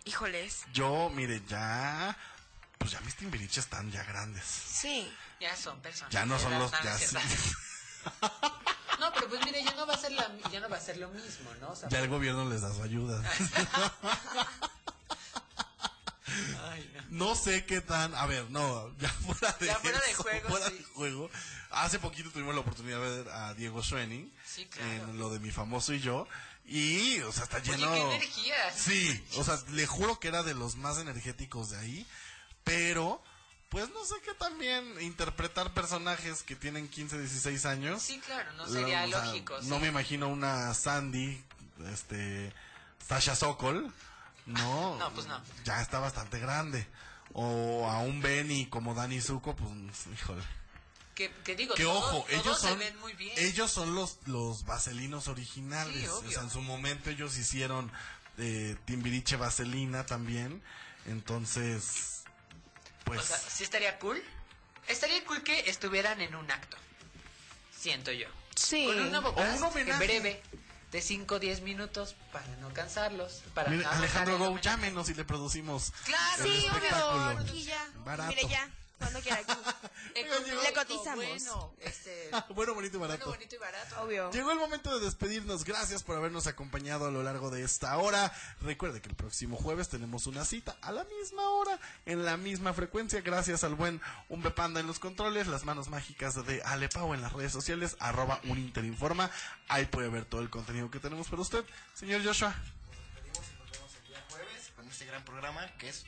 Híjoles. 0.07 0.63
Yo, 0.73 1.11
mire, 1.11 1.43
ya, 1.47 2.17
pues 2.79 2.93
ya 2.93 3.01
mis 3.03 3.15
Timbiriches 3.15 3.65
están 3.65 3.93
ya 3.93 4.03
grandes. 4.03 4.45
Sí. 4.45 5.13
Ya 5.41 5.55
son 5.55 5.79
personas. 5.83 6.11
Ya 6.11 6.25
no 6.25 6.39
son 6.39 6.59
los, 6.59 6.73
ya 6.83 6.97
sí. 6.97 7.17
No, 8.99 9.13
pero 9.13 9.29
pues 9.29 9.45
mire, 9.45 9.63
ya 9.63 9.75
no 9.75 9.87
va 9.87 9.95
a 9.95 9.99
ser 9.99 10.13
la, 10.13 10.31
ya 10.51 10.61
no 10.61 10.71
va 10.71 10.77
a 10.77 10.81
ser 10.81 10.97
lo 10.97 11.09
mismo, 11.09 11.51
¿no? 11.61 11.71
O 11.71 11.77
sea, 11.77 11.89
Ya 11.91 11.99
el 11.99 12.09
gobierno 12.09 12.49
les 12.49 12.63
da 12.63 12.73
su 12.73 12.83
ayuda. 12.83 13.23
No 17.11 17.35
sé 17.35 17.65
qué 17.67 17.81
tan. 17.81 18.15
A 18.15 18.27
ver, 18.27 18.51
no, 18.51 18.91
ya 18.99 19.09
fuera 19.27 19.53
de, 19.61 19.67
Ya 19.67 19.77
fuera 19.77 20.01
de 20.01 20.11
eso, 20.11 20.23
juego, 20.23 20.49
fuera 20.49 20.67
sí. 20.69 20.75
de 20.79 20.85
juego. 20.85 21.31
Hace 21.71 21.99
poquito 21.99 22.31
tuvimos 22.31 22.55
la 22.55 22.61
oportunidad 22.61 23.01
de 23.01 23.23
ver 23.23 23.29
a 23.33 23.55
Diego 23.55 23.83
Schwenning 23.83 24.33
Sí, 24.47 24.67
claro. 24.67 24.91
en 24.91 25.19
lo 25.19 25.31
de 25.31 25.39
mi 25.41 25.51
famoso 25.51 25.93
y 25.93 26.01
yo. 26.01 26.27
Y, 26.65 27.19
o 27.21 27.33
sea, 27.33 27.45
está 27.45 27.59
Oye, 27.59 27.77
lleno. 27.77 27.93
qué 27.93 28.01
energía. 28.17 28.55
Sí, 28.77 29.25
o 29.37 29.45
sea, 29.45 29.59
le 29.73 29.87
juro 29.87 30.21
que 30.21 30.29
era 30.29 30.43
de 30.43 30.55
los 30.55 30.77
más 30.77 30.99
energéticos 30.99 31.71
de 31.71 31.79
ahí. 31.79 32.07
Pero, 32.65 33.21
pues 33.69 33.89
no 33.91 34.05
sé 34.05 34.15
qué 34.25 34.33
también 34.35 34.85
interpretar 35.01 35.75
personajes 35.75 36.43
que 36.45 36.55
tienen 36.55 36.89
15, 36.89 37.19
16 37.19 37.67
años. 37.67 38.01
Sí, 38.03 38.21
claro, 38.25 38.53
no 38.53 38.67
sería 38.69 39.05
O 39.05 39.09
sea, 39.09 39.25
lógico. 39.27 39.61
sí. 39.61 39.69
No 39.69 39.81
me 39.81 39.89
imagino 39.89 40.29
una 40.29 40.73
Sandy, 40.75 41.43
este, 41.93 42.53
Sasha 43.07 43.35
Sokol, 43.35 43.93
no, 44.47 44.99
No, 44.99 45.13
pues 45.15 45.27
no. 45.27 45.41
ya 45.65 45.81
está 45.83 45.99
bastante 46.01 46.39
grande. 46.39 46.87
O 47.35 47.89
a 47.89 48.01
un 48.01 48.21
Benny 48.21 48.67
como 48.67 48.95
Danny 48.95 49.21
Zuko, 49.21 49.57
pues, 49.57 49.71
híjole. 50.13 50.43
Que, 51.15 51.31
que 51.45 51.55
digo, 51.57 51.75
Que 51.75 51.85
todos- 51.85 52.05
ojo, 52.05 52.27
todos 52.29 52.31
ellos 52.31 52.61
se 52.61 52.69
son, 52.69 52.79
ven 52.79 52.99
muy 53.01 53.13
bien. 53.15 53.33
ellos 53.37 53.71
son 53.71 53.95
los, 53.95 54.19
los 54.27 54.65
vaselinos 54.65 55.29
originales. 55.29 55.95
Sí, 56.03 56.07
o 56.07 56.31
sea, 56.31 56.43
en 56.43 56.51
su 56.51 56.61
momento 56.63 57.11
ellos 57.11 57.37
hicieron 57.37 57.91
eh, 58.39 58.77
Timbiriche 58.87 59.37
Vaselina 59.37 60.05
también. 60.07 60.63
Entonces, 61.07 62.23
pues, 63.05 63.21
O 63.21 63.23
sea, 63.25 63.39
sí 63.39 63.63
estaría 63.65 63.99
cool. 63.99 64.23
Estaría 64.89 65.25
cool 65.25 65.43
que 65.43 65.69
estuvieran 65.71 66.21
en 66.21 66.35
un 66.35 66.51
acto. 66.51 66.77
Siento 67.79 68.11
yo. 68.13 68.27
Sí. 68.55 68.87
Con 68.87 69.01
un 69.01 69.11
nuevo 69.11 69.29
O 69.31 69.35
cast 69.35 69.59
un 69.59 69.65
homenaje. 69.65 70.05
breve 70.07 70.43
de 70.93 71.01
5 71.03 71.35
o 71.35 71.39
10 71.39 71.63
minutos 71.63 72.15
para 72.33 72.47
no 72.61 72.73
cansarlos. 72.73 73.43
Para 73.55 73.71
mire, 73.71 73.83
no 73.85 73.91
Alejandro 73.91 74.39
Go, 74.39 74.59
llámenos 74.61 75.09
y 75.09 75.15
le 75.15 75.25
producimos 75.25 75.93
Claro. 76.05 76.45
el 76.45 76.51
Sí, 76.53 76.67
espectáculo. 76.67 77.27
obvio. 77.29 77.39
Aquí 77.39 77.63
ya. 77.65 77.89
Barato. 78.05 78.29
Mire 78.29 78.49
ya. 78.49 78.71
Cuando 79.03 79.21
quiera 79.21 79.41
Le 80.15 80.73
cotizamos. 80.73 81.17
Bueno, 81.17 81.75
este, 81.81 82.31
bueno, 82.55 82.75
bonito 82.75 82.97
y 82.97 83.01
barato. 83.01 83.25
bueno, 83.25 83.39
bonito 83.39 83.57
y 83.57 83.59
barato. 83.59 84.03
Obvio. 84.03 84.31
Llegó 84.31 84.53
el 84.53 84.59
momento 84.59 84.97
de 84.97 85.05
despedirnos. 85.05 85.65
Gracias 85.65 86.03
por 86.03 86.17
habernos 86.17 86.47
acompañado 86.47 87.07
a 87.07 87.11
lo 87.11 87.23
largo 87.23 87.51
de 87.51 87.63
esta 87.65 87.97
hora. 87.99 88.33
Recuerde 88.61 89.01
que 89.01 89.09
el 89.09 89.17
próximo 89.17 89.57
jueves 89.57 89.89
tenemos 89.89 90.27
una 90.27 90.45
cita 90.45 90.77
a 90.83 90.93
la 90.93 91.05
misma 91.05 91.49
hora, 91.51 91.79
en 92.07 92.25
la 92.25 92.37
misma 92.37 92.73
frecuencia. 92.75 93.21
Gracias 93.23 93.65
al 93.65 93.75
buen 93.75 94.01
Umbe 94.29 94.51
Panda 94.51 94.81
en 94.81 94.87
los 94.87 94.99
controles, 94.99 95.47
las 95.47 95.65
manos 95.65 95.89
mágicas 95.89 96.47
de 96.47 96.63
Ale 96.63 96.89
Pau 96.89 97.15
en 97.15 97.23
las 97.23 97.33
redes 97.33 97.53
sociales, 97.53 97.97
arroba 97.99 98.41
Uninterinforma. 98.45 99.31
Ahí 99.69 99.87
puede 99.87 100.09
ver 100.09 100.25
todo 100.25 100.41
el 100.41 100.51
contenido 100.51 100.91
que 100.91 101.01
tenemos 101.01 101.29
para 101.29 101.43
usted. 101.43 101.65
Señor 101.95 102.25
Joshua. 102.25 102.55
jueves 104.31 104.73
con 104.77 104.87
este 104.89 105.07
gran 105.07 105.25
programa 105.25 105.67
que 105.79 105.89
es 105.89 106.05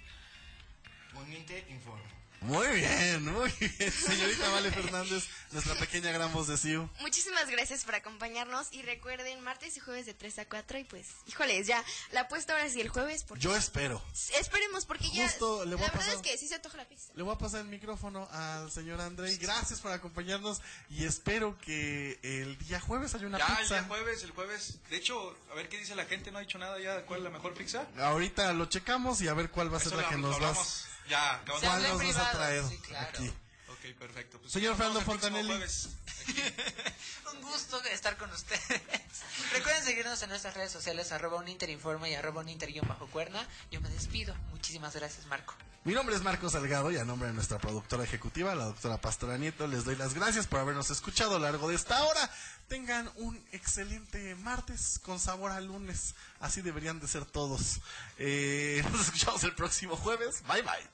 Uninte 1.14 1.66
Informa. 1.70 2.23
Muy 2.44 2.66
bien, 2.76 3.24
muy 3.24 3.50
bien. 3.58 3.90
Señorita 3.92 4.48
Vale 4.50 4.70
Fernández, 4.70 5.24
nuestra 5.52 5.74
pequeña 5.76 6.12
gran 6.12 6.30
voz 6.32 6.46
de 6.46 6.58
Siu. 6.58 6.90
Muchísimas 7.00 7.48
gracias 7.48 7.84
por 7.84 7.94
acompañarnos 7.94 8.68
y 8.70 8.82
recuerden 8.82 9.40
martes 9.40 9.76
y 9.78 9.80
jueves 9.80 10.04
de 10.04 10.12
3 10.12 10.40
a 10.40 10.44
4 10.44 10.78
y 10.78 10.84
pues, 10.84 11.06
híjoles, 11.26 11.66
ya 11.66 11.82
la 12.12 12.20
apuesta 12.22 12.52
ahora 12.52 12.68
sí 12.68 12.82
el 12.82 12.90
jueves 12.90 13.24
porque 13.24 13.42
Yo 13.42 13.56
espero. 13.56 14.02
esperemos 14.38 14.84
porque 14.84 15.08
ya 15.10 15.26
Justo 15.28 15.64
le 15.64 15.74
voy 15.74 15.80
la 15.86 15.88
a 15.88 15.90
verdad 15.92 16.06
pasar- 16.06 16.16
es 16.16 16.22
que 16.22 16.36
sí 16.36 16.46
se 16.46 16.56
antoja 16.56 16.76
la 16.76 16.84
pizza. 16.86 17.12
Le 17.14 17.22
voy 17.22 17.34
a 17.34 17.38
pasar 17.38 17.60
el 17.60 17.68
micrófono 17.68 18.28
al 18.30 18.70
señor 18.70 19.00
Andrei. 19.00 19.36
Gracias 19.38 19.80
por 19.80 19.92
acompañarnos 19.92 20.60
y 20.90 21.06
espero 21.06 21.56
que 21.58 22.18
el 22.22 22.58
día 22.58 22.78
jueves 22.78 23.14
haya 23.14 23.26
una 23.26 23.38
ya, 23.38 23.46
el 23.54 23.56
pizza. 23.60 23.74
día 23.76 23.84
jueves, 23.84 24.22
el 24.22 24.30
jueves. 24.32 24.78
De 24.90 24.96
hecho, 24.96 25.34
a 25.50 25.54
ver 25.54 25.70
qué 25.70 25.78
dice 25.78 25.94
la 25.96 26.04
gente, 26.04 26.30
no 26.30 26.38
ha 26.38 26.42
dicho 26.42 26.58
nada 26.58 26.78
ya. 26.78 27.06
¿Cuál 27.06 27.20
es 27.20 27.24
la 27.24 27.30
mejor 27.30 27.54
pizza? 27.54 27.86
Ahorita 27.98 28.52
lo 28.52 28.66
checamos 28.66 29.22
y 29.22 29.28
a 29.28 29.34
ver 29.34 29.50
cuál 29.50 29.72
va 29.72 29.78
a 29.78 29.80
ser 29.80 29.88
Eso 29.88 29.96
la 29.96 30.02
lo- 30.02 30.08
que 30.10 30.16
nos 30.18 30.38
vas. 30.40 30.88
Ya, 31.08 31.34
acabamos 31.34 31.60
de- 31.62 31.68
¿Cuál 31.68 31.82
nos 31.82 32.16
vas 32.16 32.16
a 32.26 32.32
traer 32.32 32.64
aquí? 32.98 33.28
Ok, 33.68 33.98
perfecto. 33.98 34.38
Pues 34.40 34.52
Señor 34.52 34.76
Fernando 34.76 35.00
Fontanelli. 35.02 35.52
Un 37.32 37.42
gusto 37.42 37.82
estar 37.84 38.16
con 38.16 38.30
ustedes. 38.30 38.80
Recuerden 39.52 39.84
seguirnos 39.84 40.22
en 40.22 40.30
nuestras 40.30 40.54
redes 40.54 40.72
sociales, 40.72 41.12
arroba 41.12 41.38
un 41.38 41.48
interinforme 41.48 42.10
y 42.10 42.14
arroba 42.14 42.40
un 42.40 42.48
inter 42.48 42.72
bajo 42.86 43.06
cuerna. 43.08 43.46
Yo 43.70 43.80
me 43.80 43.90
despido. 43.90 44.34
Muchísimas 44.50 44.94
gracias, 44.94 45.26
Marco. 45.26 45.54
Mi 45.84 45.92
nombre 45.92 46.16
es 46.16 46.22
Marco 46.22 46.48
Salgado 46.48 46.90
y 46.90 46.96
a 46.96 47.04
nombre 47.04 47.28
de 47.28 47.34
nuestra 47.34 47.58
productora 47.58 48.04
ejecutiva, 48.04 48.54
la 48.54 48.64
doctora 48.64 48.98
Pastora 48.98 49.36
Nieto, 49.36 49.66
les 49.66 49.84
doy 49.84 49.96
las 49.96 50.14
gracias 50.14 50.46
por 50.46 50.60
habernos 50.60 50.88
escuchado 50.88 51.32
a 51.36 51.38
lo 51.38 51.44
largo 51.44 51.68
de 51.68 51.74
esta 51.74 52.02
hora. 52.04 52.30
Tengan 52.68 53.10
un 53.16 53.36
excelente 53.52 54.34
martes 54.36 54.98
con 55.00 55.20
sabor 55.20 55.50
a 55.50 55.60
lunes. 55.60 56.14
Así 56.40 56.62
deberían 56.62 57.00
de 57.00 57.08
ser 57.08 57.26
todos. 57.26 57.80
Eh, 58.16 58.82
nos 58.92 59.02
escuchamos 59.02 59.44
el 59.44 59.54
próximo 59.54 59.94
jueves. 59.96 60.42
Bye 60.46 60.62
bye. 60.62 60.93